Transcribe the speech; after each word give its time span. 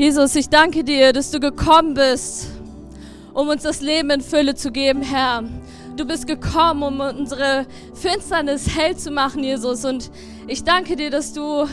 Jesus, 0.00 0.34
ich 0.34 0.48
danke 0.48 0.82
dir, 0.82 1.12
dass 1.12 1.30
du 1.30 1.40
gekommen 1.40 1.92
bist, 1.92 2.46
um 3.34 3.50
uns 3.50 3.64
das 3.64 3.82
Leben 3.82 4.08
in 4.08 4.22
Fülle 4.22 4.54
zu 4.54 4.72
geben, 4.72 5.02
Herr. 5.02 5.44
Du 5.94 6.06
bist 6.06 6.26
gekommen, 6.26 6.82
um 6.82 7.00
unsere 7.00 7.66
Finsternis 7.92 8.74
hell 8.74 8.96
zu 8.96 9.10
machen, 9.10 9.44
Jesus. 9.44 9.84
Und 9.84 10.10
ich 10.46 10.64
danke 10.64 10.96
dir, 10.96 11.10
dass 11.10 11.34
du 11.34 11.66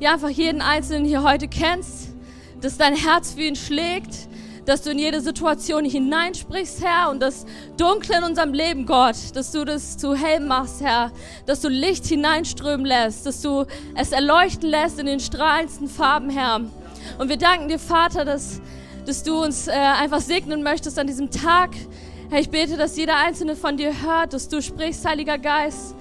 ja 0.00 0.14
einfach 0.14 0.30
jeden 0.30 0.62
Einzelnen 0.62 1.04
hier 1.04 1.22
heute 1.22 1.48
kennst, 1.48 2.14
dass 2.62 2.78
dein 2.78 2.96
Herz 2.96 3.32
für 3.32 3.42
ihn 3.42 3.56
schlägt, 3.56 4.26
dass 4.64 4.80
du 4.80 4.92
in 4.92 4.98
jede 4.98 5.20
Situation 5.20 5.84
hineinsprichst, 5.84 6.82
Herr, 6.82 7.10
und 7.10 7.20
das 7.20 7.44
Dunkle 7.76 8.16
in 8.16 8.24
unserem 8.24 8.54
Leben, 8.54 8.86
Gott, 8.86 9.16
dass 9.34 9.52
du 9.52 9.66
das 9.66 9.98
zu 9.98 10.14
hell 10.14 10.40
machst, 10.40 10.80
Herr, 10.80 11.12
dass 11.44 11.60
du 11.60 11.68
Licht 11.68 12.06
hineinströmen 12.06 12.86
lässt, 12.86 13.26
dass 13.26 13.42
du 13.42 13.66
es 13.94 14.12
erleuchten 14.12 14.70
lässt 14.70 14.98
in 14.98 15.04
den 15.04 15.20
strahlendsten 15.20 15.88
Farben, 15.88 16.30
Herr. 16.30 16.62
Und 17.18 17.28
wir 17.28 17.36
danken 17.36 17.68
dir, 17.68 17.78
Vater, 17.78 18.24
dass, 18.24 18.60
dass 19.04 19.22
du 19.22 19.42
uns 19.42 19.68
äh, 19.68 19.72
einfach 19.72 20.20
segnen 20.20 20.62
möchtest 20.62 20.98
an 20.98 21.06
diesem 21.06 21.30
Tag. 21.30 21.70
Herr, 22.30 22.40
ich 22.40 22.50
bete, 22.50 22.76
dass 22.76 22.96
jeder 22.96 23.16
einzelne 23.16 23.56
von 23.56 23.76
dir 23.76 23.92
hört, 24.02 24.32
dass 24.32 24.48
du 24.48 24.60
sprichst, 24.60 25.04
Heiliger 25.04 25.38
Geist. 25.38 25.94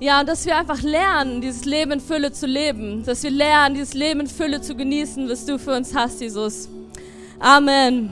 Ja, 0.00 0.20
und 0.20 0.28
dass 0.28 0.46
wir 0.46 0.56
einfach 0.56 0.82
lernen, 0.82 1.40
dieses 1.40 1.64
Leben 1.64 1.92
in 1.92 2.00
Fülle 2.00 2.32
zu 2.32 2.46
leben. 2.46 3.04
Dass 3.04 3.22
wir 3.22 3.30
lernen, 3.30 3.74
dieses 3.74 3.94
Leben 3.94 4.20
in 4.20 4.26
Fülle 4.28 4.60
zu 4.60 4.76
genießen, 4.76 5.28
was 5.28 5.44
du 5.44 5.58
für 5.58 5.74
uns 5.74 5.94
hast, 5.94 6.20
Jesus. 6.20 6.68
Amen. 7.40 8.10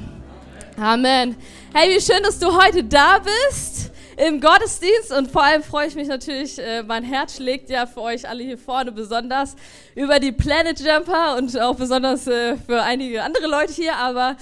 Amen. 0.76 1.36
Hey, 1.72 1.96
wie 1.96 2.00
schön, 2.00 2.22
dass 2.22 2.38
du 2.38 2.52
heute 2.52 2.82
da 2.82 3.18
bist 3.18 3.92
im 4.16 4.40
Gottesdienst 4.40 5.12
und 5.12 5.30
vor 5.30 5.42
allem 5.42 5.62
freue 5.62 5.88
ich 5.88 5.94
mich 5.94 6.08
natürlich, 6.08 6.58
äh, 6.58 6.82
mein 6.82 7.04
Herz 7.04 7.36
schlägt 7.36 7.68
ja 7.68 7.86
für 7.86 8.00
euch 8.00 8.26
alle 8.26 8.42
hier 8.42 8.56
vorne 8.56 8.90
besonders 8.90 9.56
über 9.94 10.18
die 10.18 10.32
Planet 10.32 10.80
Jumper 10.80 11.36
und 11.36 11.58
auch 11.60 11.76
besonders 11.76 12.26
äh, 12.26 12.56
für 12.56 12.82
einige 12.82 13.22
andere 13.22 13.46
Leute 13.46 13.74
hier, 13.74 13.94
aber 13.96 14.36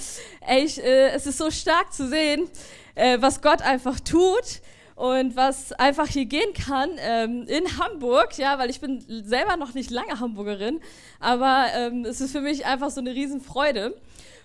ey, 0.47 0.65
ich, 0.65 0.83
äh, 0.83 1.11
es 1.11 1.27
ist 1.27 1.39
so 1.39 1.51
stark 1.51 1.93
zu 1.93 2.09
sehen, 2.09 2.49
äh, 2.95 3.19
was 3.21 3.43
Gott 3.43 3.63
einfach 3.63 3.99
tut 3.99 4.61
und 4.95 5.35
was 5.35 5.73
einfach 5.73 6.07
hier 6.07 6.27
gehen 6.27 6.55
kann 6.55 6.91
ähm, 6.99 7.47
in 7.49 7.79
Hamburg, 7.79 8.39
ja, 8.39 8.59
weil 8.61 8.71
ich 8.71 8.81
bin 8.81 9.05
selber 9.25 9.57
noch 9.57 9.75
nicht 9.75 9.91
lange 9.91 10.21
Hamburgerin, 10.21 10.81
aber 11.19 11.67
ähm, 11.75 12.05
es 12.05 12.21
ist 12.21 12.31
für 12.31 12.41
mich 12.41 12.65
einfach 12.65 12.91
so 12.91 13.01
eine 13.01 13.13
Riesenfreude. 13.13 13.97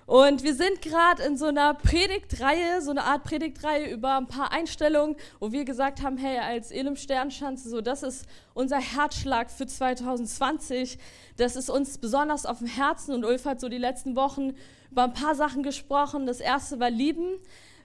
Und 0.10 0.42
wir 0.42 0.56
sind 0.56 0.82
gerade 0.82 1.22
in 1.22 1.38
so 1.38 1.46
einer 1.46 1.76
Predigtreihe, 1.76 2.82
so 2.82 2.90
eine 2.90 3.04
Art 3.04 3.24
Predigtreihe 3.26 3.92
über 3.92 4.18
ein 4.18 4.26
paar 4.26 4.52
Einstellungen, 4.52 5.16
wo 5.40 5.52
wir 5.52 5.66
gesagt 5.66 6.02
haben, 6.02 6.18
hey, 6.18 6.40
als 6.40 6.72
Elim 6.72 6.96
Sternschanze, 6.96 7.70
so 7.70 7.80
das 7.80 8.02
ist 8.02 8.26
unser 8.56 8.80
Herzschlag 8.80 9.52
für 9.52 9.68
2020. 9.68 10.98
Das 11.38 11.56
ist 11.56 11.70
uns 11.70 12.00
besonders 12.00 12.48
auf 12.48 12.58
dem 12.58 12.66
Herzen 12.66 13.14
und 13.14 13.24
Ulf 13.24 13.46
hat 13.46 13.62
so 13.62 13.70
die 13.70 13.78
letzten 13.78 14.16
Wochen 14.16 14.56
über 14.90 15.04
ein 15.04 15.14
paar 15.14 15.36
Sachen 15.36 15.62
gesprochen. 15.62 16.26
Das 16.26 16.40
erste 16.40 16.80
war 16.80 16.90
Lieben, 16.90 17.38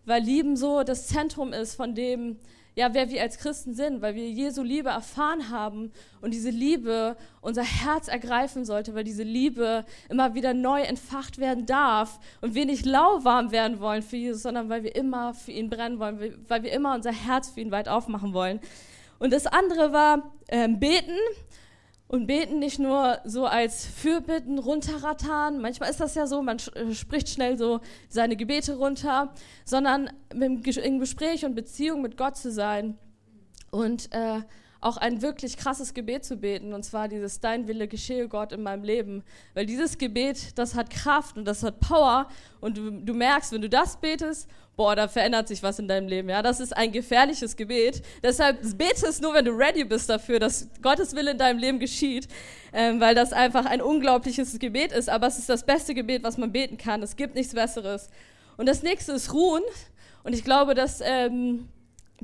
weil 0.06 0.22
Lieben 0.22 0.56
so 0.56 0.82
das 0.82 1.08
Zentrum 1.08 1.52
ist 1.52 1.74
von 1.74 1.94
dem, 1.94 2.38
ja, 2.76 2.92
wer 2.92 3.08
wir 3.08 3.22
als 3.22 3.38
Christen 3.38 3.72
sind, 3.74 4.02
weil 4.02 4.16
wir 4.16 4.28
Jesu 4.28 4.62
Liebe 4.62 4.88
erfahren 4.88 5.50
haben 5.50 5.92
und 6.20 6.34
diese 6.34 6.50
Liebe 6.50 7.16
unser 7.40 7.62
Herz 7.62 8.08
ergreifen 8.08 8.64
sollte, 8.64 8.94
weil 8.94 9.04
diese 9.04 9.22
Liebe 9.22 9.84
immer 10.08 10.34
wieder 10.34 10.54
neu 10.54 10.82
entfacht 10.82 11.38
werden 11.38 11.66
darf 11.66 12.18
und 12.40 12.54
wir 12.54 12.66
nicht 12.66 12.84
lauwarm 12.84 13.52
werden 13.52 13.78
wollen 13.78 14.02
für 14.02 14.16
Jesus, 14.16 14.42
sondern 14.42 14.68
weil 14.68 14.82
wir 14.82 14.96
immer 14.96 15.34
für 15.34 15.52
ihn 15.52 15.70
brennen 15.70 16.00
wollen, 16.00 16.36
weil 16.48 16.62
wir 16.64 16.72
immer 16.72 16.94
unser 16.94 17.12
Herz 17.12 17.50
für 17.50 17.60
ihn 17.60 17.70
weit 17.70 17.88
aufmachen 17.88 18.32
wollen. 18.32 18.58
Und 19.20 19.32
das 19.32 19.46
andere 19.46 19.92
war 19.92 20.32
ähm, 20.48 20.80
beten 20.80 21.16
und 22.14 22.28
beten 22.28 22.60
nicht 22.60 22.78
nur 22.78 23.18
so 23.24 23.44
als 23.44 23.86
Fürbitten 23.86 24.60
runterrattern, 24.60 25.60
manchmal 25.60 25.90
ist 25.90 25.98
das 25.98 26.14
ja 26.14 26.28
so, 26.28 26.42
man 26.42 26.58
äh, 26.76 26.94
spricht 26.94 27.28
schnell 27.28 27.58
so 27.58 27.80
seine 28.08 28.36
Gebete 28.36 28.76
runter, 28.76 29.34
sondern 29.64 30.10
im 30.32 30.62
Gespräch 30.62 31.44
und 31.44 31.56
Beziehung 31.56 32.02
mit 32.02 32.16
Gott 32.16 32.36
zu 32.36 32.52
sein. 32.52 32.96
Und 33.72 34.12
äh, 34.12 34.42
auch 34.84 34.96
ein 34.96 35.22
wirklich 35.22 35.56
krasses 35.56 35.94
Gebet 35.94 36.24
zu 36.24 36.36
beten, 36.36 36.72
und 36.72 36.84
zwar 36.84 37.08
dieses 37.08 37.40
Dein 37.40 37.66
Wille 37.68 37.88
geschehe 37.88 38.28
Gott 38.28 38.52
in 38.52 38.62
meinem 38.62 38.84
Leben. 38.84 39.24
Weil 39.54 39.66
dieses 39.66 39.98
Gebet, 39.98 40.58
das 40.58 40.74
hat 40.74 40.90
Kraft 40.90 41.36
und 41.36 41.44
das 41.44 41.62
hat 41.62 41.80
Power 41.80 42.28
und 42.60 42.76
du, 42.76 42.90
du 42.90 43.14
merkst, 43.14 43.52
wenn 43.52 43.62
du 43.62 43.68
das 43.68 43.96
betest 43.96 44.48
boah, 44.76 44.96
da 44.96 45.08
verändert 45.08 45.48
sich 45.48 45.62
was 45.62 45.78
in 45.78 45.88
deinem 45.88 46.08
Leben. 46.08 46.28
Ja, 46.28 46.42
das 46.42 46.60
ist 46.60 46.76
ein 46.76 46.92
gefährliches 46.92 47.56
Gebet. 47.56 48.02
Deshalb 48.22 48.60
bete 48.76 49.06
es 49.06 49.20
nur, 49.20 49.34
wenn 49.34 49.44
du 49.44 49.52
ready 49.52 49.84
bist 49.84 50.08
dafür, 50.10 50.38
dass 50.38 50.68
Gottes 50.82 51.14
Wille 51.14 51.32
in 51.32 51.38
deinem 51.38 51.58
Leben 51.58 51.78
geschieht, 51.78 52.28
ähm, 52.72 53.00
weil 53.00 53.14
das 53.14 53.32
einfach 53.32 53.66
ein 53.66 53.80
unglaubliches 53.80 54.58
Gebet 54.58 54.92
ist. 54.92 55.08
Aber 55.08 55.26
es 55.26 55.38
ist 55.38 55.48
das 55.48 55.64
beste 55.64 55.94
Gebet, 55.94 56.22
was 56.24 56.38
man 56.38 56.52
beten 56.52 56.76
kann. 56.76 57.02
Es 57.02 57.16
gibt 57.16 57.34
nichts 57.34 57.54
Besseres. 57.54 58.08
Und 58.56 58.66
das 58.66 58.82
nächste 58.82 59.12
ist 59.12 59.32
Ruhen. 59.32 59.62
Und 60.24 60.32
ich 60.32 60.42
glaube, 60.42 60.74
dass 60.74 61.00
ähm, 61.04 61.68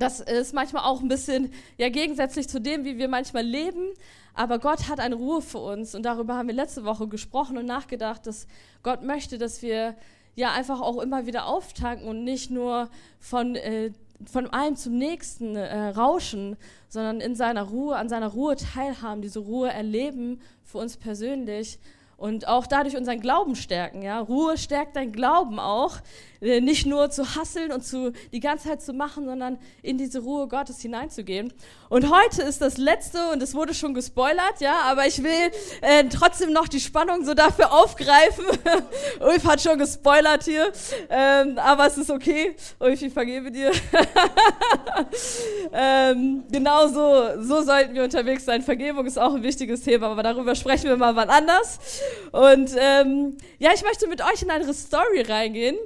das 0.01 0.21
ist 0.21 0.55
manchmal 0.55 0.85
auch 0.85 1.01
ein 1.01 1.09
bisschen 1.09 1.53
ja 1.77 1.89
gegensätzlich 1.89 2.49
zu 2.49 2.61
dem, 2.61 2.85
wie 2.85 2.99
wir 2.99 3.09
manchmal 3.09 3.45
leben. 3.45 3.93
Aber 4.35 4.59
Gott 4.59 4.89
hat 4.89 5.01
eine 5.01 5.17
Ruhe 5.17 5.43
für 5.43 5.59
uns 5.59 5.95
und 5.95 6.05
darüber 6.05 6.37
haben 6.37 6.49
wir 6.49 6.55
letzte 6.55 6.85
Woche 6.85 7.09
gesprochen 7.09 7.59
und 7.59 7.67
nachgedacht, 7.67 8.27
dass 8.27 8.47
Gott 8.83 9.03
möchte, 9.03 9.39
dass 9.39 9.61
wir 9.61 9.97
ja 10.37 10.53
einfach 10.53 10.81
auch 10.81 11.01
immer 11.03 11.27
wieder 11.27 11.47
auftanken 11.47 12.09
und 12.09 12.25
nicht 12.25 12.51
nur 12.51 12.89
von, 13.19 13.57
äh, 13.57 13.91
von 14.25 14.49
einem 14.49 14.77
zum 14.77 14.97
nächsten 14.97 15.57
äh, 15.57 15.89
rauschen, 15.89 16.57
sondern 16.89 17.21
in 17.21 17.35
seiner 17.35 17.65
Ruhe, 17.65 17.97
an 17.97 18.09
seiner 18.09 18.29
Ruhe 18.29 18.57
teilhaben, 18.57 19.21
diese 19.21 19.41
Ruhe 19.41 19.71
erleben 19.71 20.41
für 20.65 20.79
uns 20.79 20.97
persönlich 20.97 21.79
und 22.17 22.47
auch 22.47 22.67
dadurch 22.67 22.97
unseren 22.97 23.21
Glauben 23.21 23.57
stärken. 23.57 24.03
Ja? 24.03 24.21
Ruhe 24.21 24.57
stärkt 24.57 24.97
dein 24.97 25.13
Glauben 25.13 25.59
auch, 25.59 25.97
nicht 26.41 26.87
nur 26.87 27.11
zu 27.11 27.35
hasseln 27.35 27.71
und 27.73 27.85
zu, 27.85 28.13
die 28.33 28.41
ganze 28.41 28.69
Zeit 28.69 28.83
zu 28.83 28.93
machen, 28.93 29.27
sondern 29.27 29.59
in 29.83 29.99
diese 29.99 30.21
Ruhe 30.21 30.49
Gottes 30.49 30.81
hineinzugehen. 30.81 31.53
Und 31.89 32.11
heute 32.11 32.43
ist 32.43 32.61
das 32.61 32.79
letzte 32.79 33.31
und 33.33 33.43
es 33.43 33.55
wurde 33.55 33.75
schon 33.75 33.95
gespoilert, 33.95 34.61
ja, 34.61 34.81
aber 34.85 35.07
ich 35.07 35.23
will 35.23 35.51
äh, 35.83 36.05
trotzdem 36.05 36.53
noch 36.53 36.69
die 36.69 36.81
Spannung 36.81 37.25
so 37.25 37.35
dafür 37.35 37.73
aufgreifen. 37.73 38.45
Ulf 39.21 39.45
hat 39.45 39.61
schon 39.61 39.79
gespoilert 39.79 40.45
hier, 40.45 40.73
ähm, 41.11 41.59
aber 41.59 41.87
es 41.87 41.99
ist 41.99 42.11
okay. 42.11 42.57
Ulf, 42.79 43.03
ich 43.03 43.13
vergebe 43.13 43.51
dir. 43.51 43.73
ähm, 45.73 46.45
genau 46.51 46.89
so, 46.89 47.43
so 47.43 47.63
sollten 47.63 47.95
wir 47.95 48.05
unterwegs 48.05 48.45
sein. 48.45 48.63
Vergebung 48.63 49.05
ist 49.07 49.19
auch 49.19 49.35
ein 49.35 49.43
wichtiges 49.43 49.83
Thema, 49.83 50.09
aber 50.09 50.23
darüber 50.23 50.55
sprechen 50.55 50.89
wir 50.89 50.97
mal 50.97 51.17
wann 51.17 51.29
anders. 51.29 51.79
Und 52.33 52.71
ähm, 52.79 53.37
ja, 53.59 53.73
ich 53.75 53.83
möchte 53.83 54.09
mit 54.09 54.23
euch 54.23 54.43
in 54.43 54.51
eine 54.51 54.73
Story 54.73 55.23
reingehen. 55.23 55.77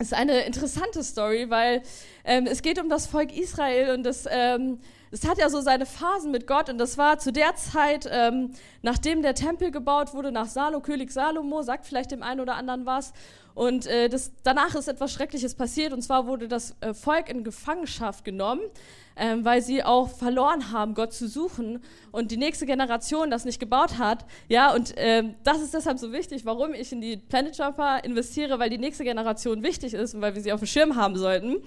Es 0.00 0.12
ist 0.12 0.14
eine 0.14 0.40
interessante 0.46 1.04
Story, 1.04 1.50
weil 1.50 1.82
ähm, 2.24 2.46
es 2.46 2.62
geht 2.62 2.80
um 2.80 2.88
das 2.88 3.06
Volk 3.06 3.36
Israel 3.36 3.94
und 3.94 4.02
das, 4.02 4.26
ähm, 4.30 4.78
es 5.10 5.28
hat 5.28 5.36
ja 5.36 5.50
so 5.50 5.60
seine 5.60 5.84
Phasen 5.84 6.30
mit 6.30 6.46
Gott 6.46 6.70
und 6.70 6.78
das 6.78 6.96
war 6.96 7.18
zu 7.18 7.34
der 7.34 7.54
Zeit, 7.56 8.08
ähm, 8.10 8.52
nachdem 8.80 9.20
der 9.20 9.34
Tempel 9.34 9.70
gebaut 9.70 10.14
wurde, 10.14 10.32
nach 10.32 10.46
Salo, 10.46 10.80
König 10.80 11.10
Salomo, 11.10 11.60
sagt 11.60 11.84
vielleicht 11.84 12.12
dem 12.12 12.22
einen 12.22 12.40
oder 12.40 12.54
anderen 12.54 12.86
was. 12.86 13.12
Und 13.54 13.86
äh, 13.86 14.08
das, 14.08 14.32
danach 14.42 14.74
ist 14.74 14.88
etwas 14.88 15.12
Schreckliches 15.12 15.54
passiert 15.54 15.92
und 15.92 16.02
zwar 16.02 16.26
wurde 16.26 16.48
das 16.48 16.76
äh, 16.80 16.94
Volk 16.94 17.28
in 17.28 17.44
Gefangenschaft 17.44 18.24
genommen 18.24 18.62
ähm, 19.20 19.44
weil 19.44 19.62
sie 19.62 19.84
auch 19.84 20.08
verloren 20.08 20.72
haben, 20.72 20.94
Gott 20.94 21.12
zu 21.12 21.28
suchen 21.28 21.82
und 22.10 22.30
die 22.30 22.38
nächste 22.38 22.64
Generation 22.64 23.30
das 23.30 23.44
nicht 23.44 23.60
gebaut 23.60 23.98
hat. 23.98 24.24
Ja, 24.48 24.74
und 24.74 24.94
ähm, 24.96 25.34
das 25.44 25.60
ist 25.60 25.74
deshalb 25.74 25.98
so 25.98 26.10
wichtig, 26.12 26.46
warum 26.46 26.72
ich 26.72 26.90
in 26.90 27.02
die 27.02 27.18
Planet 27.18 27.56
Jumper 27.56 28.02
investiere, 28.02 28.58
weil 28.58 28.70
die 28.70 28.78
nächste 28.78 29.04
Generation 29.04 29.62
wichtig 29.62 29.92
ist 29.92 30.14
und 30.14 30.22
weil 30.22 30.34
wir 30.34 30.42
sie 30.42 30.52
auf 30.52 30.60
dem 30.60 30.66
Schirm 30.66 30.96
haben 30.96 31.16
sollten. 31.16 31.58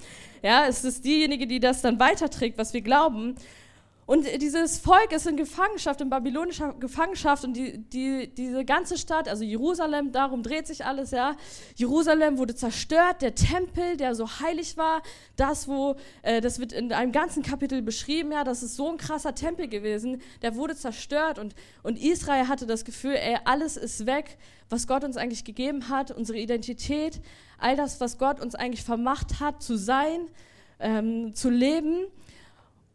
Ja, 0.42 0.66
es 0.68 0.84
ist 0.84 1.06
diejenige, 1.06 1.46
die 1.46 1.60
das 1.60 1.82
dann 1.82 2.00
weiterträgt, 2.00 2.58
was 2.58 2.74
wir 2.74 2.82
glauben. 2.82 3.36
Und 4.06 4.26
dieses 4.42 4.80
Volk 4.80 5.14
ist 5.14 5.28
in 5.28 5.38
Gefangenschaft, 5.38 6.02
in 6.02 6.10
babylonischer 6.10 6.74
Gefangenschaft 6.74 7.46
und 7.46 7.54
die, 7.54 7.78
die, 7.78 8.28
diese 8.34 8.66
ganze 8.66 8.98
Stadt, 8.98 9.30
also 9.30 9.46
Jerusalem, 9.46 10.12
darum 10.12 10.44
dreht 10.44 10.68
sich 10.68 10.86
alles, 10.86 11.12
ja. 11.12 11.38
Jerusalem 11.76 12.38
wurde 12.38 12.54
zerstört, 12.54 13.22
der 13.22 13.34
Tempel, 13.34 13.96
der 13.96 14.14
so 14.14 14.28
heilig 14.42 14.76
war, 14.76 15.02
das, 15.38 15.70
wo, 15.70 15.96
äh, 16.22 16.42
das 16.42 16.60
wird 16.60 16.74
in 16.74 16.92
einem 16.92 17.14
ganzen 17.14 17.44
Kapitel 17.44 17.82
beschrieben, 17.82 18.34
ja, 18.34 18.44
das 18.44 18.62
ist 18.62 18.76
so 18.76 18.92
ein 18.92 18.98
krasser 18.98 19.36
Tempel 19.36 19.70
gewesen, 19.70 20.22
der 20.42 20.56
wurde 20.56 20.76
zerstört 20.76 21.40
und, 21.40 21.56
und 21.82 21.98
Israel 21.98 22.50
hatte 22.50 22.66
das 22.66 22.84
Gefühl, 22.84 23.16
ey, 23.16 23.38
alles 23.46 23.78
ist 23.78 24.06
weg, 24.06 24.38
was 24.70 24.86
Gott 24.86 25.06
uns 25.06 25.16
eigentlich 25.16 25.46
gegeben 25.46 25.88
hat, 25.88 26.12
unsere 26.12 26.38
Identität, 26.38 27.22
all 27.58 27.78
das, 27.78 28.02
was 28.02 28.18
Gott 28.18 28.42
uns 28.42 28.54
eigentlich 28.54 28.84
vermacht 28.84 29.40
hat, 29.40 29.64
zu 29.64 29.78
sein, 29.78 30.28
ähm, 30.80 31.34
zu 31.34 31.50
leben. 31.50 32.08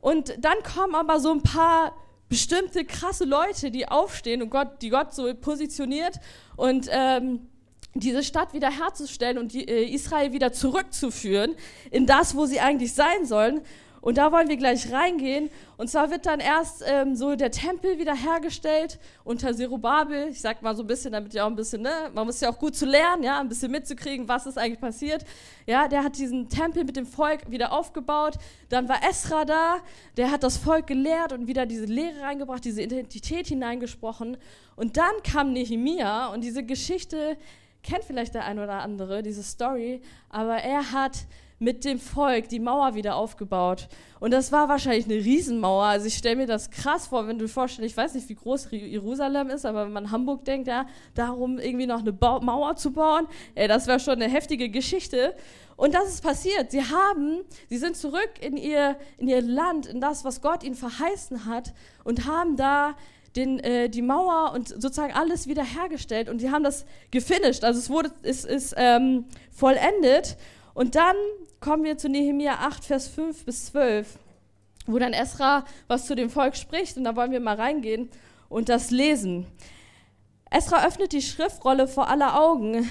Und 0.01 0.35
dann 0.39 0.57
kommen 0.63 0.95
aber 0.95 1.21
so 1.21 1.31
ein 1.33 1.43
paar 1.43 1.95
bestimmte 2.29 2.85
krasse 2.85 3.25
Leute, 3.25 3.71
die 3.71 3.89
aufstehen 3.89 4.43
und 4.43 4.51
Gott, 4.51 4.83
die 4.83 4.91
Gott 4.91 5.15
so 5.15 5.33
positioniert 5.35 6.21
und 6.57 6.89
ähm, 6.91 7.49
diese 7.95 8.23
Stadt 8.23 8.53
wiederherzustellen 8.53 9.39
und 9.39 9.53
die, 9.53 9.67
äh, 9.67 9.85
Israel 9.85 10.33
wieder 10.33 10.53
zurückzuführen 10.53 11.55
in 11.91 12.07
das, 12.07 12.35
wo 12.35 12.47
sie 12.47 12.61
eigentlich 12.61 12.93
sein 12.95 13.25
sollen. 13.25 13.63
Und 14.01 14.19
da 14.19 14.31
wollen 14.33 14.49
wir 14.49 14.57
gleich 14.57 14.93
reingehen. 14.93 15.51
Und 15.77 15.89
zwar 15.89 16.11
wird 16.11 16.27
dann 16.27 16.41
erst 16.41 16.85
ähm, 16.87 17.17
so 17.17 17.35
der 17.35 17.51
Tempel 17.51 17.99
wiederhergestellt 17.99 18.99
unter 19.25 19.55
Zerubabel. 19.55 20.29
Ich 20.29 20.41
sag 20.41 20.63
mal 20.63 20.77
so 20.77 20.83
ein 20.83 20.87
bisschen, 20.87 21.13
damit 21.13 21.35
ihr 21.35 21.45
auch 21.45 21.51
ein 21.51 21.57
bisschen, 21.57 21.83
ne, 21.83 22.11
man 22.15 22.27
muss 22.27 22.41
ja 22.41 22.51
auch 22.51 22.59
gut 22.59 22.77
zu 22.77 22.87
lernen, 22.87 23.23
ja, 23.23 23.41
ein 23.41 23.49
bisschen 23.49 23.71
mitzukriegen, 23.71 24.29
was 24.29 24.47
ist 24.47 24.59
eigentlich 24.59 24.81
passiert. 24.81 25.25
Ja, 25.67 25.89
der 25.89 26.05
hat 26.05 26.17
diesen 26.17 26.49
Tempel 26.49 26.85
mit 26.85 26.97
dem 26.97 27.07
Volk 27.07 27.51
wieder 27.51 27.73
aufgebaut. 27.73 28.35
Dann 28.69 28.89
war 28.89 29.03
Esra 29.09 29.45
da, 29.45 29.79
der 30.17 30.31
hat 30.31 30.43
das 30.43 30.57
Volk 30.57 30.87
gelehrt 30.87 31.33
und 31.33 31.47
wieder 31.47 31.67
diese 31.67 31.87
Lehre 31.87 32.21
reingebracht, 32.23 32.65
diese 32.65 32.83
Identität 32.83 33.49
hineingesprochen. 33.49 34.37
Und 34.77 34.97
dann 34.97 35.13
kam 35.25 35.53
Nehemia 35.53 36.29
und 36.29 36.43
diese 36.43 36.63
Geschichte 36.63 37.37
kennt 37.83 38.05
vielleicht 38.05 38.35
der 38.35 38.45
ein 38.45 38.59
oder 38.59 38.81
andere, 38.83 39.23
diese 39.23 39.43
Story, 39.43 40.03
aber 40.29 40.57
er 40.57 40.93
hat 40.93 41.27
mit 41.59 41.85
dem 41.85 41.99
Volk 41.99 42.49
die 42.49 42.61
Mauer 42.61 42.95
wieder 42.95 43.17
aufgebaut. 43.17 43.89
Und 44.21 44.33
das 44.33 44.53
war 44.53 44.69
wahrscheinlich 44.69 45.07
eine 45.07 45.17
Riesenmauer. 45.17 45.85
Also 45.85 46.07
ich 46.07 46.17
stelle 46.17 46.37
mir 46.37 46.47
das 46.47 46.71
krass 46.71 47.09
vor, 47.09 47.27
wenn 47.27 47.39
du 47.39 47.49
vorstellst, 47.49 47.91
ich 47.91 47.97
weiß 47.97 48.15
nicht, 48.15 48.29
wie 48.29 48.35
groß 48.35 48.69
Jerusalem 48.71 49.51
ist, 49.51 49.67
aber 49.67 49.87
wenn 49.87 49.93
man 49.93 50.11
Hamburg 50.11 50.45
denkt, 50.45 50.69
ja, 50.69 50.87
darum 51.15 51.59
irgendwie 51.59 51.87
noch 51.87 52.01
eine 52.01 52.13
ba 52.13 52.41
Mauer 52.41 52.77
zu 52.77 52.93
bauen, 52.93 53.27
ey, 53.55 53.69
das 53.69 53.87
wäre 53.87 54.01
schon 54.01 54.15
eine 54.15 54.29
heftige 54.29 54.69
Geschichte. 54.69 55.35
Und 55.77 55.95
das 55.95 56.09
ist 56.09 56.23
passiert. 56.23 56.71
Sie 56.71 56.83
haben, 56.83 57.45
sie 57.69 57.79
sind 57.79 57.97
zurück 57.97 58.31
in 58.41 58.57
ihr, 58.57 58.97
in 59.17 59.29
ihr 59.29 59.43
Land, 59.43 59.87
in 59.87 60.01
das, 60.01 60.25
was 60.25 60.41
Gott 60.41 60.65
ihnen 60.65 60.75
verheißen 60.75 61.45
hat 61.45 61.73
und 62.05 62.27
haben 62.27 62.57
da 62.57 62.95
den, 63.37 63.61
äh, 63.61 63.89
die 63.89 64.03
Mauer 64.03 64.53
und 64.55 64.69
sozusagen 64.69 65.13
alles 65.13 65.47
wiederhergestellt 65.47 66.29
und 66.29 66.41
sie 66.41 66.51
haben 66.51 66.65
das 66.65 66.85
gefinisht. 67.11 67.63
Also 67.63 67.79
es 67.79 67.91
wurde, 67.91 68.11
es 68.23 68.45
ist 68.45 68.75
ähm, 68.77 69.27
vollendet. 69.53 70.37
Und 70.79 70.95
dann 70.95 71.17
kommen 71.59 71.83
wir 71.83 71.99
zu 71.99 72.09
Nehemia 72.09 72.59
8, 72.61 72.85
Vers 72.85 73.09
5 73.09 73.45
bis 73.45 73.67
12, 73.67 74.17
wo 74.87 75.01
dann 75.01 75.13
Esra 75.13 75.65
was 75.89 76.07
zu 76.07 76.15
dem 76.15 76.31
Volk 76.31 76.57
spricht. 76.57 76.97
Und 76.97 77.03
da 77.03 77.17
wollen 77.17 77.33
wir 77.33 77.41
mal 77.41 77.57
reingehen 77.57 78.09
und 78.49 78.69
das 78.69 78.93
lesen. 78.93 79.49
Esra 80.53 80.87
öffnet 80.87 81.11
die 81.11 81.21
Schriftrolle 81.21 81.89
vor 81.89 82.07
aller 82.09 82.41
Augen, 82.41 82.89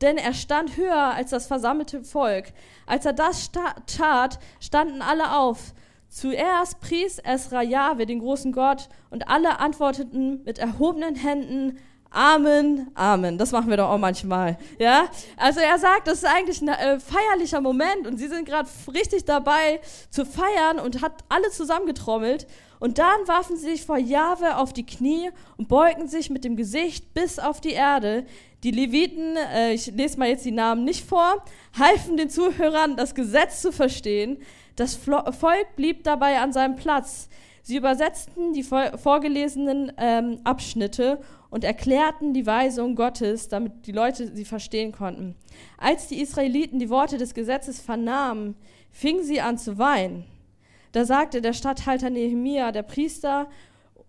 denn 0.00 0.16
er 0.16 0.32
stand 0.32 0.76
höher 0.76 1.12
als 1.12 1.30
das 1.30 1.48
versammelte 1.48 2.04
Volk. 2.04 2.52
Als 2.86 3.04
er 3.04 3.14
das 3.14 3.50
tat, 3.50 4.38
standen 4.60 5.02
alle 5.02 5.36
auf. 5.36 5.74
Zuerst 6.08 6.78
pries 6.78 7.18
Esra 7.18 7.62
Jahwe, 7.62 8.06
den 8.06 8.20
großen 8.20 8.52
Gott, 8.52 8.88
und 9.10 9.28
alle 9.28 9.58
antworteten 9.58 10.44
mit 10.44 10.60
erhobenen 10.60 11.16
Händen, 11.16 11.80
Amen, 12.14 12.92
Amen. 12.94 13.38
Das 13.38 13.50
machen 13.50 13.68
wir 13.68 13.76
doch 13.76 13.88
auch 13.88 13.98
manchmal. 13.98 14.56
Ja? 14.78 15.06
Also 15.36 15.58
er 15.58 15.80
sagt, 15.80 16.06
das 16.06 16.18
ist 16.18 16.26
eigentlich 16.26 16.62
ein 16.62 16.68
äh, 16.68 17.00
feierlicher 17.00 17.60
Moment 17.60 18.06
und 18.06 18.18
sie 18.18 18.28
sind 18.28 18.46
gerade 18.46 18.68
richtig 18.94 19.24
dabei 19.24 19.80
zu 20.10 20.24
feiern 20.24 20.78
und 20.78 21.02
hat 21.02 21.24
alle 21.28 21.50
zusammengetrommelt. 21.50 22.46
Und 22.78 22.98
dann 22.98 23.26
warfen 23.26 23.56
sie 23.56 23.70
sich 23.70 23.84
vor 23.84 23.98
Jahwe 23.98 24.58
auf 24.58 24.72
die 24.72 24.86
Knie 24.86 25.30
und 25.56 25.66
beugten 25.66 26.06
sich 26.06 26.30
mit 26.30 26.44
dem 26.44 26.54
Gesicht 26.54 27.14
bis 27.14 27.40
auf 27.40 27.60
die 27.60 27.72
Erde. 27.72 28.26
Die 28.62 28.70
Leviten, 28.70 29.36
äh, 29.52 29.72
ich 29.72 29.86
lese 29.86 30.16
mal 30.16 30.28
jetzt 30.28 30.44
die 30.44 30.52
Namen 30.52 30.84
nicht 30.84 31.04
vor, 31.04 31.42
halfen 31.76 32.16
den 32.16 32.30
Zuhörern, 32.30 32.96
das 32.96 33.16
Gesetz 33.16 33.60
zu 33.60 33.72
verstehen. 33.72 34.38
Das 34.76 34.94
Volk 34.94 35.66
blieb 35.74 36.04
dabei 36.04 36.38
an 36.38 36.52
seinem 36.52 36.76
Platz. 36.76 37.28
Sie 37.66 37.76
übersetzten 37.76 38.52
die 38.52 38.62
vorgelesenen 38.62 39.90
ähm, 39.96 40.38
Abschnitte 40.44 41.18
und 41.54 41.62
erklärten 41.62 42.34
die 42.34 42.46
Weisung 42.46 42.96
Gottes, 42.96 43.46
damit 43.46 43.86
die 43.86 43.92
Leute 43.92 44.34
sie 44.34 44.44
verstehen 44.44 44.90
konnten. 44.90 45.36
Als 45.78 46.08
die 46.08 46.20
Israeliten 46.20 46.80
die 46.80 46.90
Worte 46.90 47.16
des 47.16 47.32
Gesetzes 47.32 47.78
vernahmen, 47.80 48.56
fingen 48.90 49.22
sie 49.22 49.40
an 49.40 49.56
zu 49.56 49.78
weinen. 49.78 50.24
Da 50.90 51.04
sagte 51.04 51.40
der 51.40 51.52
Statthalter 51.52 52.10
Nehemia, 52.10 52.72
der 52.72 52.82
Priester 52.82 53.48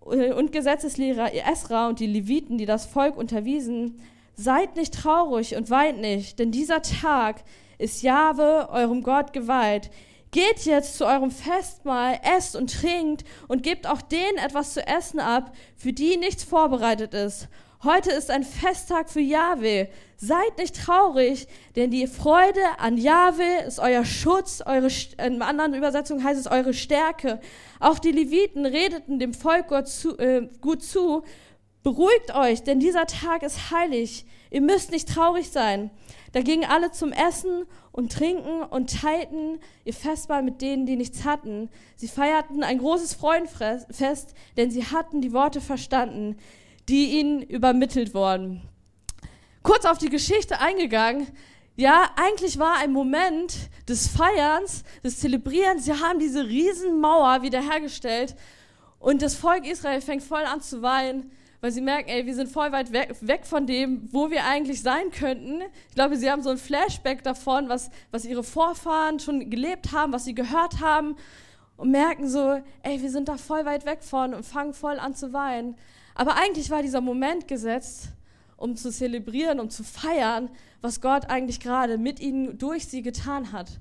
äh, 0.09 0.33
und 0.33 0.53
Gesetzeslehrer 0.53 1.36
Esra 1.36 1.88
und 1.88 2.00
die 2.00 2.07
Leviten, 2.07 2.57
die 2.57 2.65
das 2.65 2.88
Volk 2.88 3.15
unterwiesen, 3.15 4.01
seid 4.33 4.75
nicht 4.75 4.95
traurig 4.95 5.56
und 5.56 5.69
weint 5.69 6.01
nicht, 6.01 6.39
denn 6.39 6.50
dieser 6.50 6.81
Tag 6.81 7.44
ist 7.77 8.01
Jahwe, 8.01 8.69
eurem 8.71 9.03
Gott, 9.03 9.33
geweiht. 9.33 9.92
Geht 10.31 10.66
jetzt 10.66 10.98
zu 10.98 11.06
eurem 11.06 11.31
Festmahl, 11.31 12.19
esst 12.24 12.56
und 12.56 12.74
trinkt 12.74 13.24
und 13.48 13.63
gebt 13.63 13.88
auch 13.88 14.01
denen 14.01 14.38
etwas 14.38 14.74
zu 14.74 14.86
essen 14.86 15.19
ab, 15.19 15.56
für 15.75 15.94
die 15.94 16.18
nichts 16.18 16.44
vorbereitet 16.44 17.13
ist. 17.13 17.48
Heute 17.83 18.12
ist 18.12 18.31
ein 18.31 18.44
Festtag 18.44 19.10
für 19.12 19.19
Jahwe. 19.22 19.89
Seid 20.18 20.57
nicht 20.57 20.75
traurig, 20.75 21.48
denn 21.75 21.92
die 21.92 22.07
Freude 22.07 22.62
an 22.80 22.98
Jahwe 22.98 23.63
ist 23.68 23.80
euer 23.80 24.04
Schutz, 24.04 24.63
eure, 24.66 24.88
in 25.24 25.42
anderen 25.42 25.75
Übersetzungen 25.75 26.24
heißt 26.24 26.39
es 26.39 26.48
eure 26.48 26.74
Stärke. 26.74 27.39
Auch 27.80 28.00
die 28.00 28.12
Leviten 28.12 28.66
redeten 28.66 29.19
dem 29.19 29.36
Volk 29.36 29.68
Gott 29.68 29.88
zu, 29.88 30.18
äh, 30.18 30.50
gut 30.62 30.83
zu. 30.83 31.24
Beruhigt 31.83 32.33
euch, 32.33 32.63
denn 32.63 32.80
dieser 32.80 33.06
Tag 33.06 33.44
ist 33.44 33.69
heilig. 33.69 34.25
Ihr 34.51 34.62
müsst 34.62 34.92
nicht 34.92 35.09
traurig 35.09 35.50
sein. 35.50 35.89
Da 36.31 36.42
gingen 36.42 36.69
alle 36.69 36.92
zum 36.92 37.12
Essen 37.12 37.65
und 37.92 38.12
Trinken 38.12 38.63
und 38.63 39.01
teilten 39.01 39.59
ihr 39.86 39.94
Festmahl 39.94 40.44
mit 40.44 40.62
denen, 40.62 40.86
die 40.86 40.95
nichts 40.95 41.24
hatten. 41.24 41.69
Sie 41.95 42.07
feierten 42.07 42.63
ein 42.63 42.77
großes 42.77 43.13
Freudenfest, 43.13 44.33
denn 44.57 44.71
sie 44.71 44.86
hatten 44.86 45.21
die 45.21 45.33
Worte 45.33 45.62
verstanden, 45.62 46.38
die 46.89 47.19
ihnen 47.19 47.42
übermittelt 47.42 48.13
wurden. 48.13 48.62
Kurz 49.63 49.86
auf 49.86 49.97
die 49.97 50.09
Geschichte 50.09 50.59
eingegangen. 50.59 51.27
Ja, 51.75 52.09
eigentlich 52.15 52.59
war 52.59 52.77
ein 52.77 52.94
Moment 52.94 53.69
des 53.88 54.07
Feierns, 54.07 54.83
des 55.03 55.19
Zelebrierens. 55.19 55.86
Sie 55.86 55.94
haben 55.94 56.19
diese 56.19 56.47
Riesenmauer 56.47 57.42
wiederhergestellt 57.42 58.36
und 59.00 59.21
das 59.21 59.36
Volk 59.36 59.65
Israel 59.65 60.01
fängt 60.01 60.24
voll 60.24 60.44
an 60.44 60.62
zu 60.62 60.81
weinen 60.81 61.31
weil 61.62 61.72
sie 61.72 61.81
merken, 61.81 62.10
ey, 62.10 62.25
wir 62.25 62.36
sind 62.36 62.50
voll 62.50 62.72
weit 62.72 62.92
weg, 62.92 63.16
weg 63.22 63.46
von 63.46 63.66
dem, 63.66 64.07
wo 64.12 64.30
wir 64.30 64.46
eigentlich 64.46 64.81
sein 64.81 65.12
könnten. 65.12 65.62
Ich 65.90 65.96
glaube, 65.96 66.18
sie 66.18 66.30
haben 66.30 66.44
so 66.44 66.50
ein 66.50 66.57
Flashback 66.57 67.24
davon, 67.24 67.69
was, 67.69 67.90
was 68.12 68.25
ihre 68.25 68.44
Vorfahren 68.44 69.19
schon 69.19 69.50
gelebt 69.50 69.92
haben, 69.92 70.13
was 70.13 70.25
sie 70.25 70.36
gehört 70.36 70.81
haben 70.81 71.16
und 71.78 71.92
merken 71.92 72.28
so, 72.28 72.62
ey, 72.84 73.02
wir 73.02 73.10
sind 73.10 73.28
da 73.28 73.38
voll 73.38 73.66
weit 73.66 73.86
weg 73.86 74.04
von 74.04 74.34
und 74.34 74.46
fangen 74.46 74.74
voll 74.74 75.00
an 75.00 75.16
zu 75.16 75.34
weinen. 75.34 75.75
Aber 76.13 76.38
eigentlich 76.38 76.69
war 76.69 76.81
dieser 76.81 77.02
Moment 77.02 77.48
gesetzt, 77.48 78.10
um 78.57 78.75
zu 78.75 78.92
zelebrieren, 78.92 79.60
um 79.60 79.69
zu 79.69 79.84
feiern, 79.84 80.50
was 80.81 81.02
Gott 81.02 81.30
eigentlich 81.30 81.60
gerade 81.60 81.98
mit 81.98 82.19
ihnen 82.19 82.57
durch 82.57 82.88
sie 82.88 83.02
getan 83.02 83.52
hat. 83.52 83.80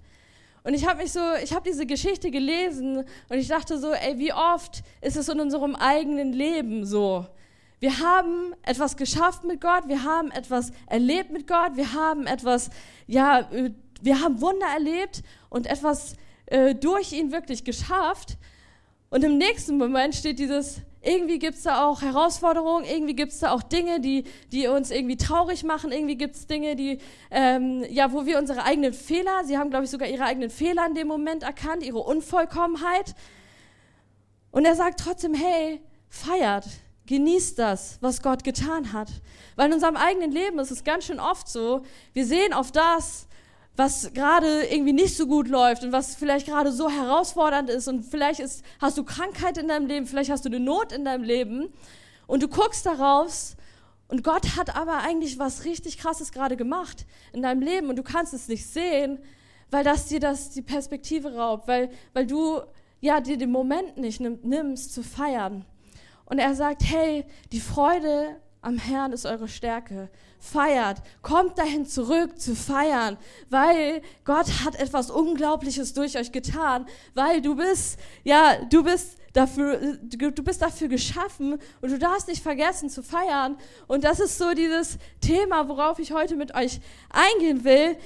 Und 0.65 0.73
ich 0.73 0.89
habe 0.89 1.03
mich 1.03 1.13
so, 1.13 1.21
ich 1.43 1.55
habe 1.55 1.69
diese 1.69 1.85
Geschichte 1.85 2.31
gelesen 2.31 3.05
und 3.29 3.39
ich 3.39 3.49
dachte 3.49 3.79
so, 3.79 3.93
ey, 3.93 4.19
wie 4.19 4.33
oft 4.33 4.83
ist 5.03 5.17
es 5.17 5.29
in 5.29 5.39
unserem 5.39 5.77
eigenen 5.77 6.33
Leben 6.33 6.87
so? 6.87 7.27
Wir 7.85 7.99
haben 7.99 8.55
etwas 8.63 8.97
geschafft 8.97 9.45
mit 9.45 9.61
Gott, 9.61 9.89
wir 9.89 10.05
haben 10.05 10.31
etwas 10.31 10.73
erlebt 10.87 11.31
mit 11.31 11.47
Gott, 11.47 11.73
wir 11.77 11.93
haben 11.93 12.27
etwas, 12.27 12.71
ja, 13.07 13.41
äh, 13.53 13.73
wir 14.01 14.23
haben 14.23 14.41
Wunder 14.41 14.69
erlebt 14.73 15.23
und 15.51 15.67
etwas 15.67 16.17
äh, 16.47 16.75
durch 16.75 17.13
ihn 17.13 17.31
wirklich 17.31 17.63
geschafft. 17.63 18.39
Und 19.11 19.23
im 19.23 19.37
nächsten 19.37 19.77
Moment 19.77 20.15
steht 20.15 20.39
dieses, 20.39 20.81
irgendwie 21.03 21.39
gibt 21.39 21.57
es 21.57 21.65
da 21.65 21.85
auch 21.85 22.01
Herausforderungen, 22.01 22.87
irgendwie 22.87 23.15
gibt 23.17 23.33
es 23.33 23.41
da 23.41 23.53
auch 23.53 23.63
Dinge, 23.63 24.01
die, 24.01 24.25
die 24.51 24.67
uns 24.67 24.91
irgendwie 24.91 25.19
traurig 25.19 25.63
machen, 25.63 25.93
irgendwie 25.93 26.17
gibt 26.17 26.37
es 26.37 26.47
Dinge, 26.47 26.77
die, 26.77 26.97
ähm, 27.31 27.85
ja, 27.91 28.15
wo 28.15 28.25
wir 28.25 28.39
unsere 28.39 28.65
eigenen 28.65 28.95
Fehler, 28.95 29.45
sie 29.45 29.59
haben, 29.59 29.69
glaube 29.69 29.85
ich, 29.85 29.91
sogar 29.91 30.09
ihre 30.09 30.25
eigenen 30.25 30.49
Fehler 30.49 30.87
in 30.87 30.95
dem 30.95 31.07
Moment 31.07 31.43
erkannt, 31.43 31.83
ihre 31.83 31.99
Unvollkommenheit. 31.99 33.15
Und 34.53 34.65
er 34.65 34.75
sagt 34.75 35.01
trotzdem, 35.01 35.35
hey, 35.35 35.83
feiert, 36.09 36.65
Genießt 37.07 37.59
das, 37.59 37.99
was 38.01 38.23
Gott 38.23 38.45
getan 38.45 38.93
hat. 38.93 39.09
Weil 39.57 39.69
in 39.69 39.75
unserem 39.75 39.97
eigenen 39.97 40.33
Leben 40.33 40.59
ist 40.59 40.71
es 40.71 40.85
ganz 40.85 41.05
schön 41.05 41.21
oft 41.21 41.49
so, 41.49 41.83
wir 42.13 42.27
sehen 42.27 42.53
auf 42.53 42.73
das, 42.73 43.27
was 43.77 44.13
gerade 44.15 44.65
irgendwie 44.67 44.93
nicht 44.93 45.17
so 45.17 45.27
gut 45.27 45.49
läuft 45.49 45.83
und 45.83 45.93
was 45.93 46.15
vielleicht 46.15 46.47
gerade 46.47 46.73
so 46.73 46.89
herausfordernd 46.89 47.69
ist 47.71 47.89
und 47.89 48.05
vielleicht 48.05 48.41
ist, 48.41 48.65
hast 48.81 48.97
du 48.97 49.05
Krankheit 49.05 49.59
in 49.59 49.69
deinem 49.69 49.87
Leben, 49.87 50.07
vielleicht 50.07 50.31
hast 50.31 50.45
du 50.45 50.49
eine 50.49 50.61
Not 50.61 50.93
in 50.93 51.05
deinem 51.05 51.25
Leben 51.25 51.73
und 52.27 52.43
du 52.43 52.49
guckst 52.49 52.87
daraus 52.87 53.57
und 54.09 54.23
Gott 54.23 54.57
hat 54.57 54.77
aber 54.77 54.99
eigentlich 54.99 55.39
was 55.39 55.65
richtig 55.65 55.99
krasses 55.99 56.31
gerade 56.31 56.57
gemacht 56.57 57.05
in 57.33 57.43
deinem 57.43 57.63
Leben 57.63 57.89
und 57.89 57.97
du 57.97 58.05
kannst 58.05 58.33
es 58.33 58.47
nicht 58.47 58.67
sehen, 58.67 59.19
weil 59.71 59.83
das 59.83 60.07
dir 60.07 60.21
das 60.21 60.51
die 60.51 60.63
Perspektive 60.63 61.35
raubt, 61.35 61.67
weil, 61.67 61.91
weil 62.13 62.27
du 62.27 62.61
ja 63.01 63.21
dir 63.21 63.37
den 63.37 63.51
Moment 63.51 63.97
nicht 63.97 64.21
nimmst 64.21 64.95
zu 64.95 65.03
feiern. 65.03 65.65
Und 66.27 66.39
er 66.39 66.55
sagt, 66.55 66.83
hey, 66.85 67.25
die 67.53 67.61
Freude 67.61 68.37
am 68.65 68.79
Herrn 68.79 69.13
ist 69.13 69.27
eure 69.27 69.47
Stärke. 69.47 70.09
Feiert, 70.39 71.03
kommt 71.23 71.59
dahin 71.59 71.87
zurück 71.87 72.39
zu 72.39 72.55
feiern, 72.55 73.17
weil 73.51 74.03
Gott 74.25 74.47
hat 74.65 74.75
etwas 74.77 75.11
Unglaubliches 75.11 75.93
durch 75.95 76.19
euch 76.19 76.33
getan, 76.33 76.87
weil 77.15 77.41
du 77.41 77.57
bist, 77.57 77.99
ja, 78.25 78.57
du 78.65 78.83
bist 78.83 79.19
dafür, 79.33 79.99
du 80.03 80.43
bist 80.43 80.63
dafür 80.63 80.89
geschaffen 80.89 81.59
und 81.81 81.91
du 81.91 81.99
darfst 81.99 82.29
nicht 82.29 82.43
vergessen 82.43 82.89
zu 82.89 83.03
feiern. 83.03 83.57
Und 83.87 84.05
das 84.05 84.21
ist 84.21 84.39
so 84.39 84.53
dieses 84.53 84.99
Thema, 85.21 85.69
worauf 85.69 85.99
ich 85.99 86.13
heute 86.13 86.37
mit 86.37 86.55
euch 86.55 86.81
eingehen 87.11 87.65
will. 87.65 87.97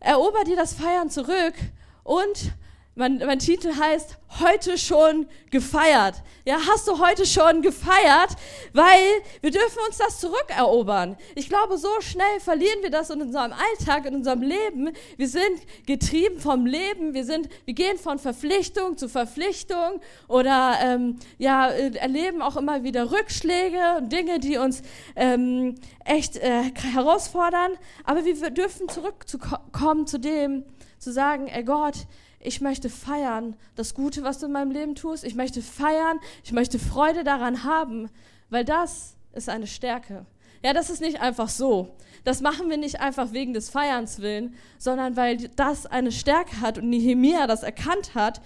Erober 0.00 0.44
dir 0.44 0.56
das 0.56 0.74
Feiern 0.74 1.08
zurück 1.08 1.54
und 2.02 2.52
mein, 2.96 3.18
mein 3.18 3.40
Titel 3.40 3.74
heißt 3.74 4.18
heute 4.40 4.78
schon 4.78 5.26
gefeiert. 5.50 6.22
Ja, 6.44 6.58
hast 6.68 6.86
du 6.86 6.98
heute 7.04 7.26
schon 7.26 7.60
gefeiert? 7.60 8.36
Weil 8.72 9.00
wir 9.40 9.50
dürfen 9.50 9.78
uns 9.86 9.98
das 9.98 10.20
zurückerobern. 10.20 11.16
Ich 11.34 11.48
glaube, 11.48 11.76
so 11.76 11.88
schnell 12.00 12.38
verlieren 12.38 12.82
wir 12.82 12.90
das 12.90 13.10
in 13.10 13.20
unserem 13.20 13.52
Alltag, 13.52 14.06
in 14.06 14.14
unserem 14.14 14.42
Leben. 14.42 14.90
Wir 15.16 15.28
sind 15.28 15.60
getrieben 15.86 16.38
vom 16.38 16.66
Leben. 16.66 17.14
Wir 17.14 17.24
sind, 17.24 17.48
wir 17.64 17.74
gehen 17.74 17.98
von 17.98 18.18
Verpflichtung 18.18 18.96
zu 18.96 19.08
Verpflichtung 19.08 20.00
oder 20.28 20.78
ähm, 20.80 21.16
ja 21.38 21.68
erleben 21.68 22.42
auch 22.42 22.56
immer 22.56 22.84
wieder 22.84 23.10
Rückschläge 23.10 23.96
und 23.98 24.12
Dinge, 24.12 24.38
die 24.38 24.56
uns 24.56 24.82
ähm, 25.16 25.74
echt 26.04 26.36
äh, 26.36 26.62
herausfordern. 26.92 27.72
Aber 28.04 28.24
wir 28.24 28.50
dürfen 28.50 28.88
zurückkommen 28.88 30.06
zu 30.06 30.18
dem, 30.18 30.64
zu 30.98 31.12
sagen, 31.12 31.48
ey 31.48 31.64
Gott, 31.64 32.06
ich 32.44 32.60
möchte 32.60 32.90
feiern 32.90 33.56
das 33.74 33.94
Gute, 33.94 34.22
was 34.22 34.38
du 34.38 34.46
in 34.46 34.52
meinem 34.52 34.70
Leben 34.70 34.94
tust. 34.94 35.24
Ich 35.24 35.34
möchte 35.34 35.62
feiern, 35.62 36.20
ich 36.44 36.52
möchte 36.52 36.78
Freude 36.78 37.24
daran 37.24 37.64
haben, 37.64 38.08
weil 38.50 38.64
das 38.64 39.16
ist 39.32 39.48
eine 39.48 39.66
Stärke. 39.66 40.26
Ja, 40.62 40.72
das 40.72 40.90
ist 40.90 41.00
nicht 41.00 41.20
einfach 41.20 41.48
so. 41.48 41.94
Das 42.22 42.40
machen 42.40 42.70
wir 42.70 42.76
nicht 42.76 43.00
einfach 43.00 43.32
wegen 43.32 43.52
des 43.52 43.68
Feierns 43.68 44.20
willen, 44.20 44.54
sondern 44.78 45.16
weil 45.16 45.48
das 45.56 45.86
eine 45.86 46.12
Stärke 46.12 46.60
hat 46.60 46.78
und 46.78 46.88
Nehemiah 46.88 47.46
das 47.46 47.62
erkannt 47.62 48.14
hat. 48.14 48.40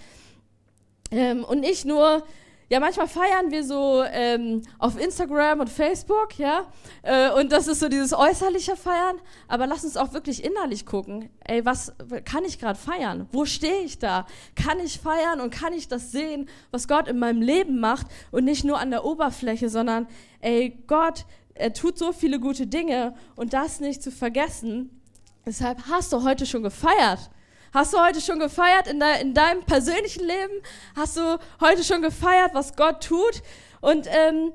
Ähm, 1.11 1.43
und 1.43 1.59
nicht 1.61 1.85
nur, 1.85 2.23
ja, 2.69 2.79
manchmal 2.79 3.07
feiern 3.07 3.49
wir 3.49 3.63
so 3.63 4.03
ähm, 4.03 4.61
auf 4.77 4.99
Instagram 4.99 5.61
und 5.61 5.69
Facebook, 5.69 6.37
ja, 6.37 6.67
äh, 7.01 7.31
und 7.31 7.51
das 7.51 7.67
ist 7.67 7.79
so 7.79 7.89
dieses 7.89 8.13
äußerliche 8.13 8.75
Feiern, 8.75 9.17
aber 9.47 9.65
lass 9.65 9.83
uns 9.83 9.97
auch 9.97 10.13
wirklich 10.13 10.43
innerlich 10.43 10.85
gucken. 10.85 11.29
Ey, 11.45 11.65
was 11.65 11.93
kann 12.25 12.45
ich 12.45 12.59
gerade 12.59 12.77
feiern? 12.77 13.27
Wo 13.31 13.45
stehe 13.45 13.81
ich 13.81 13.97
da? 13.97 14.27
Kann 14.55 14.79
ich 14.79 14.99
feiern 14.99 15.41
und 15.41 15.49
kann 15.49 15.73
ich 15.73 15.87
das 15.87 16.11
sehen, 16.11 16.47
was 16.69 16.87
Gott 16.87 17.07
in 17.07 17.17
meinem 17.17 17.41
Leben 17.41 17.79
macht 17.79 18.05
und 18.31 18.45
nicht 18.45 18.63
nur 18.63 18.79
an 18.79 18.91
der 18.91 19.03
Oberfläche, 19.03 19.69
sondern 19.69 20.07
ey, 20.41 20.77
Gott, 20.85 21.25
er 21.55 21.73
tut 21.73 21.97
so 21.97 22.11
viele 22.13 22.39
gute 22.39 22.67
Dinge 22.67 23.15
und 23.35 23.53
das 23.53 23.79
nicht 23.79 24.03
zu 24.03 24.11
vergessen. 24.11 25.01
Deshalb 25.45 25.87
hast 25.89 26.13
du 26.13 26.23
heute 26.23 26.45
schon 26.45 26.61
gefeiert. 26.61 27.31
Hast 27.73 27.93
du 27.93 27.99
heute 27.99 28.19
schon 28.19 28.39
gefeiert 28.39 28.87
in, 28.87 28.99
de, 28.99 29.21
in 29.21 29.33
deinem 29.33 29.63
persönlichen 29.63 30.25
Leben? 30.25 30.53
Hast 30.95 31.17
du 31.17 31.39
heute 31.61 31.83
schon 31.83 32.01
gefeiert, 32.01 32.53
was 32.53 32.75
Gott 32.75 33.03
tut? 33.03 33.43
Und 33.81 34.07
ähm, 34.09 34.51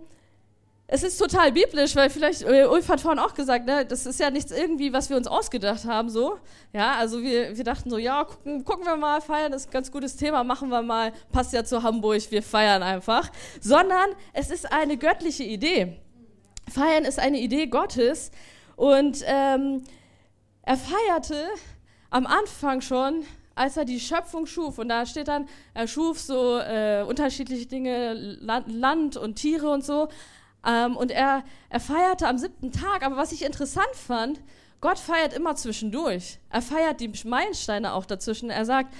es 0.86 1.02
ist 1.02 1.16
total 1.18 1.52
biblisch, 1.52 1.94
weil 1.96 2.10
vielleicht, 2.10 2.42
äh, 2.42 2.66
Ulf 2.66 2.88
hat 2.88 3.00
vorhin 3.00 3.18
auch 3.18 3.34
gesagt, 3.34 3.66
ne, 3.66 3.86
das 3.86 4.04
ist 4.04 4.20
ja 4.20 4.30
nichts 4.30 4.50
irgendwie, 4.50 4.92
was 4.92 5.10
wir 5.10 5.16
uns 5.16 5.26
ausgedacht 5.26 5.84
haben, 5.86 6.10
so. 6.10 6.38
Ja, 6.72 6.96
also 6.96 7.22
wir, 7.22 7.56
wir 7.56 7.64
dachten 7.64 7.88
so, 7.88 7.98
ja, 7.98 8.24
gucken, 8.24 8.64
gucken 8.64 8.84
wir 8.84 8.96
mal, 8.96 9.20
feiern 9.20 9.52
ist 9.52 9.68
ein 9.68 9.70
ganz 9.70 9.90
gutes 9.92 10.16
Thema, 10.16 10.44
machen 10.44 10.68
wir 10.68 10.82
mal, 10.82 11.12
passt 11.32 11.52
ja 11.52 11.64
zu 11.64 11.82
Hamburg, 11.82 12.30
wir 12.30 12.42
feiern 12.42 12.82
einfach. 12.82 13.30
Sondern 13.60 14.10
es 14.32 14.50
ist 14.50 14.70
eine 14.72 14.96
göttliche 14.96 15.44
Idee. 15.44 16.00
Feiern 16.68 17.04
ist 17.04 17.18
eine 17.18 17.38
Idee 17.38 17.66
Gottes 17.66 18.30
und 18.76 19.22
ähm, 19.26 19.84
er 20.62 20.76
feierte 20.76 21.46
am 22.14 22.28
Anfang 22.28 22.80
schon, 22.80 23.24
als 23.56 23.76
er 23.76 23.84
die 23.84 23.98
Schöpfung 23.98 24.46
schuf, 24.46 24.78
und 24.78 24.88
da 24.88 25.04
steht 25.04 25.26
dann, 25.26 25.48
er 25.74 25.88
schuf 25.88 26.20
so 26.20 26.58
äh, 26.58 27.02
unterschiedliche 27.02 27.66
Dinge, 27.66 28.14
Land 28.40 29.16
und 29.16 29.34
Tiere 29.34 29.68
und 29.68 29.84
so, 29.84 30.06
ähm, 30.64 30.96
und 30.96 31.10
er, 31.10 31.42
er 31.70 31.80
feierte 31.80 32.28
am 32.28 32.38
siebten 32.38 32.70
Tag. 32.70 33.04
Aber 33.04 33.16
was 33.16 33.32
ich 33.32 33.44
interessant 33.44 33.94
fand, 33.94 34.40
Gott 34.80 35.00
feiert 35.00 35.32
immer 35.32 35.56
zwischendurch. 35.56 36.38
Er 36.50 36.62
feiert 36.62 37.00
die 37.00 37.10
Meilensteine 37.24 37.94
auch 37.94 38.06
dazwischen. 38.06 38.48
Er 38.48 38.64
sagt, 38.64 38.94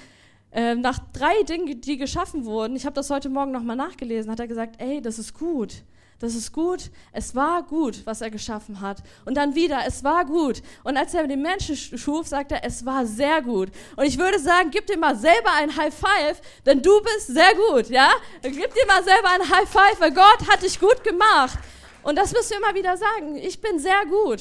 äh, 0.51 0.75
nach 0.75 0.99
drei 1.13 1.45
Dingen, 1.45 1.81
die 1.83 1.97
geschaffen 1.97 2.45
wurden, 2.45 2.75
ich 2.75 2.85
habe 2.85 2.95
das 2.95 3.11
heute 3.11 3.29
Morgen 3.29 3.53
nochmal 3.53 3.77
nachgelesen, 3.77 4.31
hat 4.33 4.41
er 4.41 4.49
gesagt, 4.49 4.83
ey, 4.83 5.01
das 5.01 5.21
ist 5.21 5.35
gut 5.35 5.85
das 6.25 6.35
ist 6.35 6.53
gut, 6.53 6.91
es 7.13 7.35
war 7.35 7.63
gut, 7.63 8.05
was 8.05 8.21
er 8.21 8.31
geschaffen 8.31 8.81
hat. 8.81 8.99
Und 9.25 9.37
dann 9.37 9.55
wieder, 9.55 9.83
es 9.87 10.03
war 10.03 10.25
gut. 10.25 10.63
Und 10.83 10.97
als 10.97 11.15
er 11.15 11.27
den 11.27 11.43
Menschen 11.43 11.77
schuf, 11.77 12.27
sagt 12.27 12.53
er, 12.53 12.65
es 12.65 12.85
war 12.85 13.07
sehr 13.07 13.43
gut. 13.43 13.69
Und 13.97 14.05
ich 14.05 14.19
würde 14.19 14.39
sagen, 14.39 14.71
gib 14.71 14.87
dir 14.87 14.99
mal 14.99 15.17
selber 15.17 15.53
ein 15.57 15.77
High 15.77 15.95
Five, 15.95 16.41
denn 16.67 16.83
du 16.83 17.01
bist 17.03 17.29
sehr 17.29 17.55
gut, 17.69 17.89
ja? 17.91 18.11
Gib 18.43 18.55
dir 18.75 18.87
mal 18.87 19.05
selber 19.05 19.29
ein 19.29 19.49
High 19.49 19.69
Five, 19.69 20.01
weil 20.01 20.13
Gott 20.13 20.49
hat 20.51 20.63
dich 20.63 20.81
gut 20.81 21.05
gemacht. 21.05 21.59
Und 22.03 22.17
das 22.17 22.33
müssen 22.33 22.51
wir 22.51 22.57
immer 22.59 22.75
wieder 22.75 22.97
sagen, 22.97 23.37
ich 23.37 23.61
bin 23.61 23.79
sehr 23.79 24.05
gut. 24.07 24.41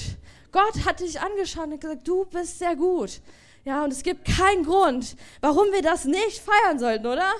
Gott 0.51 0.85
hat 0.85 0.99
dich 0.99 1.19
angeschaut 1.19 1.65
und 1.65 1.81
gesagt, 1.81 2.07
du 2.07 2.25
bist 2.25 2.59
sehr 2.59 2.75
gut. 2.75 3.21
Ja, 3.65 3.83
und 3.85 3.93
es 3.93 4.03
gibt 4.03 4.25
keinen 4.25 4.65
Grund, 4.65 5.15
warum 5.39 5.71
wir 5.71 5.81
das 5.81 6.03
nicht 6.03 6.41
feiern 6.41 6.79
sollten, 6.79 7.07
oder? 7.07 7.31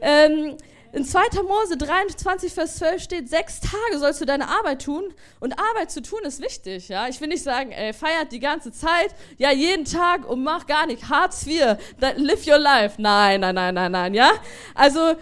Ähm, 0.00 0.56
in 0.94 1.04
2. 1.04 1.42
Mose 1.42 1.76
23, 1.76 2.52
Vers 2.52 2.76
12 2.76 3.02
steht, 3.02 3.28
sechs 3.28 3.58
Tage 3.58 3.98
sollst 3.98 4.20
du 4.20 4.26
deine 4.26 4.48
Arbeit 4.48 4.84
tun. 4.84 5.02
Und 5.40 5.58
Arbeit 5.58 5.90
zu 5.90 6.00
tun 6.00 6.20
ist 6.22 6.40
wichtig. 6.40 6.88
Ja? 6.88 7.08
Ich 7.08 7.20
will 7.20 7.26
nicht 7.28 7.42
sagen, 7.42 7.72
ey, 7.72 7.92
feiert 7.92 8.30
die 8.30 8.38
ganze 8.38 8.70
Zeit, 8.70 9.12
ja, 9.36 9.50
jeden 9.50 9.84
Tag 9.84 10.28
und 10.28 10.44
mach 10.44 10.66
gar 10.66 10.86
nicht 10.86 11.08
Hartz 11.08 11.46
IV, 11.46 11.76
live 11.98 12.46
your 12.46 12.58
life. 12.58 13.02
Nein, 13.02 13.40
nein, 13.40 13.56
nein, 13.56 13.74
nein, 13.74 13.90
nein, 13.90 14.14
ja? 14.14 14.30
Also, 14.76 15.16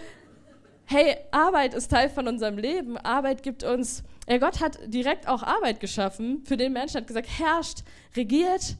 hey, 0.85 1.17
Arbeit 1.31 1.73
ist 1.73 1.89
Teil 1.89 2.09
von 2.09 2.27
unserem 2.27 2.59
Leben. 2.59 2.97
Arbeit 2.97 3.41
gibt 3.41 3.63
uns, 3.63 4.03
ja, 4.29 4.37
Gott 4.37 4.61
hat 4.61 4.77
direkt 4.85 5.27
auch 5.27 5.41
Arbeit 5.41 5.79
geschaffen 5.79 6.43
für 6.45 6.55
den 6.55 6.73
Menschen, 6.73 6.97
hat 6.97 7.07
gesagt, 7.07 7.27
herrscht, 7.39 7.79
regiert, 8.15 8.75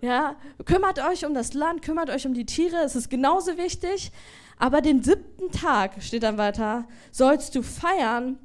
ja, 0.00 0.36
kümmert 0.64 0.98
euch 1.04 1.26
um 1.26 1.34
das 1.34 1.52
Land, 1.52 1.82
kümmert 1.82 2.08
euch 2.08 2.26
um 2.26 2.32
die 2.32 2.46
Tiere, 2.46 2.78
es 2.84 2.96
ist 2.96 3.10
genauso 3.10 3.58
wichtig. 3.58 4.12
Aber 4.58 4.80
den 4.80 5.02
siebten 5.02 5.50
Tag, 5.52 6.02
steht 6.02 6.22
dann 6.22 6.38
weiter, 6.38 6.86
sollst 7.10 7.54
du 7.54 7.62
feiern. 7.62 8.38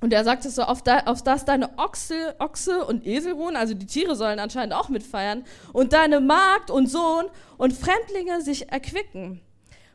Und 0.00 0.12
er 0.12 0.24
sagt 0.24 0.44
es 0.44 0.56
so, 0.56 0.62
auf, 0.62 0.82
da, 0.82 1.00
auf 1.06 1.22
das 1.22 1.44
deine 1.44 1.78
Ochse, 1.78 2.34
Ochse 2.38 2.84
und 2.84 3.06
Esel 3.06 3.32
ruhen, 3.32 3.56
also 3.56 3.74
die 3.74 3.86
Tiere 3.86 4.16
sollen 4.16 4.38
anscheinend 4.38 4.74
auch 4.74 4.88
mitfeiern, 4.88 5.44
und 5.72 5.92
deine 5.92 6.20
Magd 6.20 6.70
und 6.70 6.88
Sohn 6.88 7.26
und 7.56 7.72
Fremdlinge 7.72 8.42
sich 8.42 8.70
erquicken. 8.70 9.40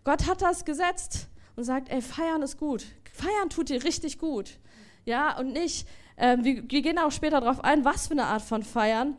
Gott 0.04 0.28
hat 0.28 0.42
das 0.42 0.66
gesetzt 0.66 1.28
und 1.56 1.66
sagt, 1.66 1.89
ey, 1.89 2.01
feiern 2.01 2.42
ist 2.42 2.58
gut. 2.58 2.86
Feiern 3.13 3.50
tut 3.50 3.70
dir 3.70 3.84
richtig 3.84 4.18
gut. 4.18 4.58
Ja, 5.06 5.38
und 5.38 5.51
nicht, 5.51 5.88
äh, 6.16 6.38
wir, 6.39 6.63
wir, 6.70 6.82
gehen 6.82 6.98
auch 6.98 7.12
später 7.12 7.42
darauf 7.42 7.63
ein, 7.63 7.86
was 7.86 8.08
für 8.08 8.13
eine 8.13 8.25
Art 8.25 8.42
von 8.42 8.63
Feiern. 8.63 9.18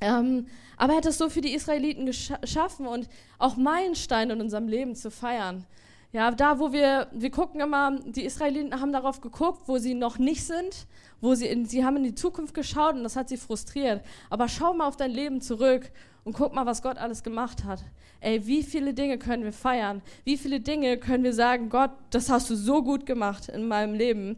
Ähm, 0.00 0.46
aber 0.76 0.92
er 0.92 0.96
hat 0.98 1.06
es 1.06 1.18
so 1.18 1.28
für 1.28 1.40
die 1.40 1.54
Israeliten 1.54 2.06
geschaffen 2.06 2.86
und 2.86 3.08
auch 3.38 3.56
Meilensteine 3.56 4.34
in 4.34 4.40
unserem 4.40 4.68
Leben 4.68 4.94
zu 4.94 5.10
feiern. 5.10 5.64
Ja, 6.12 6.30
da, 6.30 6.58
wo 6.58 6.72
wir, 6.72 7.08
wir 7.12 7.30
gucken 7.30 7.60
immer, 7.60 7.98
die 8.06 8.24
Israeliten 8.24 8.80
haben 8.80 8.92
darauf 8.92 9.20
geguckt, 9.20 9.62
wo 9.66 9.78
sie 9.78 9.94
noch 9.94 10.18
nicht 10.18 10.44
sind, 10.44 10.86
wo 11.20 11.34
sie, 11.34 11.46
in, 11.46 11.66
sie 11.66 11.84
haben 11.84 11.96
in 11.96 12.04
die 12.04 12.14
Zukunft 12.14 12.54
geschaut 12.54 12.94
und 12.94 13.02
das 13.02 13.16
hat 13.16 13.28
sie 13.28 13.36
frustriert. 13.36 14.02
Aber 14.30 14.48
schau 14.48 14.72
mal 14.72 14.86
auf 14.86 14.96
dein 14.96 15.10
Leben 15.10 15.40
zurück 15.40 15.90
und 16.24 16.32
guck 16.32 16.54
mal, 16.54 16.66
was 16.66 16.82
Gott 16.82 16.98
alles 16.98 17.22
gemacht 17.22 17.64
hat. 17.64 17.82
Ey, 18.20 18.46
wie 18.46 18.62
viele 18.62 18.94
Dinge 18.94 19.18
können 19.18 19.44
wir 19.44 19.52
feiern? 19.52 20.00
Wie 20.24 20.36
viele 20.36 20.60
Dinge 20.60 20.96
können 20.96 21.22
wir 21.22 21.34
sagen, 21.34 21.68
Gott, 21.68 21.90
das 22.10 22.30
hast 22.30 22.48
du 22.50 22.56
so 22.56 22.82
gut 22.82 23.04
gemacht 23.04 23.48
in 23.48 23.68
meinem 23.68 23.94
Leben? 23.94 24.36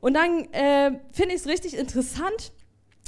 Und 0.00 0.14
dann 0.14 0.44
äh, 0.52 0.98
finde 1.12 1.34
ich 1.34 1.40
es 1.40 1.46
richtig 1.46 1.76
interessant, 1.76 2.52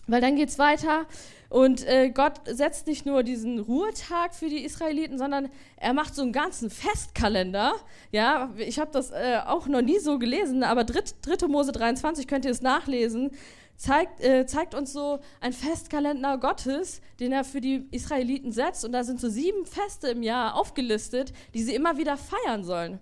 weil 0.07 0.21
dann 0.21 0.37
geht 0.37 0.49
es 0.49 0.59
weiter. 0.59 1.07
Und 1.53 1.87
äh, 1.87 2.09
Gott 2.09 2.41
setzt 2.47 2.87
nicht 2.87 3.05
nur 3.05 3.23
diesen 3.23 3.59
Ruhetag 3.59 4.35
für 4.35 4.49
die 4.49 4.65
Israeliten, 4.65 5.19
sondern 5.19 5.51
er 5.77 5.93
macht 5.93 6.15
so 6.15 6.23
einen 6.23 6.33
ganzen 6.33 6.71
Festkalender. 6.71 7.75
Ja, 8.11 8.51
ich 8.57 8.79
habe 8.79 8.91
das 8.91 9.11
äh, 9.11 9.39
auch 9.45 9.67
noch 9.67 9.83
nie 9.83 9.99
so 9.99 10.19
gelesen, 10.19 10.63
aber 10.63 10.85
3. 10.85 11.47
Mose 11.49 11.73
23 11.73 12.27
könnt 12.27 12.47
ihr 12.47 12.53
es 12.53 12.63
nachlesen. 12.63 13.33
Zeigt, 13.77 14.23
äh, 14.23 14.47
zeigt 14.47 14.75
uns 14.75 14.95
so 14.95 15.19
ein 15.43 15.53
Festkalender 15.53 16.39
Gottes, 16.39 17.03
den 17.21 17.33
er 17.33 17.45
für 17.45 17.61
die 17.61 17.87
Israeliten 17.91 18.53
setzt. 18.53 18.87
Und 18.87 18.93
da 18.93 19.05
sind 19.05 19.21
so 19.21 19.29
sieben 19.29 19.67
Feste 19.67 20.09
im 20.09 20.23
Jahr 20.23 20.55
aufgelistet, 20.55 21.35
die 21.53 21.63
sie 21.63 21.75
immer 21.75 21.99
wieder 21.99 22.17
feiern 22.17 22.65
sollen. 22.65 22.99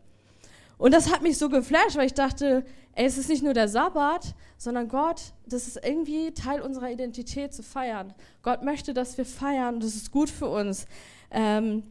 Und 0.81 0.95
das 0.95 1.13
hat 1.13 1.21
mich 1.21 1.37
so 1.37 1.51
geflasht, 1.51 1.97
weil 1.97 2.07
ich 2.07 2.15
dachte, 2.15 2.65
ey, 2.95 3.05
es 3.05 3.19
ist 3.19 3.29
nicht 3.29 3.43
nur 3.43 3.53
der 3.53 3.69
Sabbat, 3.69 4.35
sondern 4.57 4.89
Gott, 4.89 5.21
das 5.47 5.69
ist 5.69 5.79
irgendwie 5.85 6.33
Teil 6.33 6.63
unserer 6.63 6.91
Identität 6.91 7.53
zu 7.53 7.63
feiern. 7.63 8.15
Gott 8.43 8.63
möchte, 8.63 8.95
dass 8.95 9.19
wir 9.19 9.27
feiern, 9.27 9.81
das 9.81 9.95
ist 9.95 10.11
gut 10.11 10.31
für 10.31 10.49
uns. 10.49 10.87
Ähm, 11.31 11.83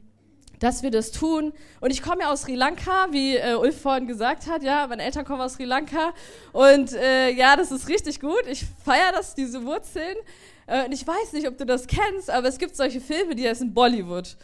dass 0.58 0.82
wir 0.82 0.90
das 0.90 1.12
tun. 1.12 1.54
Und 1.80 1.92
ich 1.92 2.02
komme 2.02 2.24
ja 2.24 2.32
aus 2.32 2.42
Sri 2.42 2.56
Lanka, 2.56 3.08
wie 3.12 3.38
äh, 3.38 3.54
Ulf 3.54 3.80
vorhin 3.80 4.08
gesagt 4.08 4.48
hat. 4.48 4.64
Ja, 4.64 4.88
meine 4.88 5.04
Eltern 5.04 5.24
kommen 5.24 5.40
aus 5.40 5.54
Sri 5.54 5.66
Lanka. 5.66 6.12
Und 6.52 6.92
äh, 6.94 7.30
ja, 7.30 7.56
das 7.56 7.72
ist 7.72 7.88
richtig 7.88 8.20
gut. 8.20 8.44
Ich 8.50 8.66
feiere 8.84 9.12
das, 9.14 9.36
diese 9.36 9.64
Wurzeln. 9.64 10.18
Äh, 10.66 10.86
und 10.86 10.92
ich 10.92 11.08
weiß 11.08 11.32
nicht, 11.34 11.48
ob 11.48 11.58
du 11.60 11.66
das 11.66 11.88
kennst, 11.88 12.30
aber 12.30 12.48
es 12.48 12.58
gibt 12.58 12.76
solche 12.76 13.00
Filme, 13.00 13.36
die 13.36 13.48
heißen 13.48 13.74
Bollywood. 13.74 14.36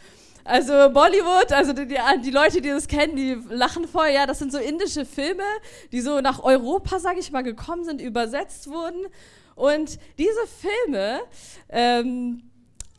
Also 0.46 0.72
Bollywood, 0.90 1.52
also 1.52 1.72
die, 1.72 1.88
die, 1.88 1.98
die, 2.22 2.30
Leute, 2.30 2.60
die 2.60 2.68
das 2.68 2.86
kennen, 2.86 3.16
die 3.16 3.36
lachen 3.48 3.88
voll. 3.88 4.08
Ja, 4.08 4.26
das 4.26 4.38
sind 4.38 4.52
so 4.52 4.58
indische 4.58 5.04
Filme, 5.04 5.42
die 5.90 6.00
so 6.00 6.20
nach 6.20 6.42
Europa, 6.42 7.00
sage 7.00 7.18
ich 7.18 7.32
mal, 7.32 7.42
gekommen 7.42 7.84
sind, 7.84 8.00
übersetzt 8.00 8.68
wurden. 8.68 9.06
Und 9.56 9.98
diese 10.18 10.46
Filme, 10.60 11.20
ähm, 11.68 12.42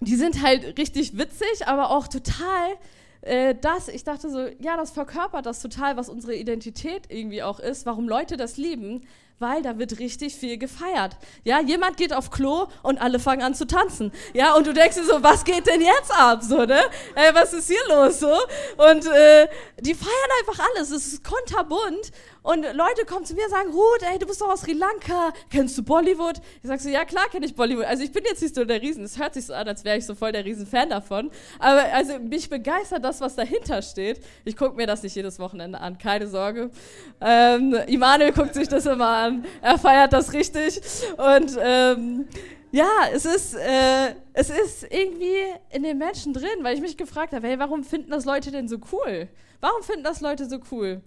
die 0.01 0.16
sind 0.16 0.44
halt 0.44 0.77
richtig 0.77 1.18
witzig, 1.18 1.68
aber 1.68 1.92
auch 1.92 2.08
total 2.08 2.77
äh, 3.22 3.56
das, 3.60 3.88
ich 3.88 4.04
dachte 4.04 4.30
so, 4.30 4.48
ja, 4.60 4.75
das 4.75 4.92
verkörpert 4.92 5.46
das 5.46 5.62
total, 5.62 5.98
was 5.98 6.10
unsere 6.10 6.36
Identität 6.36 7.04
irgendwie 7.10 7.44
auch 7.44 7.60
ist, 7.60 7.86
warum 7.86 8.08
Leute 8.08 8.38
das 8.38 8.58
lieben, 8.58 9.08
weil 9.39 9.62
da 9.62 9.77
wird 9.77 10.00
richtig 10.00 10.36
viel 10.36 10.58
gefeiert. 10.58 11.17
Ja, 11.44 11.60
jemand 11.62 11.98
geht 11.98 12.13
auf 12.13 12.32
Klo 12.32 12.67
und 12.84 13.00
alle 13.00 13.20
fangen 13.20 13.44
an 13.44 13.53
zu 13.53 13.67
tanzen. 13.67 14.12
Ja, 14.34 14.56
und 14.56 14.65
du 14.65 14.74
denkst 14.74 14.96
dir 14.96 15.06
so, 15.06 15.22
was 15.22 15.44
geht 15.44 15.67
denn 15.67 15.82
jetzt 15.82 16.12
ab? 16.12 16.44
So, 16.44 16.65
ne? 16.65 16.82
Ey, 17.15 17.34
was 17.34 17.53
ist 17.53 17.67
hier 17.67 17.77
los? 17.89 18.20
So? 18.20 18.34
Und 18.77 19.06
äh, 19.06 19.48
die 19.79 19.94
feiern 19.94 20.32
einfach 20.39 20.65
alles. 20.74 20.91
Es 20.91 21.08
ist 21.08 21.24
konterbunt 21.24 22.12
und 22.48 22.63
Leute 22.63 23.03
kommen 23.06 23.25
zu 23.25 23.36
mir 23.36 23.44
und 23.44 23.51
sagen, 23.51 23.72
Ruth, 23.72 24.03
ey, 24.10 24.17
du 24.20 24.25
bist 24.25 24.39
doch 24.39 24.48
aus 24.48 24.62
Sri 24.62 24.72
Lanka, 24.72 25.34
kennst 25.51 25.77
du 25.77 25.84
Bollywood? 25.84 26.38
Ich 26.63 26.70
sag 26.70 26.79
so, 26.79 26.88
ja 26.88 27.03
klar 27.03 27.25
kenne 27.29 27.46
ich 27.46 27.53
Bollywood. 27.53 27.84
Also 27.84 28.03
ich 28.03 28.13
bin 28.13 28.24
jetzt 28.24 28.41
nicht 28.41 28.56
so 28.56 28.63
der 28.63 28.82
Riesen, 28.82 29.03
es 29.03 29.20
hört 29.20 29.34
sich 29.34 29.46
so 29.48 29.53
an, 29.53 29.67
als 29.67 29.84
wäre 29.84 29.98
ich 29.98 30.06
so 30.06 30.15
voll 30.15 30.32
der 30.32 30.46
Riesenfan 30.46 30.89
davon. 30.89 31.29
Aber 31.60 31.84
also 31.94 32.17
mich 32.20 32.50
begeistert 32.50 33.03
das, 33.03 33.20
was 33.20 33.36
dahinter 33.36 33.82
steht. 33.82 34.22
Ich 34.46 34.56
gucke 34.56 34.77
mir 34.77 34.88
das 34.88 35.03
nicht 35.03 35.13
jedes 35.13 35.39
Wochenende 35.39 35.82
an, 35.82 35.98
keine 35.98 36.27
Sorge. 36.27 36.72
Ähm, 37.20 37.74
Immanuel 37.88 38.32
guckt 38.32 38.53
sich 38.53 38.70
das 38.70 38.86
immer 38.86 39.10
an, 39.10 39.27
er 39.62 39.78
feiert 39.78 40.14
das 40.14 40.34
richtig. 40.34 40.82
Und 41.18 41.58
ähm, 41.62 42.28
ja, 42.72 42.90
es 43.14 43.26
ist, 43.26 43.56
äh, 43.56 44.14
es 44.34 44.50
ist 44.50 44.84
irgendwie 44.92 45.38
in 45.70 45.84
den 45.84 45.98
Menschen 45.98 46.34
drin, 46.34 46.64
weil 46.64 46.76
ich 46.76 46.82
mich 46.82 46.98
gefragt 46.98 47.34
habe, 47.34 47.48
hey, 47.48 47.60
warum 47.60 47.84
finden 47.84 48.12
das 48.12 48.26
Leute 48.26 48.52
denn 48.52 48.68
so 48.68 48.78
cool? 48.92 49.30
Warum 49.62 49.82
finden 49.84 50.04
das 50.04 50.22
Leute 50.22 50.46
so 50.48 50.60
cool? 50.72 51.02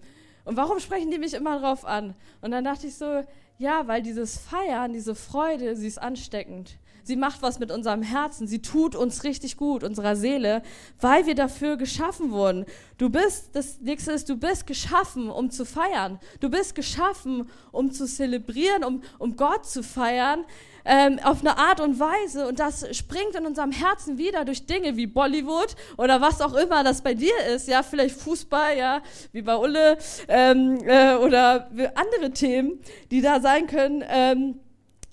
Und 0.45 0.57
warum 0.57 0.81
sprechen 0.81 1.11
die 1.11 1.19
mich 1.19 1.35
immer 1.35 1.61
drauf 1.61 1.85
an? 1.85 2.15
Und 2.41 2.51
dann 2.51 2.65
dachte 2.65 2.87
ich 2.87 2.97
so, 2.97 3.25
ja, 3.59 3.87
weil 3.87 4.03
dieses 4.03 4.39
Feiern, 4.39 4.93
diese 4.93 5.15
Freude, 5.15 5.77
sie 5.77 5.87
ist 5.87 6.01
ansteckend. 6.01 6.79
Sie 7.11 7.17
macht 7.17 7.43
was 7.43 7.59
mit 7.59 7.73
unserem 7.73 8.03
Herzen. 8.03 8.47
Sie 8.47 8.63
tut 8.63 8.95
uns 8.95 9.25
richtig 9.25 9.57
gut, 9.57 9.83
unserer 9.83 10.15
Seele, 10.15 10.63
weil 11.01 11.27
wir 11.27 11.35
dafür 11.35 11.77
geschaffen 11.77 12.31
wurden. 12.31 12.67
Du 12.99 13.11
bist, 13.11 13.51
das 13.57 13.81
nächste 13.81 14.13
ist, 14.13 14.29
du 14.29 14.37
bist 14.37 14.65
geschaffen, 14.69 15.29
um 15.29 15.51
zu 15.51 15.65
feiern. 15.65 16.21
Du 16.39 16.49
bist 16.51 16.77
geschaffen, 16.77 17.51
um 17.73 17.91
zu 17.91 18.07
zelebrieren, 18.07 18.85
um, 18.85 19.03
um 19.19 19.35
Gott 19.35 19.67
zu 19.67 19.83
feiern 19.83 20.45
ähm, 20.85 21.19
auf 21.25 21.41
eine 21.41 21.59
Art 21.59 21.81
und 21.81 21.99
Weise 21.99 22.47
und 22.47 22.61
das 22.61 22.87
springt 22.97 23.35
in 23.35 23.45
unserem 23.45 23.73
Herzen 23.73 24.17
wieder 24.17 24.45
durch 24.45 24.67
Dinge 24.67 24.97
wie 24.97 25.09
Bollywood 25.09 25.75
oder 25.99 26.21
was 26.21 26.41
auch 26.41 26.55
immer 26.55 26.85
das 26.85 27.03
bei 27.03 27.15
dir 27.15 27.35
ist, 27.53 27.67
ja, 27.67 27.83
vielleicht 27.83 28.15
Fußball, 28.21 28.79
ja, 28.79 29.03
wie 29.33 29.43
bei 29.43 29.57
Ulle 29.57 29.99
ähm, 30.29 30.79
äh, 30.87 31.17
oder 31.17 31.69
andere 31.97 32.31
Themen, 32.31 32.79
die 33.11 33.21
da 33.21 33.41
sein 33.41 33.67
können, 33.67 34.05
ähm, 34.09 34.61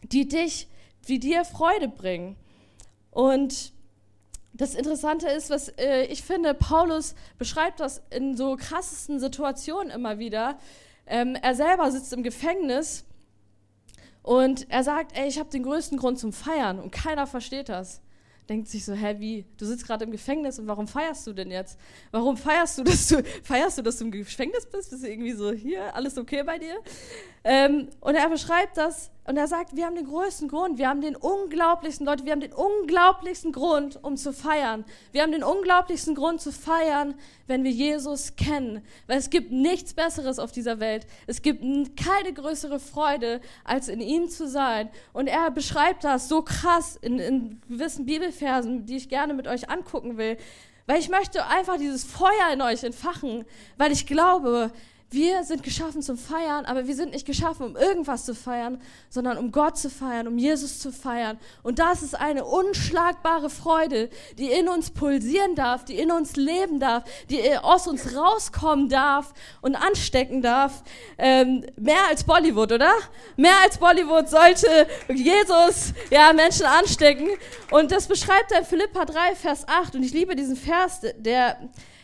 die 0.04 0.28
dich, 0.28 0.68
die 1.08 1.20
dir 1.20 1.46
Freude 1.46 1.88
bringen. 1.88 2.36
Und 3.12 3.74
das 4.54 4.76
Interessante 4.76 5.28
ist, 5.28 5.50
was 5.50 5.70
äh, 5.78 6.06
ich 6.06 6.24
finde, 6.24 6.54
Paulus 6.54 7.16
beschreibt 7.38 7.80
das 7.80 8.02
in 8.10 8.36
so 8.36 8.56
krassesten 8.56 9.20
Situationen 9.20 9.92
immer 9.92 10.20
wieder. 10.20 10.58
Ähm, 11.06 11.36
er 11.36 11.56
selber 11.56 11.92
sitzt 11.92 12.12
im 12.14 12.24
Gefängnis 12.24 13.06
und 14.24 14.70
er 14.70 14.84
sagt, 14.84 15.18
ey, 15.18 15.28
ich 15.28 15.40
habe 15.40 15.50
den 15.50 15.64
größten 15.64 15.98
Grund 15.98 16.20
zum 16.20 16.34
Feiern 16.34 16.80
und 16.80 16.92
keiner 16.92 17.28
versteht 17.28 17.70
das. 17.70 18.02
Denkt 18.50 18.70
sich 18.70 18.86
so, 18.86 18.94
hä, 18.94 19.16
wie? 19.20 19.46
Du 19.58 19.66
sitzt 19.66 19.86
gerade 19.86 20.06
im 20.06 20.12
Gefängnis 20.12 20.58
und 20.58 20.68
warum 20.68 20.88
feierst 20.88 21.28
du 21.28 21.34
denn 21.34 21.52
jetzt? 21.52 21.78
Warum 22.12 22.38
feierst 22.38 22.78
du, 22.78 22.84
dass 22.86 23.08
du 23.08 23.24
feierst 23.44 23.78
du, 23.78 23.82
dass 23.84 23.98
du 23.98 24.06
im 24.06 24.12
Gefängnis 24.12 24.66
bist? 24.66 24.92
Ist 24.94 25.04
irgendwie 25.04 25.34
so 25.34 25.52
hier 25.52 25.94
alles 25.96 26.18
okay 26.18 26.44
bei 26.44 26.58
dir? 26.58 26.76
Ähm, 27.44 27.90
und 28.00 28.16
er 28.16 28.30
beschreibt 28.30 28.78
das 28.78 29.12
und 29.28 29.36
er 29.36 29.48
sagt, 29.48 29.76
wir 29.76 29.86
haben 29.86 29.96
den 29.96 30.08
größten 30.08 30.48
Grund, 30.48 30.78
wir 30.78 30.88
haben 30.88 31.02
den 31.02 31.18
unglaublichsten, 31.18 32.06
Leute, 32.06 32.24
wir 32.24 32.32
haben 32.32 32.40
den 32.40 32.54
unglaublichsten 32.54 33.52
Grund, 33.52 34.02
um 34.02 34.16
zu 34.16 34.32
feiern. 34.32 34.86
Wir 35.12 35.22
haben 35.22 35.34
den 35.34 35.44
unglaublichsten 35.44 36.16
Grund 36.16 36.40
zu 36.40 36.54
feiern, 36.54 37.14
wenn 37.46 37.66
wir 37.66 37.72
Jesus 37.72 38.38
kennen. 38.38 38.82
Weil 39.06 39.18
es 39.18 39.30
gibt 39.30 39.52
nichts 39.52 39.94
Besseres 39.94 40.40
auf 40.40 40.54
dieser 40.54 40.80
Welt. 40.80 41.06
Es 41.28 41.42
gibt 41.42 41.62
keine 41.98 42.32
größere 42.32 42.80
Freude, 42.80 43.42
als 43.66 43.90
in 43.90 44.00
ihm 44.00 44.30
zu 44.30 44.48
sein. 44.48 44.90
Und 45.12 45.28
er 45.28 45.52
beschreibt 45.52 46.06
das 46.06 46.30
so 46.30 46.42
krass 46.42 46.98
in, 47.02 47.20
in 47.20 47.62
gewissen 47.68 48.06
Bibelversen, 48.06 48.86
die 48.86 48.96
ich 48.96 49.10
gerne 49.10 49.34
mit 49.34 49.46
euch 49.50 49.70
angucken 49.70 50.18
will. 50.18 50.38
Weil 50.86 51.00
ich 51.00 51.10
möchte 51.10 51.46
einfach 51.48 51.76
dieses 51.76 52.06
Feuer 52.06 52.54
in 52.54 52.62
euch 52.62 52.86
entfachen, 52.86 53.44
weil 53.78 53.92
ich 53.92 54.08
glaube, 54.08 54.72
wir 55.10 55.46
sind 55.46 55.64
geschaffen 55.64 56.02
zum 56.02 56.18
Feiern, 56.18 56.66
aber 56.66 56.86
wir 56.86 56.96
sind 56.96 57.14
nicht 57.14 57.26
geschaffen, 57.26 57.66
um 57.66 57.78
irgendwas 57.78 58.26
zu 58.26 58.36
feiern, 58.36 58.82
sondern 59.10 59.38
um 59.38 59.54
Gott 59.54 59.78
zu 59.78 59.90
feiern, 59.90 60.28
um 60.28 60.38
Jesus 60.38 60.80
zu 60.80 60.92
feiern. 60.92 61.40
Und 61.64 61.80
das 61.80 62.04
ist 62.04 62.14
eine 62.14 62.44
unschlagbare 62.44 63.50
Freude, 63.50 64.10
die 64.38 64.52
in 64.52 64.68
uns 64.68 64.92
pulsieren 64.92 65.56
darf, 65.56 65.86
die 65.86 65.98
in 65.98 66.12
uns 66.12 66.36
leben 66.36 66.82
darf, 66.82 67.06
die 67.30 67.58
aus 67.58 67.88
uns 67.88 68.18
rauskommen 68.18 68.90
darf 68.90 69.34
und 69.62 69.76
anstecken 69.76 70.42
darf. 70.42 70.84
Ähm, 71.18 71.66
mehr 71.78 72.06
als 72.10 72.26
Bollywood, 72.26 72.74
oder? 72.74 72.92
Mehr 73.38 73.56
als 73.64 73.78
Bollywood 73.78 74.28
sollte 74.28 74.88
Jesus 75.08 75.94
ja, 76.12 76.34
Menschen 76.34 76.66
anstecken. 76.66 77.30
Und 77.72 77.94
das 77.94 78.08
beschreibt 78.08 78.52
in 78.52 78.66
Philippa 78.66 79.06
3, 79.06 79.36
Vers 79.36 79.66
8. 79.70 79.96
Und 79.96 80.04
ich 80.04 80.12
liebe 80.12 80.36
diesen 80.36 80.58
Vers, 80.58 81.00
der 81.18 81.58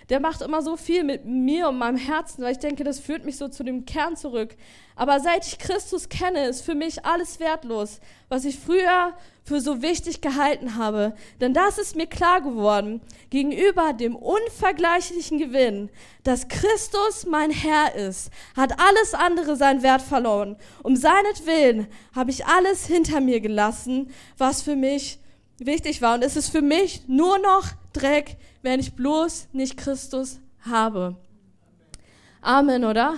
der 0.10 0.20
macht 0.20 0.42
immer 0.42 0.62
so 0.62 0.78
viel 0.78 1.04
mit 1.04 1.26
mir 1.26 1.70
und 1.70 1.78
meinem 1.78 1.98
Herzen, 1.98 2.44
weil 2.44 2.54
ich 2.54 2.60
denke, 2.60 2.84
das 2.84 3.00
führt 3.00 3.26
mich 3.26 3.38
so 3.38 3.48
zu 3.48 3.64
dem 3.64 3.86
Kern 3.86 4.16
zurück. 4.16 4.56
Aber 4.96 5.20
seit 5.20 5.48
ich 5.48 5.58
Christus 5.58 6.10
kenne, 6.10 6.48
ist 6.48 6.62
für 6.62 6.76
mich 6.76 7.06
alles 7.06 7.40
wertlos, 7.40 8.00
was 8.30 8.46
ich 8.46 8.60
früher 8.60 9.14
für 9.44 9.60
so 9.60 9.82
wichtig 9.82 10.22
gehalten 10.22 10.76
habe. 10.76 11.16
Denn 11.42 11.54
das 11.54 11.78
ist 11.78 11.96
mir 11.96 12.08
klar 12.08 12.42
geworden, 12.42 13.02
gegenüber 13.30 13.94
dem 13.94 14.16
unvergleichlichen 14.16 15.40
Gewinn, 15.40 15.90
dass 16.24 16.48
Christus 16.48 17.26
mein 17.26 17.52
Herr 17.52 17.96
ist, 17.96 18.30
hat 18.56 18.80
alles 18.80 19.14
andere 19.14 19.56
seinen 19.56 19.84
Wert 19.84 20.02
verloren. 20.02 20.56
Um 20.84 20.96
seinetwillen 20.96 21.88
habe 22.16 22.32
ich 22.32 22.46
alles 22.46 22.86
hinter 22.86 23.20
mir 23.20 23.42
gelassen, 23.42 24.12
was 24.38 24.62
für 24.62 24.76
mich 24.76 25.20
wichtig 25.58 26.02
war. 26.02 26.16
Und 26.16 26.24
es 26.24 26.36
ist 26.36 26.50
für 26.50 26.62
mich 26.62 27.04
nur 27.08 27.40
noch 27.40 27.66
Dreck, 27.94 28.38
wenn 28.62 28.80
ich 28.80 28.96
bloß 28.96 29.50
nicht 29.54 29.78
Christus 29.78 30.40
habe. 30.62 31.16
Amen, 32.42 32.84
oder? 32.84 33.16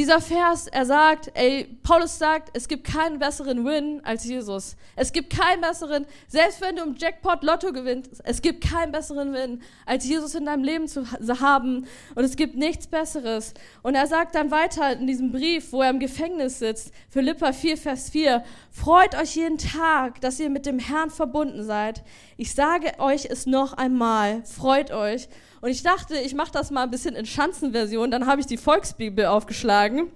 Dieser 0.00 0.22
Vers, 0.22 0.66
er 0.66 0.86
sagt, 0.86 1.30
ey, 1.34 1.76
Paulus 1.82 2.18
sagt, 2.18 2.48
es 2.54 2.68
gibt 2.68 2.84
keinen 2.84 3.18
besseren 3.18 3.66
Win 3.66 4.00
als 4.02 4.24
Jesus. 4.24 4.74
Es 4.96 5.12
gibt 5.12 5.28
keinen 5.28 5.60
besseren, 5.60 6.06
selbst 6.26 6.62
wenn 6.62 6.76
du 6.76 6.84
im 6.84 6.96
Jackpot 6.96 7.42
Lotto 7.42 7.70
gewinnst, 7.70 8.22
es 8.24 8.40
gibt 8.40 8.64
keinen 8.66 8.92
besseren 8.92 9.34
Win 9.34 9.60
als 9.84 10.06
Jesus 10.06 10.34
in 10.34 10.46
deinem 10.46 10.64
Leben 10.64 10.88
zu 10.88 11.04
haben. 11.42 11.86
Und 12.14 12.24
es 12.24 12.36
gibt 12.36 12.56
nichts 12.56 12.86
Besseres. 12.86 13.52
Und 13.82 13.94
er 13.94 14.06
sagt 14.06 14.36
dann 14.36 14.50
weiter 14.50 14.90
in 14.94 15.06
diesem 15.06 15.32
Brief, 15.32 15.70
wo 15.70 15.82
er 15.82 15.90
im 15.90 16.00
Gefängnis 16.00 16.60
sitzt, 16.60 16.94
Philippa 17.10 17.52
4, 17.52 17.76
Vers 17.76 18.08
4, 18.08 18.42
freut 18.70 19.14
euch 19.20 19.36
jeden 19.36 19.58
Tag, 19.58 20.22
dass 20.22 20.40
ihr 20.40 20.48
mit 20.48 20.64
dem 20.64 20.78
Herrn 20.78 21.10
verbunden 21.10 21.62
seid. 21.62 22.02
Ich 22.38 22.54
sage 22.54 22.98
euch 23.00 23.26
es 23.26 23.44
noch 23.44 23.74
einmal, 23.74 24.46
freut 24.46 24.92
euch. 24.92 25.28
Und 25.62 25.68
ich 25.68 25.82
dachte, 25.82 26.16
ich 26.16 26.34
mache 26.34 26.52
das 26.52 26.70
mal 26.70 26.84
ein 26.84 26.90
bisschen 26.90 27.14
in 27.14 27.26
Schanzenversion. 27.26 28.10
Dann 28.10 28.26
habe 28.26 28.40
ich 28.40 28.46
die 28.46 28.56
Volksbibel 28.56 29.26
aufgeschlagen. 29.26 30.10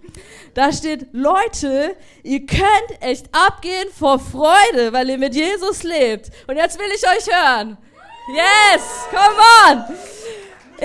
Da 0.54 0.72
steht, 0.72 1.08
Leute, 1.12 1.96
ihr 2.22 2.46
könnt 2.46 3.00
echt 3.00 3.26
abgehen 3.32 3.88
vor 3.92 4.18
Freude, 4.18 4.92
weil 4.92 5.10
ihr 5.10 5.18
mit 5.18 5.34
Jesus 5.34 5.82
lebt. 5.82 6.30
Und 6.46 6.56
jetzt 6.56 6.78
will 6.78 6.86
ich 6.94 7.04
euch 7.06 7.34
hören. 7.34 7.76
Yes, 8.34 9.06
come 9.10 9.36
on. 9.68 9.96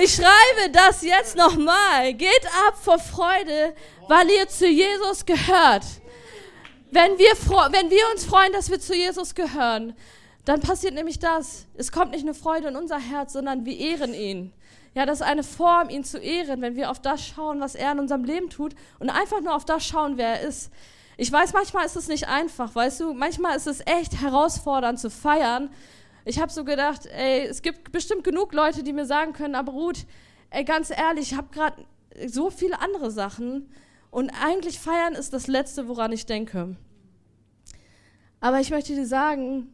Ich 0.02 0.13
schreibe 0.13 0.72
das 0.74 1.04
jetzt 1.04 1.38
nochmal. 1.38 2.13
Geht 2.13 2.45
ab 2.67 2.78
vor 2.82 3.00
Freude, 3.00 3.74
weil 4.10 4.30
ihr 4.30 4.48
zu 4.50 4.67
Jesus 4.67 5.26
gehört. 5.26 5.86
Wenn 6.91 7.17
wir, 7.17 7.32
wenn 7.72 7.89
wir 7.89 8.12
uns 8.12 8.26
freuen, 8.26 8.52
dass 8.52 8.69
wir 8.69 8.80
zu 8.80 8.93
Jesus 8.93 9.34
gehören, 9.34 9.95
dann 10.45 10.62
passiert 10.62 10.93
nämlich 10.93 11.19
das. 11.19 11.67
Es 11.75 11.91
kommt 11.91 12.12
nicht 12.12 12.23
eine 12.23 12.34
Freude 12.34 12.69
in 12.69 12.75
unser 12.75 12.99
Herz, 12.99 13.34
sondern 13.34 13.65
wir 13.65 13.78
ehren 13.78 14.13
ihn. 14.13 14.54
Ja, 14.95 15.06
das 15.06 15.19
ist 15.19 15.25
eine 15.25 15.43
Form, 15.43 15.89
ihn 15.89 16.04
zu 16.04 16.17
ehren, 16.17 16.62
wenn 16.62 16.75
wir 16.75 16.89
auf 16.89 16.99
das 16.99 17.25
schauen, 17.25 17.60
was 17.60 17.75
er 17.75 17.91
in 17.91 17.99
unserem 17.99 18.23
Leben 18.23 18.49
tut 18.49 18.73
und 18.97 19.10
einfach 19.10 19.41
nur 19.41 19.56
auf 19.56 19.65
das 19.65 19.86
schauen, 19.86 20.17
wer 20.17 20.39
er 20.39 20.47
ist. 20.47 20.71
Ich 21.17 21.32
weiß, 21.32 21.54
manchmal 21.54 21.86
ist 21.86 21.95
es 21.95 22.08
nicht 22.08 22.28
einfach, 22.28 22.73
weißt 22.73 23.02
du? 23.02 23.13
Manchmal 23.13 23.56
ist 23.56 23.67
es 23.67 23.82
echt 23.86 24.21
herausfordernd 24.21 24.99
zu 24.99 25.10
feiern. 25.10 25.69
Ich 26.25 26.39
habe 26.39 26.52
so 26.52 26.63
gedacht, 26.63 27.06
ey, 27.06 27.45
es 27.45 27.62
gibt 27.62 27.91
bestimmt 27.91 28.23
genug 28.23 28.54
Leute, 28.54 28.84
die 28.84 28.93
mir 28.93 29.06
sagen 29.06 29.34
können, 29.34 29.56
aber 29.56 29.71
Ruth, 29.73 30.06
ey, 30.49 30.63
ganz 30.63 30.89
ehrlich, 30.89 31.32
ich 31.32 31.38
habe 31.38 31.49
gerade 31.52 31.86
so 32.28 32.49
viele 32.49 32.82
andere 32.82 33.12
Sachen 33.12 33.69
und 34.12 34.32
eigentlich 34.43 34.80
feiern 34.80 35.13
ist 35.13 35.34
das 35.34 35.47
Letzte, 35.47 35.88
woran 35.88 36.12
ich 36.12 36.25
denke. 36.25 36.75
Aber 38.41 38.60
ich 38.60 38.71
möchte 38.71 38.95
dir 38.95 39.06
sagen, 39.06 39.71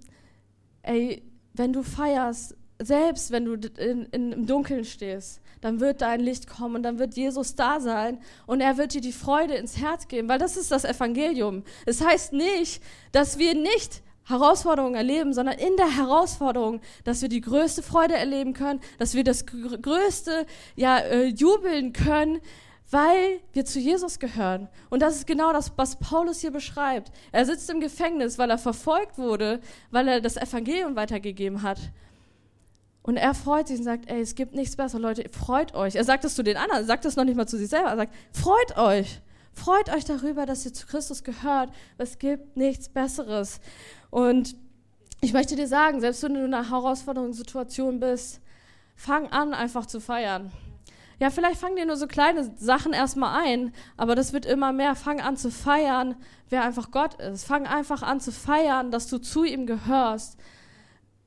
ey, 0.86 1.24
wenn 1.54 1.74
du 1.74 1.84
feierst, 1.84 2.56
selbst 2.80 3.32
wenn 3.32 3.46
du 3.46 3.54
in, 3.78 4.06
in, 4.12 4.32
im 4.32 4.46
Dunkeln 4.46 4.86
stehst, 4.86 5.42
dann 5.62 5.80
wird 5.80 6.02
dein 6.02 6.20
Licht 6.20 6.48
kommen 6.48 6.76
und 6.76 6.84
dann 6.84 7.00
wird 7.00 7.16
Jesus 7.16 7.56
da 7.56 7.80
sein 7.80 8.20
und 8.46 8.62
er 8.62 8.78
wird 8.78 8.94
dir 8.94 9.02
die 9.02 9.14
Freude 9.14 9.56
ins 9.56 9.78
Herz 9.78 10.08
geben, 10.08 10.30
weil 10.30 10.40
das 10.40 10.58
ist 10.58 10.72
das 10.72 10.86
Evangelium. 10.86 11.64
Es 11.86 12.06
heißt 12.06 12.34
nicht, 12.34 12.84
dass 13.12 13.40
wir 13.40 13.56
nicht 13.56 14.04
Herausforderungen 14.26 14.96
erleben, 14.96 15.34
sondern 15.34 15.58
in 15.58 15.76
der 15.78 15.98
Herausforderung, 15.98 16.82
dass 17.04 17.22
wir 17.22 17.30
die 17.30 17.42
größte 17.42 17.84
Freude 17.84 18.16
erleben 18.16 18.54
können, 18.54 18.80
dass 18.98 19.14
wir 19.14 19.24
das 19.24 19.46
größte 19.46 20.46
ja, 20.76 20.98
äh, 20.98 21.26
jubeln 21.26 21.94
können, 21.94 22.42
weil 22.92 23.40
wir 23.54 23.66
zu 23.66 23.80
Jesus 23.80 24.20
gehören. 24.20 24.70
Und 24.90 25.02
das 25.02 25.16
ist 25.16 25.28
genau 25.28 25.52
das, 25.54 25.72
was 25.76 25.98
Paulus 25.98 26.42
hier 26.42 26.52
beschreibt. 26.52 27.12
Er 27.32 27.46
sitzt 27.46 27.70
im 27.70 27.80
Gefängnis, 27.80 28.38
weil 28.38 28.50
er 28.50 28.58
verfolgt 28.58 29.18
wurde, 29.18 29.60
weil 29.92 30.08
er 30.08 30.22
das 30.22 30.38
Evangelium 30.38 30.96
weitergegeben 30.96 31.62
hat. 31.64 31.80
Und 33.02 33.18
er 33.18 33.34
freut 33.34 33.68
sich 33.68 33.80
und 33.80 33.84
sagt, 33.84 34.10
ey, 34.10 34.20
es 34.20 34.34
gibt 34.34 34.56
nichts 34.56 34.76
besser, 34.76 35.00
Leute, 35.00 35.28
freut 35.30 35.76
euch. 35.76 35.96
Er 35.96 36.04
sagt 36.04 36.26
es 36.26 36.36
zu 36.36 36.44
den 36.44 36.58
anderen, 36.58 36.82
er 36.82 36.86
sagt 36.86 37.06
es 37.06 37.16
noch 37.16 37.24
nicht 37.24 37.36
mal 37.36 37.48
zu 37.48 37.58
sich 37.58 37.70
selber. 37.70 37.90
Er 37.90 37.98
sagt, 37.98 38.14
freut 38.32 38.78
euch. 38.78 39.22
Freut 39.54 39.90
euch 39.90 40.06
darüber, 40.06 40.46
dass 40.46 40.66
ihr 40.66 40.74
zu 40.74 40.86
Christus 40.86 41.24
gehört. 41.24 41.72
Es 41.98 42.18
gibt 42.20 42.58
nichts 42.58 42.90
Besseres. 42.90 43.60
Und 44.10 44.56
ich 45.22 45.34
möchte 45.34 45.56
dir 45.56 45.68
sagen, 45.68 46.02
selbst 46.02 46.24
wenn 46.24 46.34
du 46.34 46.46
in 46.46 46.54
einer 46.54 46.70
Herausforderungssituation 46.70 48.00
bist, 48.00 48.42
fang 48.96 49.28
an, 49.32 49.54
einfach 49.54 49.86
zu 49.86 50.00
feiern. 50.00 50.52
Ja, 51.20 51.30
vielleicht 51.30 51.60
fangen 51.60 51.78
dir 51.78 51.86
nur 51.86 51.96
so 51.96 52.08
kleine 52.08 52.52
Sachen 52.58 52.94
erstmal 52.94 53.44
ein, 53.46 53.74
aber 53.96 54.16
das 54.16 54.34
wird 54.34 54.46
immer 54.46 54.74
mehr. 54.74 54.96
Fang 54.96 55.22
an 55.22 55.38
zu 55.38 55.50
feiern, 55.50 56.16
wer 56.50 56.64
einfach 56.64 56.92
Gott 56.92 57.16
ist. 57.16 57.46
Fang 57.46 57.66
einfach 57.68 58.04
an 58.04 58.20
zu 58.20 58.32
feiern, 58.32 58.92
dass 58.92 59.08
du 59.08 59.18
zu 59.18 59.44
ihm 59.44 59.66
gehörst, 59.66 60.38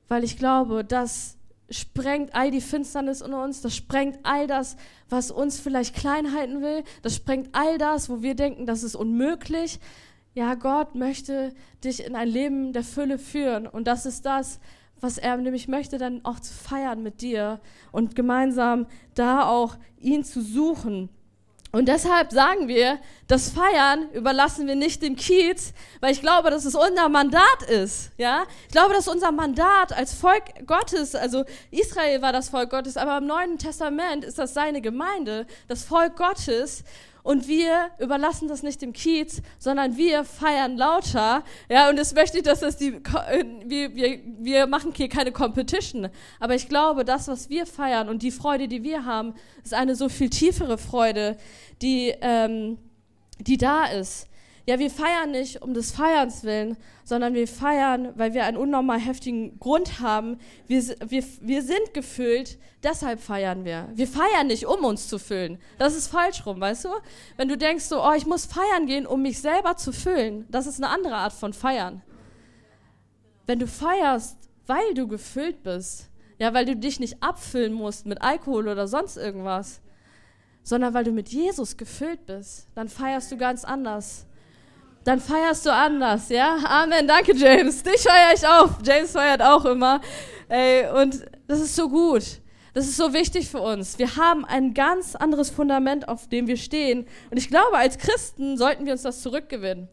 weil 0.08 0.24
ich 0.24 0.36
glaube, 0.36 0.84
das 0.84 1.38
sprengt 1.70 2.34
all 2.34 2.50
die 2.50 2.60
Finsternis 2.60 3.20
in 3.20 3.34
uns, 3.34 3.60
das 3.60 3.76
sprengt 3.76 4.18
all 4.22 4.46
das, 4.46 4.76
was 5.08 5.30
uns 5.30 5.60
vielleicht 5.60 5.94
klein 5.94 6.34
halten 6.34 6.62
will, 6.62 6.82
das 7.02 7.16
sprengt 7.16 7.50
all 7.52 7.78
das, 7.78 8.08
wo 8.08 8.22
wir 8.22 8.34
denken, 8.34 8.66
das 8.66 8.82
ist 8.82 8.94
unmöglich. 8.94 9.78
Ja, 10.34 10.54
Gott 10.54 10.94
möchte 10.94 11.52
dich 11.82 12.04
in 12.04 12.14
ein 12.14 12.28
Leben 12.28 12.72
der 12.72 12.84
Fülle 12.84 13.18
führen 13.18 13.66
und 13.66 13.86
das 13.86 14.06
ist 14.06 14.24
das, 14.24 14.60
was 15.00 15.18
er 15.18 15.36
nämlich 15.36 15.68
möchte, 15.68 15.98
dann 15.98 16.24
auch 16.24 16.40
zu 16.40 16.52
feiern 16.52 17.02
mit 17.02 17.20
dir 17.20 17.60
und 17.92 18.16
gemeinsam 18.16 18.86
da 19.14 19.48
auch 19.48 19.76
ihn 20.00 20.24
zu 20.24 20.40
suchen. 20.40 21.08
Und 21.70 21.86
deshalb 21.86 22.32
sagen 22.32 22.66
wir, 22.66 22.98
das 23.26 23.50
Feiern 23.50 24.08
überlassen 24.12 24.66
wir 24.66 24.74
nicht 24.74 25.02
dem 25.02 25.16
Kiez, 25.16 25.74
weil 26.00 26.12
ich 26.12 26.22
glaube, 26.22 26.50
dass 26.50 26.64
es 26.64 26.74
unser 26.74 27.10
Mandat 27.10 27.62
ist. 27.68 28.10
Ja, 28.16 28.44
ich 28.66 28.72
glaube, 28.72 28.94
dass 28.94 29.06
unser 29.06 29.32
Mandat 29.32 29.92
als 29.92 30.14
Volk 30.14 30.66
Gottes, 30.66 31.14
also 31.14 31.44
Israel 31.70 32.22
war 32.22 32.32
das 32.32 32.48
Volk 32.48 32.70
Gottes, 32.70 32.96
aber 32.96 33.18
im 33.18 33.26
Neuen 33.26 33.58
Testament 33.58 34.24
ist 34.24 34.38
das 34.38 34.54
seine 34.54 34.80
Gemeinde, 34.80 35.46
das 35.68 35.84
Volk 35.84 36.16
Gottes. 36.16 36.84
Und 37.28 37.46
wir 37.46 37.90
überlassen 37.98 38.48
das 38.48 38.62
nicht 38.62 38.80
dem 38.80 38.94
Kiez, 38.94 39.42
sondern 39.58 39.98
wir 39.98 40.24
feiern 40.24 40.78
lauter. 40.78 41.44
Ja, 41.68 41.90
und 41.90 41.98
es 41.98 42.14
möchte 42.14 42.38
ich, 42.38 42.42
dass 42.42 42.60
das 42.60 42.78
die, 42.78 42.94
wir, 42.94 43.94
wir, 43.94 44.20
wir 44.38 44.66
machen 44.66 44.94
hier 44.96 45.10
keine 45.10 45.30
Competition. 45.30 46.08
Aber 46.40 46.54
ich 46.54 46.70
glaube, 46.70 47.04
das, 47.04 47.28
was 47.28 47.50
wir 47.50 47.66
feiern 47.66 48.08
und 48.08 48.22
die 48.22 48.30
Freude, 48.30 48.66
die 48.66 48.82
wir 48.82 49.04
haben, 49.04 49.34
ist 49.62 49.74
eine 49.74 49.94
so 49.94 50.08
viel 50.08 50.30
tiefere 50.30 50.78
Freude, 50.78 51.36
die, 51.82 52.14
ähm, 52.22 52.78
die 53.38 53.58
da 53.58 53.84
ist. 53.84 54.27
Ja, 54.68 54.78
wir 54.78 54.90
feiern 54.90 55.30
nicht 55.30 55.62
um 55.62 55.72
des 55.72 55.92
Feierns 55.92 56.44
willen, 56.44 56.76
sondern 57.02 57.32
wir 57.32 57.48
feiern, 57.48 58.12
weil 58.16 58.34
wir 58.34 58.44
einen 58.44 58.58
unnormal 58.58 58.98
heftigen 58.98 59.58
Grund 59.58 60.00
haben. 60.00 60.36
Wir, 60.66 60.82
wir, 61.06 61.24
wir 61.40 61.62
sind 61.62 61.94
gefüllt, 61.94 62.58
deshalb 62.82 63.18
feiern 63.18 63.64
wir. 63.64 63.88
Wir 63.94 64.06
feiern 64.06 64.48
nicht, 64.48 64.66
um 64.66 64.84
uns 64.84 65.08
zu 65.08 65.18
füllen. 65.18 65.56
Das 65.78 65.96
ist 65.96 66.08
falsch 66.08 66.44
rum, 66.44 66.60
weißt 66.60 66.84
du? 66.84 66.90
Wenn 67.38 67.48
du 67.48 67.56
denkst 67.56 67.84
so, 67.84 68.04
oh, 68.04 68.12
ich 68.14 68.26
muss 68.26 68.44
feiern 68.44 68.84
gehen, 68.84 69.06
um 69.06 69.22
mich 69.22 69.40
selber 69.40 69.78
zu 69.78 69.90
füllen, 69.90 70.44
das 70.50 70.66
ist 70.66 70.82
eine 70.82 70.92
andere 70.92 71.14
Art 71.14 71.32
von 71.32 71.54
feiern. 71.54 72.02
Wenn 73.46 73.60
du 73.60 73.66
feierst, 73.66 74.36
weil 74.66 74.92
du 74.92 75.08
gefüllt 75.08 75.62
bist, 75.62 76.10
ja, 76.38 76.52
weil 76.52 76.66
du 76.66 76.76
dich 76.76 77.00
nicht 77.00 77.22
abfüllen 77.22 77.72
musst 77.72 78.04
mit 78.04 78.20
Alkohol 78.20 78.68
oder 78.68 78.86
sonst 78.86 79.16
irgendwas, 79.16 79.80
sondern 80.62 80.92
weil 80.92 81.04
du 81.04 81.12
mit 81.12 81.30
Jesus 81.30 81.78
gefüllt 81.78 82.26
bist, 82.26 82.68
dann 82.74 82.90
feierst 82.90 83.32
du 83.32 83.38
ganz 83.38 83.64
anders 83.64 84.26
dann 85.08 85.20
feierst 85.20 85.64
du 85.64 85.72
anders, 85.72 86.28
ja? 86.28 86.58
Amen, 86.66 87.08
danke 87.08 87.34
James. 87.34 87.82
Dich 87.82 88.02
feiere 88.02 88.34
ich 88.34 88.46
auf. 88.46 88.72
James 88.84 89.10
feiert 89.12 89.40
auch 89.40 89.64
immer. 89.64 90.02
Ey, 90.50 90.86
und 90.90 91.24
das 91.46 91.60
ist 91.60 91.74
so 91.74 91.88
gut. 91.88 92.24
Das 92.74 92.86
ist 92.86 92.98
so 92.98 93.14
wichtig 93.14 93.48
für 93.48 93.62
uns. 93.62 93.98
Wir 93.98 94.16
haben 94.16 94.44
ein 94.44 94.74
ganz 94.74 95.16
anderes 95.16 95.48
Fundament, 95.48 96.06
auf 96.08 96.28
dem 96.28 96.46
wir 96.46 96.58
stehen. 96.58 97.06
Und 97.30 97.38
ich 97.38 97.48
glaube, 97.48 97.78
als 97.78 97.96
Christen 97.96 98.58
sollten 98.58 98.84
wir 98.84 98.92
uns 98.92 99.00
das 99.00 99.22
zurückgewinnen. 99.22 99.88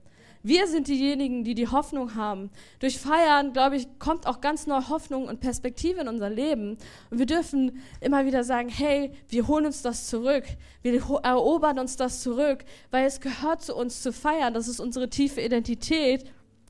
Wir 0.45 0.67
sind 0.67 0.89
diejenigen, 0.89 1.43
die 1.43 1.55
die 1.55 1.69
Hoffnung 1.69 2.13
haben. 2.13 2.51
Durch 2.77 2.99
Feiern, 2.99 3.51
glaube 3.51 3.77
ich, 3.77 3.87
kommt 3.97 4.27
auch 4.27 4.41
ganz 4.41 4.67
neue 4.67 4.89
Hoffnung 4.89 5.27
und 5.27 5.39
Perspektive 5.39 6.01
in 6.01 6.07
unser 6.07 6.29
Leben. 6.29 6.77
Und 7.09 7.17
wir 7.17 7.25
dürfen 7.25 7.81
immer 7.99 8.27
wieder 8.27 8.43
sagen, 8.43 8.69
hey, 8.69 9.11
wir 9.27 9.47
holen 9.47 9.65
uns 9.65 9.81
das 9.81 10.05
zurück. 10.05 10.43
Wir 10.83 11.01
erobern 11.23 11.79
uns 11.79 11.95
das 11.95 12.21
zurück, 12.21 12.63
weil 12.91 13.07
es 13.07 13.21
gehört 13.21 13.63
zu 13.63 13.75
uns 13.75 14.03
zu 14.03 14.13
feiern. 14.13 14.53
Das 14.53 14.67
ist 14.67 14.79
unsere 14.79 15.09
tiefe 15.09 15.41
Identität 15.41 16.25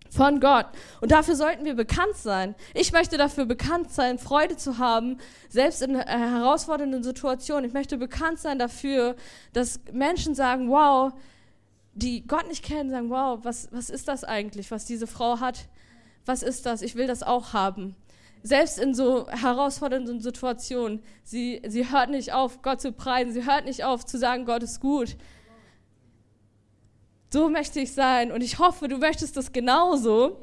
von 0.09 0.39
Gott. 0.39 0.67
Und 1.01 1.11
dafür 1.11 1.35
sollten 1.35 1.65
wir 1.65 1.75
bekannt 1.75 2.15
sein. 2.15 2.55
Ich 2.73 2.93
möchte 2.93 3.17
dafür 3.17 3.45
bekannt 3.45 3.91
sein, 3.91 4.19
Freude 4.19 4.55
zu 4.55 4.77
haben, 4.77 5.17
selbst 5.49 5.81
in 5.81 5.95
äh, 5.95 6.05
herausfordernden 6.05 7.03
Situationen. 7.03 7.65
Ich 7.65 7.73
möchte 7.73 7.97
bekannt 7.97 8.39
sein 8.39 8.57
dafür, 8.57 9.17
dass 9.51 9.81
Menschen 9.91 10.33
sagen, 10.33 10.69
wow, 10.69 11.11
die 11.95 12.27
Gott 12.27 12.47
nicht 12.47 12.63
kennen, 12.63 12.89
sagen, 12.89 13.10
wow, 13.10 13.39
was, 13.43 13.69
was 13.71 13.89
ist 13.89 14.08
das 14.08 14.23
eigentlich, 14.23 14.69
was 14.69 14.86
diese 14.86 15.08
Frau 15.08 15.39
hat? 15.39 15.67
Was 16.25 16.43
ist 16.43 16.65
das? 16.65 16.81
Ich 16.81 16.95
will 16.95 17.08
das 17.08 17.23
auch 17.23 17.53
haben. 17.53 17.95
Selbst 18.43 18.77
in 18.77 18.93
so 18.93 19.27
herausfordernden 19.29 20.19
Situationen, 20.19 21.01
sie, 21.23 21.62
sie 21.65 21.89
hört 21.89 22.10
nicht 22.10 22.34
auf, 22.34 22.62
Gott 22.62 22.81
zu 22.81 22.91
preisen, 22.91 23.31
sie 23.31 23.45
hört 23.45 23.65
nicht 23.65 23.84
auf 23.84 24.05
zu 24.05 24.19
sagen, 24.19 24.45
Gott 24.45 24.62
ist 24.62 24.81
gut. 24.81 25.15
So 27.31 27.49
möchte 27.49 27.79
ich 27.79 27.93
sein 27.93 28.31
und 28.31 28.41
ich 28.41 28.60
hoffe, 28.60 28.88
du 28.88 28.97
möchtest 28.97 29.36
das 29.36 29.51
genauso 29.51 30.41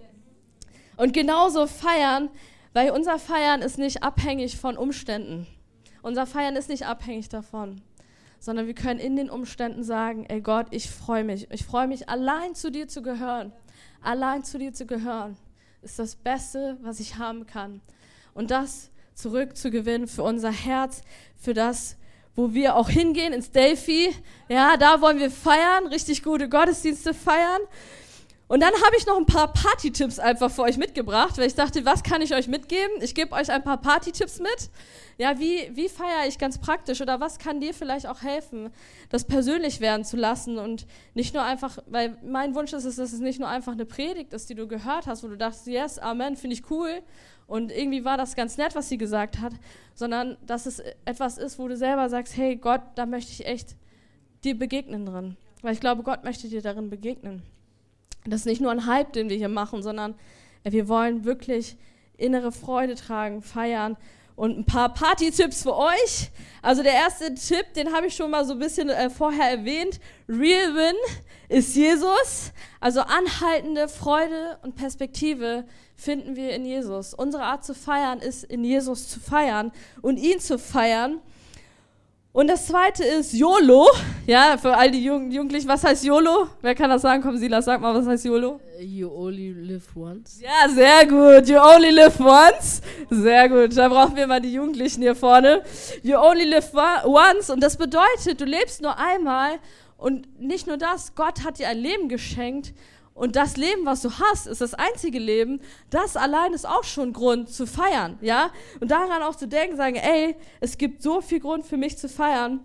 und 0.96 1.12
genauso 1.12 1.66
feiern, 1.66 2.28
weil 2.72 2.90
unser 2.90 3.18
Feiern 3.18 3.62
ist 3.62 3.78
nicht 3.78 4.02
abhängig 4.02 4.56
von 4.56 4.76
Umständen. 4.76 5.46
Unser 6.02 6.26
Feiern 6.26 6.56
ist 6.56 6.68
nicht 6.68 6.86
abhängig 6.86 7.28
davon 7.28 7.82
sondern 8.42 8.66
wir 8.66 8.74
können 8.74 8.98
in 8.98 9.14
den 9.14 9.30
Umständen 9.30 9.84
sagen, 9.84 10.26
ey 10.28 10.40
Gott, 10.40 10.66
ich 10.70 10.90
freue 10.90 11.22
mich. 11.22 11.48
Ich 11.52 11.64
freue 11.64 11.86
mich, 11.86 12.08
allein 12.08 12.56
zu 12.56 12.72
dir 12.72 12.88
zu 12.88 13.00
gehören. 13.00 13.52
Allein 14.00 14.42
zu 14.42 14.58
dir 14.58 14.72
zu 14.72 14.84
gehören 14.84 15.36
ist 15.80 16.00
das 16.00 16.16
Beste, 16.16 16.76
was 16.82 16.98
ich 16.98 17.18
haben 17.18 17.46
kann. 17.46 17.80
Und 18.34 18.50
das 18.50 18.90
zurückzugewinnen 19.14 20.08
für 20.08 20.24
unser 20.24 20.50
Herz, 20.50 21.02
für 21.36 21.54
das, 21.54 21.96
wo 22.34 22.52
wir 22.52 22.74
auch 22.74 22.88
hingehen, 22.88 23.32
ins 23.32 23.52
Delphi. 23.52 24.12
Ja, 24.48 24.76
da 24.76 25.00
wollen 25.00 25.20
wir 25.20 25.30
feiern, 25.30 25.86
richtig 25.86 26.24
gute 26.24 26.48
Gottesdienste 26.48 27.14
feiern. 27.14 27.60
Und 28.52 28.60
dann 28.60 28.74
habe 28.74 28.96
ich 28.98 29.06
noch 29.06 29.16
ein 29.16 29.24
paar 29.24 29.50
Party-Tipps 29.50 30.18
einfach 30.18 30.50
für 30.50 30.60
euch 30.60 30.76
mitgebracht, 30.76 31.38
weil 31.38 31.46
ich 31.46 31.54
dachte, 31.54 31.86
was 31.86 32.02
kann 32.02 32.20
ich 32.20 32.34
euch 32.34 32.48
mitgeben? 32.48 33.00
Ich 33.00 33.14
gebe 33.14 33.32
euch 33.32 33.50
ein 33.50 33.64
paar 33.64 33.78
Party-Tipps 33.78 34.40
mit. 34.40 34.68
Ja, 35.16 35.38
wie, 35.38 35.70
wie 35.72 35.88
feiere 35.88 36.28
ich 36.28 36.36
ganz 36.36 36.58
praktisch 36.58 37.00
oder 37.00 37.18
was 37.18 37.38
kann 37.38 37.60
dir 37.60 37.72
vielleicht 37.72 38.06
auch 38.06 38.20
helfen, 38.20 38.68
das 39.08 39.24
persönlich 39.24 39.80
werden 39.80 40.04
zu 40.04 40.18
lassen 40.18 40.58
und 40.58 40.86
nicht 41.14 41.32
nur 41.32 41.42
einfach, 41.42 41.78
weil 41.86 42.18
mein 42.22 42.54
Wunsch 42.54 42.74
ist 42.74 42.84
dass 42.84 42.98
es 42.98 43.20
nicht 43.20 43.40
nur 43.40 43.48
einfach 43.48 43.72
eine 43.72 43.86
Predigt 43.86 44.34
ist, 44.34 44.50
die 44.50 44.54
du 44.54 44.68
gehört 44.68 45.06
hast, 45.06 45.24
wo 45.24 45.28
du 45.28 45.38
dachtest, 45.38 45.66
yes, 45.66 45.98
Amen, 45.98 46.36
finde 46.36 46.56
ich 46.56 46.70
cool 46.70 47.00
und 47.46 47.72
irgendwie 47.72 48.04
war 48.04 48.18
das 48.18 48.36
ganz 48.36 48.58
nett, 48.58 48.74
was 48.74 48.90
sie 48.90 48.98
gesagt 48.98 49.40
hat, 49.40 49.54
sondern 49.94 50.36
dass 50.44 50.66
es 50.66 50.82
etwas 51.06 51.38
ist, 51.38 51.58
wo 51.58 51.68
du 51.68 51.76
selber 51.78 52.10
sagst, 52.10 52.36
hey 52.36 52.56
Gott, 52.56 52.82
da 52.96 53.06
möchte 53.06 53.32
ich 53.32 53.46
echt 53.46 53.76
dir 54.44 54.58
begegnen 54.58 55.06
drin. 55.06 55.38
Weil 55.62 55.72
ich 55.72 55.80
glaube, 55.80 56.02
Gott 56.02 56.22
möchte 56.22 56.48
dir 56.48 56.60
darin 56.60 56.90
begegnen. 56.90 57.44
Das 58.24 58.40
ist 58.40 58.46
nicht 58.46 58.60
nur 58.60 58.70
ein 58.70 58.86
Hype, 58.86 59.12
den 59.12 59.28
wir 59.28 59.36
hier 59.36 59.48
machen, 59.48 59.82
sondern 59.82 60.14
wir 60.64 60.88
wollen 60.88 61.24
wirklich 61.24 61.76
innere 62.16 62.52
Freude 62.52 62.94
tragen, 62.94 63.42
feiern 63.42 63.96
und 64.36 64.58
ein 64.58 64.64
paar 64.64 64.94
Party-Tipps 64.94 65.62
für 65.62 65.76
euch. 65.76 66.30
Also 66.62 66.82
der 66.82 66.94
erste 66.94 67.34
Tipp, 67.34 67.74
den 67.74 67.92
habe 67.92 68.06
ich 68.06 68.14
schon 68.14 68.30
mal 68.30 68.44
so 68.44 68.52
ein 68.52 68.58
bisschen 68.58 68.88
äh, 68.88 69.10
vorher 69.10 69.50
erwähnt. 69.50 70.00
Real 70.28 70.74
Win 70.74 70.96
ist 71.48 71.74
Jesus. 71.74 72.52
Also 72.80 73.00
anhaltende 73.00 73.88
Freude 73.88 74.58
und 74.62 74.76
Perspektive 74.76 75.64
finden 75.96 76.36
wir 76.36 76.54
in 76.54 76.64
Jesus. 76.64 77.14
Unsere 77.14 77.42
Art 77.42 77.64
zu 77.64 77.74
feiern 77.74 78.20
ist, 78.20 78.44
in 78.44 78.64
Jesus 78.64 79.08
zu 79.08 79.20
feiern 79.20 79.72
und 80.00 80.16
ihn 80.16 80.40
zu 80.40 80.58
feiern. 80.58 81.20
Und 82.34 82.48
das 82.48 82.66
zweite 82.66 83.04
ist 83.04 83.34
YOLO. 83.34 83.86
Ja, 84.26 84.56
für 84.56 84.74
all 84.74 84.90
die 84.90 85.04
Jugend 85.04 85.34
Jugendlichen, 85.34 85.68
was 85.68 85.84
heißt 85.84 86.02
YOLO? 86.02 86.46
Wer 86.62 86.74
kann 86.74 86.88
das 86.88 87.02
sagen? 87.02 87.22
Komm, 87.22 87.36
Silas, 87.36 87.66
sag 87.66 87.82
mal, 87.82 87.94
was 87.94 88.06
heißt 88.06 88.24
YOLO? 88.24 88.58
You 88.80 89.10
only 89.10 89.52
live 89.52 89.94
once. 89.94 90.40
Ja, 90.40 90.66
sehr 90.70 91.06
gut. 91.06 91.46
You 91.46 91.58
only 91.58 91.90
live 91.90 92.18
once. 92.18 92.80
Sehr 93.10 93.50
gut. 93.50 93.76
Da 93.76 93.86
brauchen 93.86 94.16
wir 94.16 94.26
mal 94.26 94.40
die 94.40 94.54
Jugendlichen 94.54 95.02
hier 95.02 95.14
vorne. 95.14 95.62
You 96.02 96.16
only 96.16 96.44
live 96.44 96.72
once. 97.04 97.50
Und 97.50 97.62
das 97.62 97.76
bedeutet, 97.76 98.40
du 98.40 98.46
lebst 98.46 98.80
nur 98.80 98.96
einmal. 98.98 99.58
Und 99.98 100.40
nicht 100.40 100.66
nur 100.66 100.78
das, 100.78 101.14
Gott 101.14 101.44
hat 101.44 101.58
dir 101.58 101.68
ein 101.68 101.78
Leben 101.78 102.08
geschenkt. 102.08 102.72
Und 103.22 103.36
das 103.36 103.56
Leben, 103.56 103.86
was 103.86 104.02
du 104.02 104.10
hast, 104.10 104.48
ist 104.48 104.60
das 104.60 104.74
einzige 104.74 105.20
Leben, 105.20 105.60
das 105.90 106.16
allein 106.16 106.54
ist 106.54 106.66
auch 106.66 106.82
schon 106.82 107.12
Grund 107.12 107.48
zu 107.48 107.68
feiern, 107.68 108.18
ja? 108.20 108.50
Und 108.80 108.90
daran 108.90 109.22
auch 109.22 109.36
zu 109.36 109.46
denken, 109.46 109.76
sagen, 109.76 109.94
ey, 109.94 110.34
es 110.58 110.76
gibt 110.76 111.04
so 111.04 111.20
viel 111.20 111.38
Grund 111.38 111.64
für 111.64 111.76
mich 111.76 111.96
zu 111.96 112.08
feiern. 112.08 112.58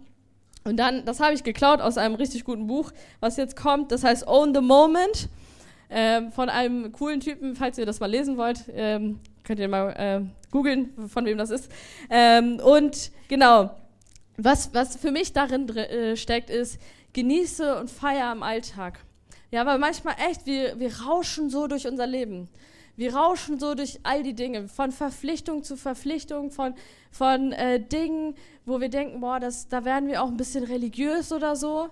Und 0.63 0.77
dann, 0.77 1.05
das 1.05 1.19
habe 1.19 1.35
ich 1.35 1.43
geklaut 1.43 1.79
aus 1.79 1.99
einem 1.99 2.15
richtig 2.15 2.43
guten 2.43 2.65
Buch, 2.65 2.91
was 3.19 3.37
jetzt 3.37 3.55
kommt, 3.55 3.91
das 3.91 4.03
heißt 4.03 4.25
Own 4.25 4.55
the 4.55 4.61
Moment, 4.61 5.29
ähm, 5.91 6.31
von 6.31 6.49
einem 6.49 6.91
coolen 6.91 7.19
Typen, 7.19 7.55
falls 7.55 7.77
ihr 7.77 7.85
das 7.85 7.99
mal 7.99 8.09
lesen 8.09 8.35
wollt, 8.37 8.63
ähm, 8.73 9.19
könnt 9.43 9.59
ihr 9.59 9.67
mal 9.67 9.91
äh, 9.91 10.21
googeln, 10.49 10.89
von 11.07 11.23
wem 11.27 11.37
das 11.37 11.51
ist. 11.51 11.71
Ähm, 12.09 12.59
und 12.65 13.11
genau, 13.27 13.75
was, 14.37 14.73
was 14.73 14.95
für 14.95 15.11
mich 15.11 15.33
darin 15.33 15.69
äh, 15.77 16.17
steckt, 16.17 16.49
ist, 16.49 16.79
genieße 17.13 17.79
und 17.79 17.91
feier 17.91 18.31
im 18.31 18.41
Alltag. 18.41 19.01
Ja, 19.51 19.65
weil 19.65 19.77
manchmal 19.79 20.15
echt, 20.29 20.45
wir, 20.45 20.79
wir 20.79 21.01
rauschen 21.01 21.49
so 21.49 21.67
durch 21.67 21.87
unser 21.87 22.05
Leben. 22.05 22.49
Wir 22.97 23.15
rauschen 23.15 23.59
so 23.59 23.75
durch 23.75 23.99
all 24.03 24.23
die 24.23 24.33
Dinge, 24.33 24.67
von 24.67 24.91
Verpflichtung 24.91 25.63
zu 25.63 25.77
Verpflichtung, 25.77 26.49
von, 26.49 26.73
von 27.11 27.51
äh, 27.51 27.79
Dingen, 27.79 28.33
wo 28.65 28.81
wir 28.81 28.89
denken, 28.89 29.21
boah, 29.21 29.39
das, 29.39 29.67
da 29.67 29.85
werden 29.85 30.09
wir 30.09 30.23
auch 30.23 30.27
ein 30.27 30.37
bisschen 30.37 30.63
religiös 30.63 31.31
oder 31.31 31.55
so. 31.55 31.89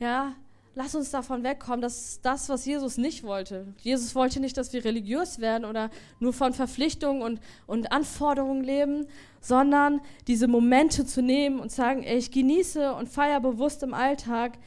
Ja, 0.00 0.34
lass 0.74 0.94
uns 0.94 1.10
davon 1.10 1.44
wegkommen. 1.44 1.80
Das 1.80 1.96
ist 1.96 2.24
das, 2.24 2.48
was 2.48 2.66
Jesus 2.66 2.98
nicht 2.98 3.22
wollte. 3.22 3.72
Jesus 3.78 4.14
wollte 4.14 4.40
nicht, 4.40 4.56
dass 4.56 4.72
wir 4.72 4.84
religiös 4.84 5.38
werden 5.38 5.64
oder 5.64 5.90
nur 6.18 6.32
von 6.32 6.52
Verpflichtungen 6.52 7.22
und, 7.22 7.40
und 7.66 7.92
Anforderungen 7.92 8.64
leben, 8.64 9.06
sondern 9.40 10.00
diese 10.26 10.48
Momente 10.48 11.06
zu 11.06 11.22
nehmen 11.22 11.60
und 11.60 11.70
sagen, 11.70 12.02
ey, 12.02 12.18
ich 12.18 12.30
genieße 12.30 12.94
und 12.94 13.08
feiere 13.08 13.40
bewusst 13.40 13.82
im 13.82 13.94
Alltag. 13.94 14.58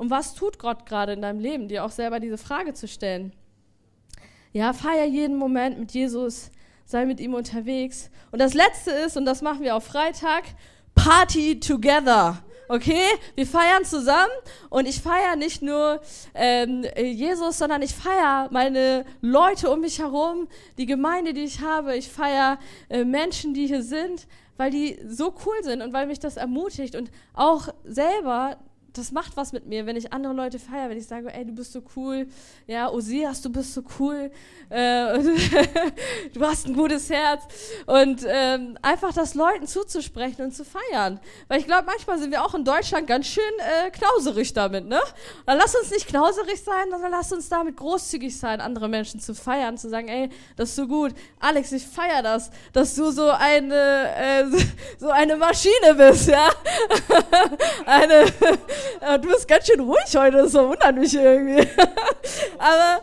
Und 0.00 0.08
was 0.08 0.32
tut 0.32 0.58
Gott 0.58 0.86
gerade 0.86 1.12
in 1.12 1.20
deinem 1.20 1.40
Leben? 1.40 1.68
Dir 1.68 1.84
auch 1.84 1.90
selber 1.90 2.20
diese 2.20 2.38
Frage 2.38 2.72
zu 2.72 2.88
stellen. 2.88 3.34
Ja, 4.50 4.72
feier 4.72 5.04
jeden 5.04 5.36
Moment 5.36 5.78
mit 5.78 5.92
Jesus, 5.92 6.50
sei 6.86 7.04
mit 7.04 7.20
ihm 7.20 7.34
unterwegs. 7.34 8.10
Und 8.32 8.38
das 8.38 8.54
Letzte 8.54 8.92
ist, 8.92 9.18
und 9.18 9.26
das 9.26 9.42
machen 9.42 9.60
wir 9.60 9.76
auf 9.76 9.84
Freitag, 9.84 10.44
Party 10.94 11.60
together. 11.60 12.42
Okay, 12.70 13.02
wir 13.34 13.46
feiern 13.46 13.84
zusammen 13.84 14.32
und 14.70 14.88
ich 14.88 15.02
feiere 15.02 15.36
nicht 15.36 15.60
nur 15.60 16.00
ähm, 16.32 16.86
Jesus, 16.96 17.58
sondern 17.58 17.82
ich 17.82 17.94
feiere 17.94 18.48
meine 18.52 19.04
Leute 19.20 19.70
um 19.70 19.82
mich 19.82 19.98
herum, 19.98 20.48
die 20.78 20.86
Gemeinde, 20.86 21.34
die 21.34 21.44
ich 21.44 21.60
habe. 21.60 21.94
Ich 21.94 22.08
feiere 22.08 22.58
äh, 22.88 23.04
Menschen, 23.04 23.52
die 23.52 23.66
hier 23.66 23.82
sind, 23.82 24.26
weil 24.56 24.70
die 24.70 24.98
so 25.06 25.34
cool 25.44 25.62
sind 25.62 25.82
und 25.82 25.92
weil 25.92 26.06
mich 26.06 26.20
das 26.20 26.38
ermutigt 26.38 26.94
und 26.94 27.10
auch 27.34 27.68
selber 27.84 28.56
das 28.92 29.12
macht 29.12 29.36
was 29.36 29.52
mit 29.52 29.66
mir, 29.66 29.86
wenn 29.86 29.96
ich 29.96 30.12
andere 30.12 30.32
Leute 30.32 30.58
feiere, 30.58 30.90
wenn 30.90 30.98
ich 30.98 31.06
sage, 31.06 31.32
ey, 31.32 31.44
du 31.44 31.52
bist 31.52 31.72
so 31.72 31.82
cool, 31.96 32.26
ja, 32.66 32.90
Osias, 32.90 33.42
du 33.42 33.50
bist 33.50 33.74
so 33.74 33.82
cool, 33.98 34.30
äh, 34.68 35.18
du 36.34 36.40
hast 36.42 36.66
ein 36.66 36.74
gutes 36.74 37.10
Herz 37.10 37.44
und 37.86 38.24
ähm, 38.26 38.78
einfach 38.82 39.12
das 39.12 39.34
Leuten 39.34 39.66
zuzusprechen 39.66 40.44
und 40.44 40.52
zu 40.52 40.64
feiern. 40.64 41.20
Weil 41.48 41.60
ich 41.60 41.66
glaube, 41.66 41.84
manchmal 41.86 42.18
sind 42.18 42.30
wir 42.30 42.44
auch 42.44 42.54
in 42.54 42.64
Deutschland 42.64 43.06
ganz 43.06 43.26
schön 43.26 43.42
äh, 43.58 43.90
knauserig 43.90 44.52
damit, 44.52 44.86
ne? 44.86 45.00
Dann 45.46 45.58
lass 45.58 45.74
uns 45.74 45.90
nicht 45.90 46.08
knauserig 46.08 46.62
sein, 46.62 46.90
sondern 46.90 47.10
lass 47.10 47.32
uns 47.32 47.48
damit 47.48 47.76
großzügig 47.76 48.36
sein, 48.36 48.60
andere 48.60 48.88
Menschen 48.88 49.20
zu 49.20 49.34
feiern, 49.34 49.78
zu 49.78 49.88
sagen, 49.88 50.08
ey, 50.08 50.30
das 50.56 50.70
ist 50.70 50.76
so 50.76 50.86
gut. 50.86 51.14
Alex, 51.38 51.72
ich 51.72 51.86
feiere 51.86 52.22
das, 52.22 52.50
dass 52.72 52.94
du 52.94 53.10
so 53.10 53.30
eine, 53.30 54.14
äh, 54.16 54.44
so 54.98 55.10
eine 55.10 55.36
Maschine 55.36 55.94
bist, 55.96 56.28
ja? 56.28 56.48
eine 57.86 58.26
du 59.20 59.28
bist 59.28 59.48
ganz 59.48 59.66
schön 59.66 59.80
ruhig 59.80 60.16
heute, 60.16 60.38
das 60.38 60.52
verwundert 60.52 60.96
mich 60.96 61.14
irgendwie. 61.14 61.66
Aber 62.58 63.02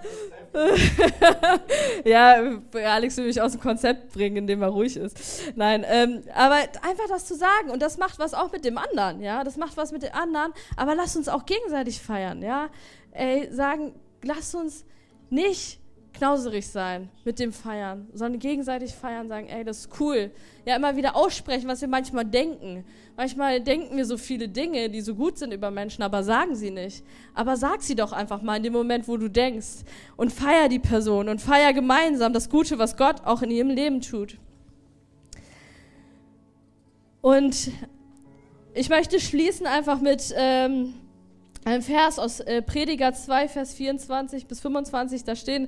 ja, 2.05 2.59
Alex 2.73 3.17
will 3.17 3.25
mich 3.25 3.41
aus 3.41 3.51
dem 3.53 3.61
Konzept 3.61 4.13
bringen, 4.13 4.37
indem 4.37 4.61
er 4.61 4.69
ruhig 4.69 4.97
ist. 4.97 5.17
Nein, 5.55 5.85
ähm, 5.87 6.23
aber 6.33 6.55
einfach 6.55 7.07
das 7.07 7.25
zu 7.25 7.35
sagen 7.35 7.69
und 7.69 7.81
das 7.81 7.97
macht 7.97 8.19
was 8.19 8.33
auch 8.33 8.51
mit 8.51 8.65
dem 8.65 8.77
anderen, 8.77 9.21
ja, 9.21 9.43
das 9.43 9.57
macht 9.57 9.77
was 9.77 9.91
mit 9.91 10.03
dem 10.03 10.13
anderen, 10.13 10.53
aber 10.75 10.95
lass 10.95 11.15
uns 11.15 11.29
auch 11.29 11.45
gegenseitig 11.45 12.01
feiern, 12.01 12.41
ja. 12.41 12.69
Ey, 13.11 13.51
sagen, 13.51 13.93
lass 14.23 14.55
uns 14.55 14.85
nicht 15.29 15.79
knauserig 16.17 16.67
sein 16.67 17.09
mit 17.23 17.39
dem 17.39 17.51
Feiern, 17.51 18.07
sondern 18.13 18.39
gegenseitig 18.39 18.93
feiern, 18.93 19.27
sagen, 19.27 19.47
ey, 19.47 19.63
das 19.63 19.79
ist 19.79 19.99
cool. 19.99 20.31
Ja, 20.65 20.75
immer 20.75 20.95
wieder 20.95 21.15
aussprechen, 21.15 21.67
was 21.67 21.81
wir 21.81 21.87
manchmal 21.87 22.25
denken. 22.25 22.83
Manchmal 23.15 23.61
denken 23.61 23.95
wir 23.97 24.05
so 24.05 24.17
viele 24.17 24.47
Dinge, 24.47 24.89
die 24.89 25.01
so 25.01 25.15
gut 25.15 25.37
sind 25.37 25.53
über 25.53 25.71
Menschen, 25.71 26.03
aber 26.03 26.23
sagen 26.23 26.55
sie 26.55 26.71
nicht. 26.71 27.03
Aber 27.33 27.55
sag 27.55 27.81
sie 27.81 27.95
doch 27.95 28.11
einfach 28.11 28.41
mal 28.41 28.57
in 28.57 28.63
dem 28.63 28.73
Moment, 28.73 29.07
wo 29.07 29.17
du 29.17 29.29
denkst. 29.29 29.83
Und 30.15 30.33
feier 30.33 30.69
die 30.69 30.79
Person 30.79 31.29
und 31.29 31.41
feier 31.41 31.73
gemeinsam 31.73 32.33
das 32.33 32.49
Gute, 32.49 32.79
was 32.79 32.97
Gott 32.97 33.25
auch 33.25 33.41
in 33.41 33.51
ihrem 33.51 33.69
Leben 33.69 34.01
tut. 34.01 34.37
Und 37.21 37.71
ich 38.73 38.89
möchte 38.89 39.19
schließen 39.19 39.67
einfach 39.67 39.99
mit 40.01 40.33
ähm, 40.35 40.93
einem 41.65 41.81
Vers 41.81 42.17
aus 42.17 42.39
äh, 42.39 42.61
Prediger 42.61 43.13
2, 43.13 43.49
Vers 43.49 43.73
24 43.73 44.47
bis 44.47 44.61
25. 44.61 45.23
Da 45.23 45.35
stehen, 45.35 45.67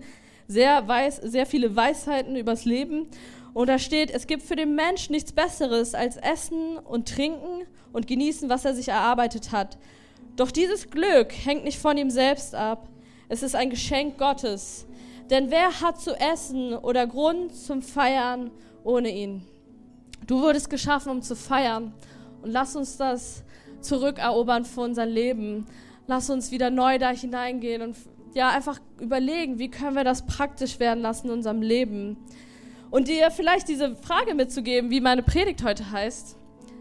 sehr, 0.50 0.86
weiß, 0.88 1.18
sehr 1.18 1.46
viele 1.46 1.76
Weisheiten 1.76 2.36
übers 2.36 2.66
Leben. 2.66 3.08
Und 3.54 3.70
da 3.70 3.80
steht, 3.80 4.12
es 4.12 4.28
gibt 4.28 4.44
für 4.44 4.56
den 4.56 4.76
Mensch 4.76 5.10
nichts 5.10 5.32
Besseres 5.32 5.94
als 5.94 6.18
Essen 6.18 6.78
und 6.78 7.08
Trinken 7.08 7.68
und 7.94 8.08
Genießen, 8.08 8.50
was 8.50 8.66
er 8.66 8.74
sich 8.74 8.90
erarbeitet 8.90 9.52
hat. 9.52 9.78
Doch 10.36 10.52
dieses 10.52 10.90
Glück 10.90 11.32
hängt 11.32 11.64
nicht 11.64 11.80
von 11.80 11.98
ihm 11.98 12.10
selbst 12.10 12.56
ab. 12.56 12.90
Es 13.30 13.44
ist 13.44 13.56
ein 13.56 13.70
Geschenk 13.70 14.18
Gottes. 14.18 14.88
Denn 15.30 15.52
wer 15.52 15.82
hat 15.82 16.02
zu 16.02 16.16
essen 16.20 16.74
oder 16.74 17.06
Grund 17.06 17.56
zum 17.56 17.84
Feiern 17.84 18.50
ohne 18.84 19.10
ihn? 19.10 19.46
Du 20.26 20.42
wurdest 20.42 20.72
geschaffen, 20.72 21.12
um 21.12 21.22
zu 21.22 21.36
feiern. 21.36 21.94
Und 22.42 22.52
lass 22.52 22.76
uns 22.76 22.98
das 22.98 23.44
zurückerobern 23.82 24.66
für 24.66 24.82
unser 24.82 25.06
Leben. 25.06 25.68
Lass 26.08 26.32
uns 26.32 26.50
wieder 26.50 26.72
neu 26.72 26.98
da 26.98 27.12
hineingehen 27.12 27.84
und 27.84 27.96
ja, 28.34 28.50
einfach 28.50 28.80
überlegen, 29.00 29.60
wie 29.60 29.70
können 29.70 29.96
wir 29.96 30.04
das 30.04 30.26
praktisch 30.26 30.80
werden 30.80 31.02
lassen 31.02 31.28
in 31.28 31.34
unserem 31.34 31.62
Leben. 31.62 32.18
Und 32.92 33.08
dir 33.08 33.30
vielleicht 33.32 33.68
diese 33.68 33.96
Frage 33.96 34.34
mitzugeben, 34.34 34.90
wie 34.90 35.02
meine 35.02 35.24
Predigt 35.24 35.64
heute 35.64 35.92
heißt. 35.92 36.38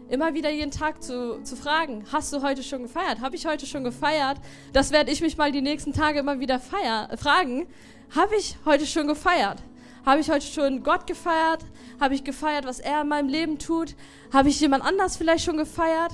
Immer 0.09 0.33
wieder 0.33 0.49
jeden 0.49 0.71
Tag 0.71 1.03
zu, 1.03 1.43
zu 1.43 1.55
fragen, 1.55 2.03
hast 2.11 2.33
du 2.33 2.41
heute 2.41 2.63
schon 2.63 2.81
gefeiert? 2.81 3.21
Habe 3.21 3.35
ich 3.35 3.45
heute 3.45 3.67
schon 3.67 3.83
gefeiert? 3.83 4.37
Das 4.73 4.91
werde 4.91 5.11
ich 5.11 5.21
mich 5.21 5.37
mal 5.37 5.51
die 5.51 5.61
nächsten 5.61 5.93
Tage 5.93 6.19
immer 6.19 6.39
wieder 6.39 6.59
feier, 6.59 7.09
fragen. 7.15 7.67
Habe 8.15 8.35
ich 8.35 8.55
heute 8.65 8.87
schon 8.87 9.07
gefeiert? 9.07 9.61
Habe 10.03 10.21
ich 10.21 10.31
heute 10.31 10.47
schon 10.47 10.81
Gott 10.81 11.05
gefeiert? 11.05 11.63
Habe 11.99 12.15
ich 12.15 12.23
gefeiert, 12.23 12.65
was 12.65 12.79
er 12.79 13.01
in 13.01 13.07
meinem 13.07 13.29
Leben 13.29 13.59
tut? 13.59 13.95
Habe 14.33 14.49
ich 14.49 14.59
jemand 14.59 14.83
anders 14.83 15.15
vielleicht 15.15 15.45
schon 15.45 15.57
gefeiert? 15.57 16.13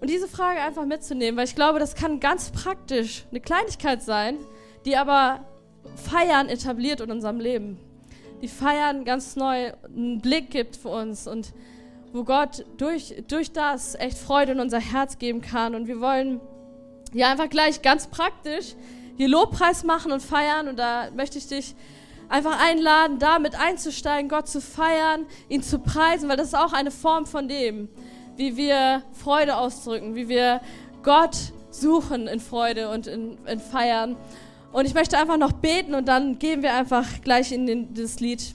Und 0.00 0.08
diese 0.08 0.28
Frage 0.28 0.60
einfach 0.60 0.84
mitzunehmen, 0.84 1.36
weil 1.36 1.46
ich 1.46 1.56
glaube, 1.56 1.80
das 1.80 1.96
kann 1.96 2.20
ganz 2.20 2.52
praktisch 2.52 3.24
eine 3.30 3.40
Kleinigkeit 3.40 4.02
sein, 4.02 4.36
die 4.86 4.96
aber 4.96 5.40
Feiern 5.96 6.48
etabliert 6.48 7.00
in 7.00 7.10
unserem 7.10 7.40
Leben. 7.40 7.78
Die 8.40 8.48
Feiern 8.48 9.04
ganz 9.04 9.36
neu 9.36 9.72
einen 9.84 10.20
Blick 10.20 10.50
gibt 10.50 10.76
für 10.76 10.88
uns 10.88 11.26
und 11.26 11.52
wo 12.12 12.24
Gott 12.24 12.64
durch, 12.76 13.14
durch 13.28 13.52
das 13.52 13.94
echt 13.94 14.16
Freude 14.16 14.52
in 14.52 14.60
unser 14.60 14.80
Herz 14.80 15.18
geben 15.18 15.40
kann. 15.40 15.74
Und 15.74 15.86
wir 15.86 16.00
wollen 16.00 16.40
ja 17.12 17.30
einfach 17.30 17.50
gleich 17.50 17.82
ganz 17.82 18.06
praktisch 18.06 18.74
hier 19.16 19.28
Lobpreis 19.28 19.84
machen 19.84 20.12
und 20.12 20.22
feiern. 20.22 20.68
Und 20.68 20.78
da 20.78 21.10
möchte 21.14 21.38
ich 21.38 21.48
dich 21.48 21.74
einfach 22.28 22.62
einladen, 22.64 23.18
damit 23.18 23.58
einzusteigen, 23.58 24.28
Gott 24.28 24.48
zu 24.48 24.60
feiern, 24.60 25.26
ihn 25.48 25.62
zu 25.62 25.78
preisen, 25.78 26.28
weil 26.28 26.36
das 26.36 26.48
ist 26.48 26.56
auch 26.56 26.72
eine 26.72 26.90
Form 26.90 27.26
von 27.26 27.48
dem, 27.48 27.88
wie 28.36 28.56
wir 28.56 29.02
Freude 29.12 29.56
ausdrücken, 29.56 30.14
wie 30.14 30.28
wir 30.28 30.60
Gott 31.02 31.36
suchen 31.70 32.26
in 32.28 32.40
Freude 32.40 32.90
und 32.90 33.06
in, 33.06 33.38
in 33.46 33.60
Feiern. 33.60 34.16
Und 34.76 34.84
ich 34.84 34.92
möchte 34.92 35.16
einfach 35.16 35.38
noch 35.38 35.52
beten 35.52 35.94
und 35.94 36.06
dann 36.06 36.38
gehen 36.38 36.62
wir 36.62 36.74
einfach 36.74 37.06
gleich 37.24 37.50
in 37.50 37.64
den, 37.64 37.94
das 37.94 38.20
Lied. 38.20 38.54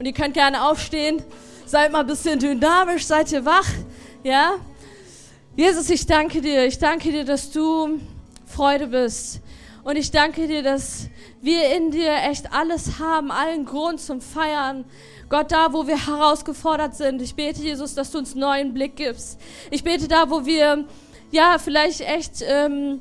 Und 0.00 0.04
ihr 0.04 0.12
könnt 0.12 0.34
gerne 0.34 0.64
aufstehen. 0.64 1.22
Seid 1.64 1.92
mal 1.92 2.00
ein 2.00 2.08
bisschen 2.08 2.40
dynamisch, 2.40 3.06
seid 3.06 3.30
ihr 3.30 3.44
wach. 3.44 3.68
Ja? 4.24 4.54
Jesus, 5.54 5.88
ich 5.88 6.04
danke 6.04 6.40
dir. 6.40 6.66
Ich 6.66 6.80
danke 6.80 7.12
dir, 7.12 7.24
dass 7.24 7.52
du 7.52 8.00
Freude 8.46 8.88
bist. 8.88 9.42
Und 9.84 9.94
ich 9.94 10.10
danke 10.10 10.48
dir, 10.48 10.64
dass 10.64 11.06
wir 11.40 11.76
in 11.76 11.92
dir 11.92 12.16
echt 12.28 12.52
alles 12.52 12.98
haben, 12.98 13.30
allen 13.30 13.64
Grund 13.64 14.00
zum 14.00 14.20
Feiern. 14.20 14.84
Gott, 15.28 15.52
da, 15.52 15.72
wo 15.72 15.86
wir 15.86 16.04
herausgefordert 16.04 16.96
sind. 16.96 17.22
Ich 17.22 17.36
bete, 17.36 17.62
Jesus, 17.62 17.94
dass 17.94 18.10
du 18.10 18.18
uns 18.18 18.34
neuen 18.34 18.74
Blick 18.74 18.96
gibst. 18.96 19.38
Ich 19.70 19.84
bete 19.84 20.08
da, 20.08 20.28
wo 20.30 20.44
wir, 20.44 20.84
ja, 21.30 21.58
vielleicht 21.58 22.00
echt 22.00 22.42
ähm, 22.44 23.00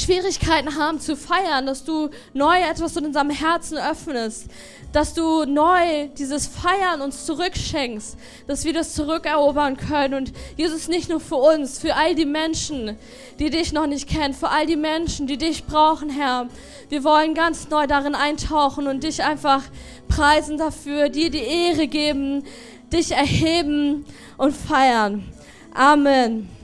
Schwierigkeiten 0.00 0.76
haben 0.76 1.00
zu 1.00 1.16
feiern, 1.16 1.66
dass 1.66 1.84
du 1.84 2.10
neu 2.32 2.56
etwas 2.56 2.96
in 2.96 3.06
unserem 3.06 3.30
Herzen 3.30 3.78
öffnest, 3.78 4.46
dass 4.92 5.14
du 5.14 5.44
neu 5.44 6.08
dieses 6.18 6.46
Feiern 6.46 7.00
uns 7.00 7.26
zurückschenkst, 7.26 8.16
dass 8.46 8.64
wir 8.64 8.72
das 8.72 8.94
zurückerobern 8.94 9.76
können. 9.76 10.14
Und 10.14 10.32
Jesus, 10.56 10.88
nicht 10.88 11.08
nur 11.08 11.20
für 11.20 11.36
uns, 11.36 11.78
für 11.78 11.94
all 11.94 12.14
die 12.14 12.26
Menschen, 12.26 12.96
die 13.38 13.50
dich 13.50 13.72
noch 13.72 13.86
nicht 13.86 14.08
kennen, 14.08 14.34
für 14.34 14.48
all 14.48 14.66
die 14.66 14.76
Menschen, 14.76 15.26
die 15.26 15.38
dich 15.38 15.64
brauchen, 15.64 16.10
Herr. 16.10 16.48
Wir 16.88 17.04
wollen 17.04 17.34
ganz 17.34 17.68
neu 17.68 17.86
darin 17.86 18.14
eintauchen 18.14 18.88
und 18.88 19.04
dich 19.04 19.22
einfach 19.22 19.62
preisen 20.08 20.58
dafür, 20.58 21.08
dir 21.08 21.30
die 21.30 21.38
Ehre 21.38 21.86
geben, 21.86 22.44
dich 22.92 23.12
erheben 23.12 24.04
und 24.36 24.56
feiern. 24.56 25.24
Amen. 25.72 26.59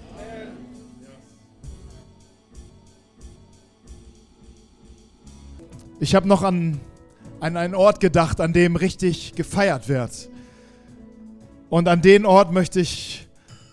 Ich 5.98 6.14
habe 6.14 6.28
noch 6.28 6.42
an, 6.42 6.78
an 7.40 7.56
einen 7.56 7.74
Ort 7.74 8.00
gedacht, 8.00 8.42
an 8.42 8.52
dem 8.52 8.76
richtig 8.76 9.32
gefeiert 9.34 9.88
wird. 9.88 10.28
Und 11.70 11.88
an 11.88 12.02
den 12.02 12.26
Ort 12.26 12.52
möchte 12.52 12.80
ich, 12.80 13.26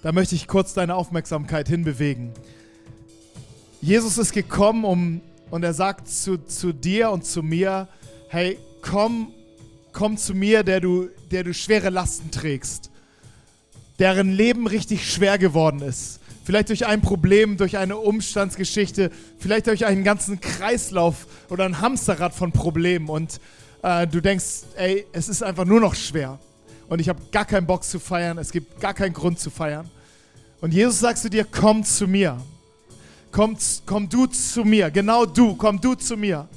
da 0.03 0.13
möchte 0.13 0.33
ich 0.33 0.47
kurz 0.47 0.73
deine 0.73 0.95
Aufmerksamkeit 0.95 1.67
hinbewegen. 1.67 2.31
Jesus 3.81 4.17
ist 4.17 4.31
gekommen, 4.31 4.86
um, 4.86 5.21
und 5.51 5.63
er 5.63 5.73
sagt 5.73 6.07
zu, 6.07 6.38
zu 6.38 6.71
dir 6.71 7.12
und 7.12 7.25
zu 7.25 7.43
mir, 7.43 7.89
hey, 8.29 8.57
komm, 8.81 9.33
komm 9.91 10.15
zu 10.15 10.33
mir, 10.33 10.63
der 10.63 10.79
du, 10.79 11.09
der 11.29 11.43
du 11.43 11.53
schwere 11.53 11.89
Lasten 11.89 12.31
trägst, 12.31 12.89
deren 13.99 14.31
Leben 14.31 14.65
richtig 14.65 15.12
schwer 15.12 15.38
geworden 15.38 15.81
ist. 15.81 16.21
Vielleicht 16.43 16.69
durch 16.69 16.86
ein 16.86 17.01
Problem, 17.01 17.58
durch 17.58 17.77
eine 17.77 17.97
Umstandsgeschichte, 17.97 19.12
vielleicht 19.38 19.67
durch 19.67 19.86
einen 19.86 20.03
ganzen 20.03 20.41
Kreislauf 20.41 21.25
oder 21.49 21.65
ein 21.65 21.79
Hamsterrad 21.79 22.36
von 22.36 22.51
Problemen 22.51 23.08
und 23.08 23.39
äh, 23.82 24.06
du 24.08 24.21
denkst, 24.21 24.63
ey, 24.75 25.06
es 25.13 25.29
ist 25.29 25.41
einfach 25.41 25.65
nur 25.65 25.79
noch 25.79 25.95
schwer 25.95 26.39
und 26.89 26.99
ich 26.99 27.08
habe 27.08 27.21
gar 27.32 27.45
keinen 27.45 27.65
Bock 27.65 27.84
zu 27.84 27.97
feiern, 27.99 28.38
es 28.38 28.51
gibt 28.51 28.82
gar 28.82 28.93
keinen 28.93 29.13
Grund 29.13 29.39
zu 29.39 29.49
feiern. 29.49 29.89
Und 30.60 30.73
Jesus 30.73 30.99
sagt 30.99 31.19
zu 31.19 31.29
dir, 31.29 31.45
komm 31.45 31.84
zu 31.84 32.08
mir. 32.08 32.39
Komm, 33.32 33.58
komm 33.86 34.08
du 34.08 34.27
zu 34.27 34.63
mir, 34.63 34.91
genau 34.91 35.25
du, 35.25 35.56
komm 35.56 35.82
du 35.82 35.95
zu 35.95 36.15
mir. 36.15 36.47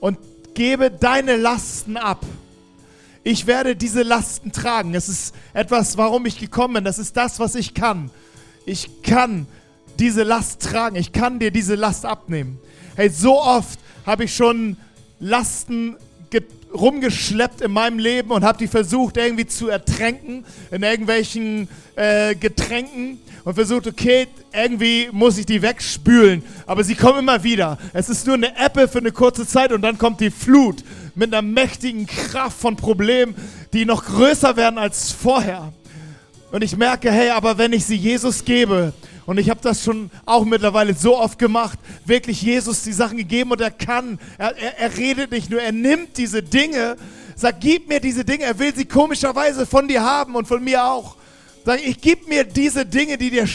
Und 0.00 0.18
gebe 0.54 0.90
deine 0.90 1.36
Lasten 1.36 1.96
ab. 1.96 2.24
Ich 3.22 3.46
werde 3.46 3.76
diese 3.76 4.02
Lasten 4.02 4.50
tragen. 4.50 4.94
Es 4.94 5.08
ist 5.08 5.34
etwas, 5.52 5.96
warum 5.98 6.24
ich 6.26 6.38
gekommen 6.38 6.74
bin. 6.74 6.84
Das 6.84 6.98
ist 6.98 7.16
das, 7.16 7.38
was 7.38 7.54
ich 7.54 7.74
kann. 7.74 8.10
Ich 8.70 9.02
kann 9.02 9.48
diese 9.98 10.22
Last 10.22 10.62
tragen. 10.62 10.94
Ich 10.94 11.10
kann 11.10 11.40
dir 11.40 11.50
diese 11.50 11.74
Last 11.74 12.06
abnehmen. 12.06 12.60
Hey, 12.94 13.08
so 13.08 13.42
oft 13.42 13.80
habe 14.06 14.24
ich 14.24 14.36
schon 14.36 14.76
Lasten 15.18 15.96
rumgeschleppt 16.72 17.62
in 17.62 17.72
meinem 17.72 17.98
Leben 17.98 18.30
und 18.30 18.44
habe 18.44 18.58
die 18.58 18.68
versucht 18.68 19.16
irgendwie 19.16 19.44
zu 19.44 19.68
ertränken 19.68 20.44
in 20.70 20.84
irgendwelchen 20.84 21.66
äh, 21.96 22.36
Getränken 22.36 23.18
und 23.42 23.54
versucht, 23.54 23.88
okay, 23.88 24.28
irgendwie 24.52 25.08
muss 25.10 25.36
ich 25.36 25.46
die 25.46 25.62
wegspülen, 25.62 26.44
aber 26.66 26.84
sie 26.84 26.94
kommen 26.94 27.18
immer 27.18 27.42
wieder. 27.42 27.76
Es 27.92 28.08
ist 28.08 28.24
nur 28.24 28.36
eine 28.36 28.56
Apple 28.56 28.86
für 28.86 28.98
eine 28.98 29.10
kurze 29.10 29.48
Zeit 29.48 29.72
und 29.72 29.82
dann 29.82 29.98
kommt 29.98 30.20
die 30.20 30.30
Flut 30.30 30.84
mit 31.16 31.34
einer 31.34 31.42
mächtigen 31.42 32.06
Kraft 32.06 32.60
von 32.60 32.76
Problemen, 32.76 33.34
die 33.72 33.84
noch 33.84 34.04
größer 34.04 34.56
werden 34.56 34.78
als 34.78 35.10
vorher. 35.10 35.72
Und 36.50 36.62
ich 36.62 36.76
merke, 36.76 37.12
hey, 37.12 37.30
aber 37.30 37.58
wenn 37.58 37.72
ich 37.72 37.84
sie 37.84 37.96
Jesus 37.96 38.44
gebe, 38.44 38.92
und 39.26 39.38
ich 39.38 39.48
habe 39.48 39.60
das 39.62 39.84
schon 39.84 40.10
auch 40.26 40.44
mittlerweile 40.44 40.94
so 40.94 41.16
oft 41.16 41.38
gemacht, 41.38 41.78
wirklich 42.04 42.42
Jesus 42.42 42.82
die 42.82 42.92
Sachen 42.92 43.18
gegeben 43.18 43.52
und 43.52 43.60
er 43.60 43.70
kann, 43.70 44.18
er, 44.38 44.56
er, 44.56 44.78
er 44.78 44.96
redet 44.96 45.30
nicht 45.30 45.50
nur, 45.50 45.60
er 45.60 45.70
nimmt 45.70 46.16
diese 46.16 46.42
Dinge, 46.42 46.96
sagt, 47.36 47.60
gib 47.60 47.88
mir 47.88 48.00
diese 48.00 48.24
Dinge, 48.24 48.44
er 48.44 48.58
will 48.58 48.74
sie 48.74 48.86
komischerweise 48.86 49.66
von 49.66 49.86
dir 49.86 50.02
haben 50.02 50.34
und 50.34 50.48
von 50.48 50.64
mir 50.64 50.84
auch. 50.84 51.14
Sag, 51.64 51.86
ich 51.86 52.00
gib 52.00 52.28
mir 52.28 52.42
diese 52.42 52.84
Dinge, 52.84 53.16
die, 53.18 53.30
dir, 53.30 53.48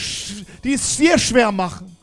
die 0.64 0.72
es 0.72 0.96
dir 0.96 1.18
schwer 1.18 1.52
machen. 1.52 1.94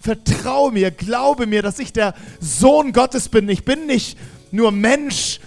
Vertraue 0.00 0.72
mir, 0.72 0.90
glaube 0.90 1.46
mir, 1.46 1.62
dass 1.62 1.78
ich 1.78 1.92
der 1.92 2.14
Sohn 2.40 2.92
Gottes 2.92 3.28
bin. 3.28 3.48
Ich 3.48 3.64
bin 3.64 3.86
nicht 3.86 4.18
nur 4.50 4.72
Mensch, 4.72 5.38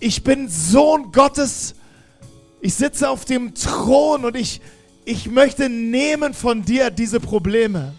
ich 0.00 0.22
bin 0.22 0.48
Sohn 0.50 1.10
Gottes. 1.12 1.74
Ich 2.64 2.76
sitze 2.76 3.10
auf 3.10 3.26
dem 3.26 3.54
Thron 3.54 4.24
und 4.24 4.34
ich, 4.36 4.62
ich 5.04 5.28
möchte 5.28 5.68
nehmen 5.68 6.32
von 6.32 6.64
dir 6.64 6.90
diese 6.90 7.20
Probleme. 7.20 7.92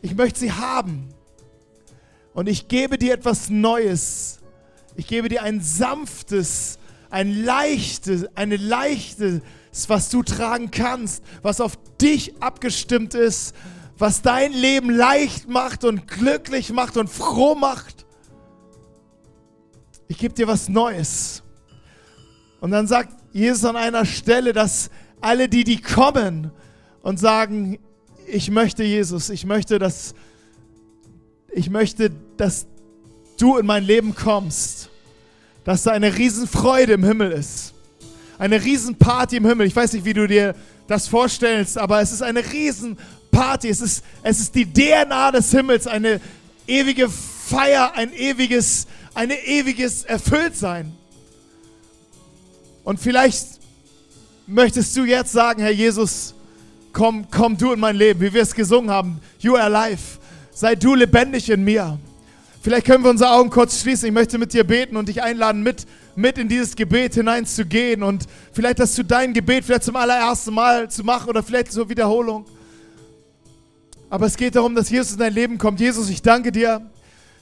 Ich 0.00 0.14
möchte 0.14 0.38
sie 0.38 0.52
haben. 0.52 1.08
Und 2.34 2.48
ich 2.48 2.68
gebe 2.68 2.96
dir 2.96 3.14
etwas 3.14 3.50
Neues. 3.50 4.38
Ich 4.94 5.08
gebe 5.08 5.28
dir 5.28 5.42
ein 5.42 5.60
sanftes, 5.60 6.78
ein 7.10 7.42
leichtes, 7.44 8.26
eine 8.36 8.58
leichte, 8.58 9.42
was 9.88 10.08
du 10.08 10.22
tragen 10.22 10.70
kannst, 10.70 11.24
was 11.42 11.60
auf 11.60 11.76
dich 12.00 12.40
abgestimmt 12.40 13.14
ist, 13.14 13.56
was 13.98 14.22
dein 14.22 14.52
Leben 14.52 14.88
leicht 14.88 15.48
macht 15.48 15.82
und 15.82 16.06
glücklich 16.06 16.72
macht 16.72 16.96
und 16.96 17.10
froh 17.10 17.56
macht. 17.56 18.06
Ich 20.06 20.16
gebe 20.16 20.32
dir 20.32 20.46
was 20.46 20.68
Neues. 20.68 21.43
Und 22.60 22.70
dann 22.70 22.86
sagt 22.86 23.14
Jesus 23.32 23.64
an 23.64 23.76
einer 23.76 24.06
Stelle, 24.06 24.52
dass 24.52 24.90
alle 25.20 25.48
die, 25.48 25.64
die 25.64 25.80
kommen 25.80 26.50
und 27.02 27.18
sagen, 27.18 27.78
ich 28.26 28.50
möchte 28.50 28.84
Jesus, 28.84 29.30
ich 29.30 29.44
möchte, 29.44 29.78
dass, 29.78 30.14
ich 31.52 31.70
möchte, 31.70 32.10
dass 32.36 32.66
du 33.38 33.58
in 33.58 33.66
mein 33.66 33.84
Leben 33.84 34.14
kommst, 34.14 34.90
dass 35.64 35.82
da 35.82 35.92
eine 35.92 36.16
Riesenfreude 36.16 36.94
im 36.94 37.04
Himmel 37.04 37.32
ist. 37.32 37.74
Eine 38.38 38.62
Riesenparty 38.62 39.36
im 39.36 39.46
Himmel. 39.46 39.66
Ich 39.66 39.76
weiß 39.76 39.92
nicht, 39.92 40.04
wie 40.04 40.12
du 40.12 40.26
dir 40.26 40.54
das 40.86 41.08
vorstellst, 41.08 41.78
aber 41.78 42.00
es 42.00 42.12
ist 42.12 42.22
eine 42.22 42.40
Riesenparty. 42.40 43.68
Es 43.68 43.80
ist, 43.80 44.04
es 44.22 44.40
ist 44.40 44.54
die 44.54 44.70
DNA 44.70 45.32
des 45.32 45.50
Himmels, 45.50 45.86
eine 45.86 46.20
ewige 46.66 47.08
Feier, 47.08 47.92
ein 47.94 48.12
ewiges, 48.12 48.86
eine 49.14 49.34
ewiges 49.46 50.04
Erfülltsein. 50.04 50.92
Und 52.84 53.00
vielleicht 53.00 53.46
möchtest 54.46 54.94
du 54.96 55.04
jetzt 55.04 55.32
sagen, 55.32 55.62
Herr 55.62 55.72
Jesus, 55.72 56.34
komm, 56.92 57.26
komm 57.30 57.56
du 57.56 57.72
in 57.72 57.80
mein 57.80 57.96
Leben, 57.96 58.20
wie 58.20 58.32
wir 58.32 58.42
es 58.42 58.54
gesungen 58.54 58.90
haben, 58.90 59.20
you 59.40 59.56
are 59.56 59.74
alive, 59.74 60.02
sei 60.52 60.74
du 60.74 60.94
lebendig 60.94 61.50
in 61.50 61.64
mir. 61.64 61.98
Vielleicht 62.62 62.86
können 62.86 63.04
wir 63.04 63.10
unsere 63.10 63.30
Augen 63.30 63.50
kurz 63.50 63.82
schließen. 63.82 64.06
Ich 64.06 64.14
möchte 64.14 64.38
mit 64.38 64.54
dir 64.54 64.64
beten 64.64 64.96
und 64.96 65.08
dich 65.08 65.22
einladen, 65.22 65.62
mit, 65.62 65.86
mit 66.16 66.38
in 66.38 66.48
dieses 66.48 66.76
Gebet 66.76 67.14
hineinzugehen 67.14 68.02
und 68.02 68.24
vielleicht 68.52 68.80
hast 68.80 68.96
du 68.96 69.02
dein 69.02 69.34
Gebet 69.34 69.64
vielleicht 69.64 69.84
zum 69.84 69.96
allerersten 69.96 70.54
Mal 70.54 70.90
zu 70.90 71.04
machen 71.04 71.28
oder 71.28 71.42
vielleicht 71.42 71.72
zur 71.72 71.88
Wiederholung. 71.88 72.46
Aber 74.08 74.26
es 74.26 74.36
geht 74.36 74.56
darum, 74.56 74.74
dass 74.74 74.90
Jesus 74.90 75.12
in 75.12 75.18
dein 75.18 75.34
Leben 75.34 75.58
kommt. 75.58 75.80
Jesus, 75.80 76.08
ich 76.08 76.22
danke 76.22 76.52
dir, 76.52 76.80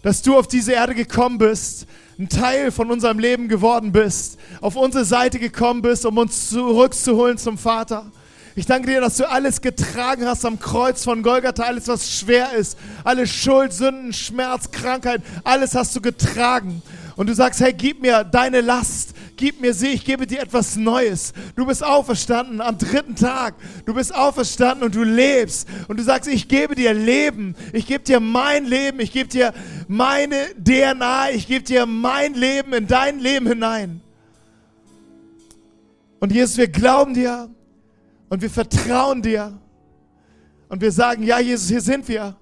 dass 0.03 0.23
du 0.23 0.37
auf 0.37 0.47
diese 0.47 0.73
Erde 0.73 0.95
gekommen 0.95 1.39
bist, 1.39 1.87
ein 2.19 2.29
Teil 2.29 2.71
von 2.71 2.91
unserem 2.91 3.19
Leben 3.19 3.49
geworden 3.49 3.93
bist, 3.93 4.39
auf 4.61 4.77
unsere 4.77 5.05
Seite 5.05 5.39
gekommen 5.39 5.83
bist, 5.83 6.05
um 6.05 6.19
uns 6.19 6.51
zurückzuholen 6.51 7.39
zum 7.39 7.57
Vater. 7.57 8.11
Ich 8.55 8.67
danke 8.67 8.89
dir, 8.91 9.01
dass 9.01 9.17
du 9.17 9.29
alles 9.31 9.63
getragen 9.63 10.27
hast 10.27 10.45
am 10.45 10.59
Kreuz 10.59 11.05
von 11.05 11.23
Golgatha, 11.23 11.63
alles, 11.63 11.89
was 11.89 12.13
schwer 12.13 12.53
ist, 12.53 12.77
alle 13.03 13.27
Schuld, 13.27 13.73
Sünden, 13.73 14.13
Schmerz, 14.13 14.71
Krankheit, 14.71 15.23
alles 15.43 15.75
hast 15.75 15.97
du 15.97 16.03
getragen. 16.03 16.83
Und 17.17 17.29
du 17.29 17.35
sagst, 17.35 17.61
hey, 17.61 17.73
gib 17.73 18.01
mir 18.01 18.25
deine 18.25 18.61
Last, 18.61 19.15
gib 19.37 19.61
mir 19.61 19.75
sie, 19.75 19.89
ich 19.89 20.05
gebe 20.05 20.27
dir 20.27 20.41
etwas 20.41 20.77
Neues. 20.77 21.33
Du 21.57 21.67
bist 21.67 21.85
auferstanden 21.85 22.61
am 22.61 22.79
dritten 22.79 23.17
Tag. 23.17 23.55
Du 23.85 23.95
bist 23.95 24.15
auferstanden 24.15 24.85
und 24.85 24.95
du 24.95 25.03
lebst. 25.03 25.69
Und 25.89 25.99
du 25.99 26.03
sagst, 26.03 26.29
ich 26.29 26.49
gebe 26.49 26.75
dir 26.75 26.95
Leben. 26.95 27.55
Ich 27.73 27.87
gebe 27.87 28.03
dir 28.03 28.21
mein 28.21 28.65
Leben. 28.65 29.01
Ich 29.01 29.13
gebe 29.13 29.29
dir 29.29 29.53
meine 29.89 30.37
DNA. 30.63 31.31
Ich 31.31 31.47
gebe 31.47 31.65
dir 31.65 31.87
mein 31.87 32.35
Leben 32.35 32.73
in 32.73 32.87
dein 32.87 33.19
Leben 33.19 33.47
hinein. 33.47 34.01
Und 36.21 36.33
Jesus, 36.33 36.57
wir 36.57 36.69
glauben 36.69 37.15
dir 37.15 37.51
und 38.29 38.41
wir 38.41 38.51
vertrauen 38.51 39.23
dir. 39.23 39.59
Und 40.69 40.81
wir 40.81 40.93
sagen, 40.93 41.25
ja, 41.25 41.39
Jesus, 41.39 41.69
hier 41.69 41.81
sind 41.83 42.09
wir. 42.09 42.37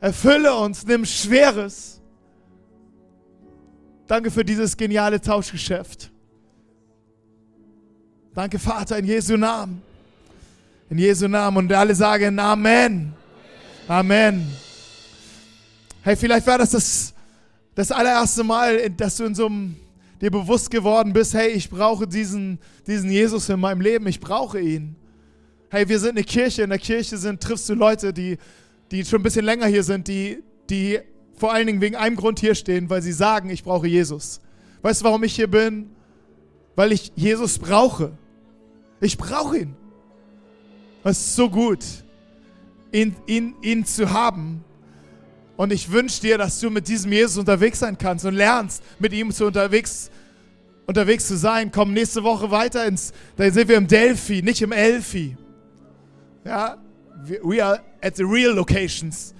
Erfülle 0.00 0.54
uns, 0.54 0.86
nimm 0.86 1.04
Schweres 1.04 1.95
Danke 4.06 4.30
für 4.30 4.44
dieses 4.44 4.76
geniale 4.76 5.20
Tauschgeschäft. 5.20 6.10
Danke, 8.34 8.58
Vater, 8.58 8.98
in 8.98 9.06
Jesu 9.06 9.36
Namen. 9.36 9.82
In 10.90 10.98
Jesu 10.98 11.26
Namen. 11.26 11.58
Und 11.58 11.72
alle 11.72 11.94
sagen 11.94 12.38
Amen. 12.38 13.14
Amen. 13.88 14.46
Hey, 16.02 16.16
vielleicht 16.16 16.46
war 16.46 16.58
das 16.58 16.70
das, 16.70 17.14
das 17.74 17.90
allererste 17.90 18.44
Mal, 18.44 18.90
dass 18.90 19.16
du 19.16 19.24
in 19.24 19.34
so 19.34 19.46
einem, 19.46 19.76
dir 20.20 20.30
bewusst 20.30 20.70
geworden 20.70 21.12
bist, 21.12 21.34
hey, 21.34 21.50
ich 21.50 21.68
brauche 21.68 22.06
diesen, 22.06 22.58
diesen 22.86 23.10
Jesus 23.10 23.48
in 23.48 23.58
meinem 23.58 23.80
Leben. 23.80 24.06
Ich 24.06 24.20
brauche 24.20 24.60
ihn. 24.60 24.96
Hey, 25.68 25.88
wir 25.88 25.98
sind 25.98 26.10
eine 26.10 26.24
Kirche. 26.24 26.62
In 26.62 26.70
der 26.70 26.78
Kirche 26.78 27.16
sind, 27.16 27.40
triffst 27.40 27.68
du 27.68 27.74
Leute, 27.74 28.12
die 28.12 28.38
die 28.90 29.04
schon 29.04 29.20
ein 29.20 29.22
bisschen 29.22 29.44
länger 29.44 29.66
hier 29.66 29.82
sind, 29.82 30.08
die, 30.08 30.42
die 30.70 30.98
vor 31.36 31.52
allen 31.52 31.66
Dingen 31.66 31.80
wegen 31.80 31.96
einem 31.96 32.16
Grund 32.16 32.40
hier 32.40 32.54
stehen, 32.54 32.88
weil 32.90 33.02
sie 33.02 33.12
sagen, 33.12 33.50
ich 33.50 33.64
brauche 33.64 33.86
Jesus. 33.86 34.40
Weißt 34.82 35.00
du, 35.00 35.04
warum 35.04 35.22
ich 35.24 35.34
hier 35.34 35.50
bin? 35.50 35.90
Weil 36.74 36.92
ich 36.92 37.12
Jesus 37.14 37.58
brauche. 37.58 38.12
Ich 39.00 39.18
brauche 39.18 39.58
ihn. 39.58 39.76
Es 41.04 41.18
ist 41.18 41.36
so 41.36 41.48
gut, 41.48 41.84
ihn, 42.90 43.14
ihn, 43.26 43.54
ihn 43.62 43.84
zu 43.84 44.10
haben. 44.10 44.64
Und 45.56 45.72
ich 45.72 45.92
wünsche 45.92 46.20
dir, 46.20 46.36
dass 46.36 46.58
du 46.60 46.68
mit 46.68 46.88
diesem 46.88 47.12
Jesus 47.12 47.38
unterwegs 47.38 47.78
sein 47.78 47.96
kannst 47.96 48.24
und 48.24 48.34
lernst, 48.34 48.82
mit 48.98 49.12
ihm 49.12 49.30
zu 49.30 49.46
unterwegs, 49.46 50.10
unterwegs 50.86 51.28
zu 51.28 51.36
sein. 51.36 51.70
Komm 51.70 51.92
nächste 51.92 52.24
Woche 52.24 52.50
weiter 52.50 52.84
ins, 52.86 53.12
da 53.36 53.50
sind 53.50 53.68
wir 53.68 53.76
im 53.76 53.86
Delphi, 53.86 54.42
nicht 54.42 54.60
im 54.62 54.72
Elfi. 54.72 55.36
Ja, 56.44 56.76
we 57.42 57.64
are 57.64 57.80
at 58.02 58.16
the 58.16 58.24
real 58.24 58.52
locations. 58.52 59.34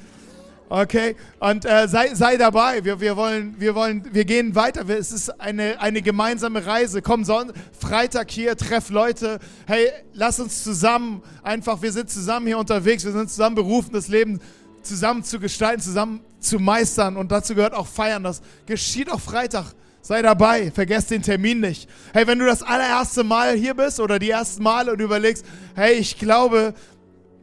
Okay, 0.69 1.15
und 1.39 1.65
äh, 1.65 1.87
sei, 1.87 2.13
sei 2.15 2.37
dabei. 2.37 2.85
Wir, 2.85 3.01
wir, 3.01 3.17
wollen, 3.17 3.55
wir, 3.57 3.77
wollen, 3.77 4.03
wir 4.13 4.25
gehen 4.25 4.57
weiter. 4.57 4.89
Es 4.89 5.13
ist 5.13 5.41
eine, 5.41 5.81
eine 5.81 6.03
gemeinsame 6.03 6.67
Reise. 6.67 7.03
Komm, 7.03 7.25
Son 7.25 7.53
Freitag 7.79 8.33
hier, 8.33 8.57
treff 8.57 8.91
Leute. 8.91 9.39
Hey, 9.69 9.89
lass 10.13 10.41
uns 10.41 10.65
zusammen 10.65 11.23
einfach, 11.45 11.83
wir 11.83 11.93
sind 11.93 12.11
zusammen 12.11 12.49
hier 12.49 12.59
unterwegs. 12.59 13.05
Wir 13.05 13.13
sind 13.13 13.31
zusammen 13.31 13.55
berufen, 13.55 13.93
das 13.93 14.09
Leben 14.09 14.41
zusammen 14.83 15.23
zu 15.23 15.39
gestalten, 15.39 15.83
zusammen 15.83 16.21
zu 16.41 16.59
meistern. 16.59 17.17
Und 17.17 17.31
dazu 17.31 17.55
gehört 17.55 17.75
auch 17.75 17.87
Feiern. 17.87 18.25
Das 18.25 18.43
geschieht 18.67 19.09
auch 19.09 19.21
Freitag. 19.21 19.67
Sei 20.03 20.23
dabei, 20.23 20.71
vergesst 20.73 21.11
den 21.11 21.23
Termin 21.23 21.61
nicht. 21.61 21.89
Hey, 22.13 22.27
wenn 22.29 22.39
du 22.39 22.47
das 22.47 22.63
allererste 22.63 23.25
Mal 23.25 23.55
hier 23.55 23.75
bist 23.75 23.99
oder 23.99 24.21
die 24.21 24.31
ersten 24.31 24.63
Male 24.63 24.93
und 24.93 25.01
überlegst, 25.01 25.45
hey, 25.75 25.95
ich 25.95 26.17
glaube, 26.19 26.75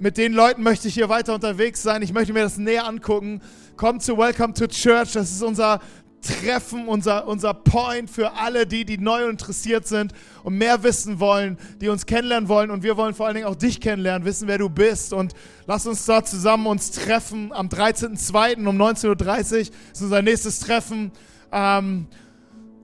mit 0.03 0.17
den 0.17 0.33
Leuten 0.33 0.63
möchte 0.63 0.89
ich 0.89 0.95
hier 0.95 1.07
weiter 1.07 1.33
unterwegs 1.33 1.81
sein. 1.81 2.01
Ich 2.01 2.11
möchte 2.11 2.33
mir 2.33 2.41
das 2.41 2.57
näher 2.57 2.85
angucken. 2.85 3.41
Komm 3.77 4.01
zu 4.01 4.17
Welcome 4.17 4.53
to 4.53 4.67
Church. 4.67 5.13
Das 5.13 5.31
ist 5.31 5.41
unser 5.41 5.79
Treffen, 6.21 6.89
unser, 6.89 7.25
unser 7.25 7.53
Point 7.53 8.09
für 8.09 8.33
alle, 8.33 8.67
die, 8.67 8.83
die 8.83 8.97
neu 8.97 9.29
interessiert 9.29 9.87
sind 9.87 10.11
und 10.43 10.57
mehr 10.57 10.83
wissen 10.83 11.21
wollen, 11.21 11.57
die 11.79 11.87
uns 11.87 12.05
kennenlernen 12.05 12.49
wollen. 12.49 12.69
Und 12.69 12.83
wir 12.83 12.97
wollen 12.97 13.13
vor 13.13 13.27
allen 13.27 13.35
Dingen 13.35 13.47
auch 13.47 13.55
dich 13.55 13.79
kennenlernen, 13.79 14.25
wissen, 14.25 14.49
wer 14.49 14.57
du 14.57 14.69
bist. 14.69 15.13
Und 15.13 15.35
lass 15.67 15.87
uns 15.87 16.05
da 16.05 16.21
zusammen 16.21 16.67
uns 16.67 16.91
treffen 16.91 17.53
am 17.53 17.69
13.02. 17.69 18.67
um 18.67 18.77
19.30 18.81 19.53
Uhr. 19.53 19.59
Ist 19.59 20.01
unser 20.01 20.21
nächstes 20.21 20.59
Treffen. 20.59 21.13
Ähm, 21.49 22.07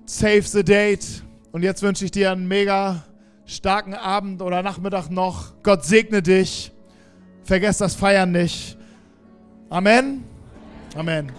save 0.05 0.43
the 0.43 0.63
date. 0.63 1.05
Und 1.51 1.63
jetzt 1.63 1.82
wünsche 1.82 2.05
ich 2.05 2.11
dir 2.11 2.32
einen 2.32 2.47
mega 2.47 3.03
starken 3.45 3.93
Abend 3.93 4.41
oder 4.41 4.63
Nachmittag 4.63 5.09
noch. 5.09 5.61
Gott 5.63 5.84
segne 5.84 6.22
dich. 6.22 6.72
Vergesst 7.50 7.82
das 7.82 7.95
Feiern 7.95 8.32
nicht. 8.32 8.78
Amen. 9.72 10.24
Amen. 10.95 11.32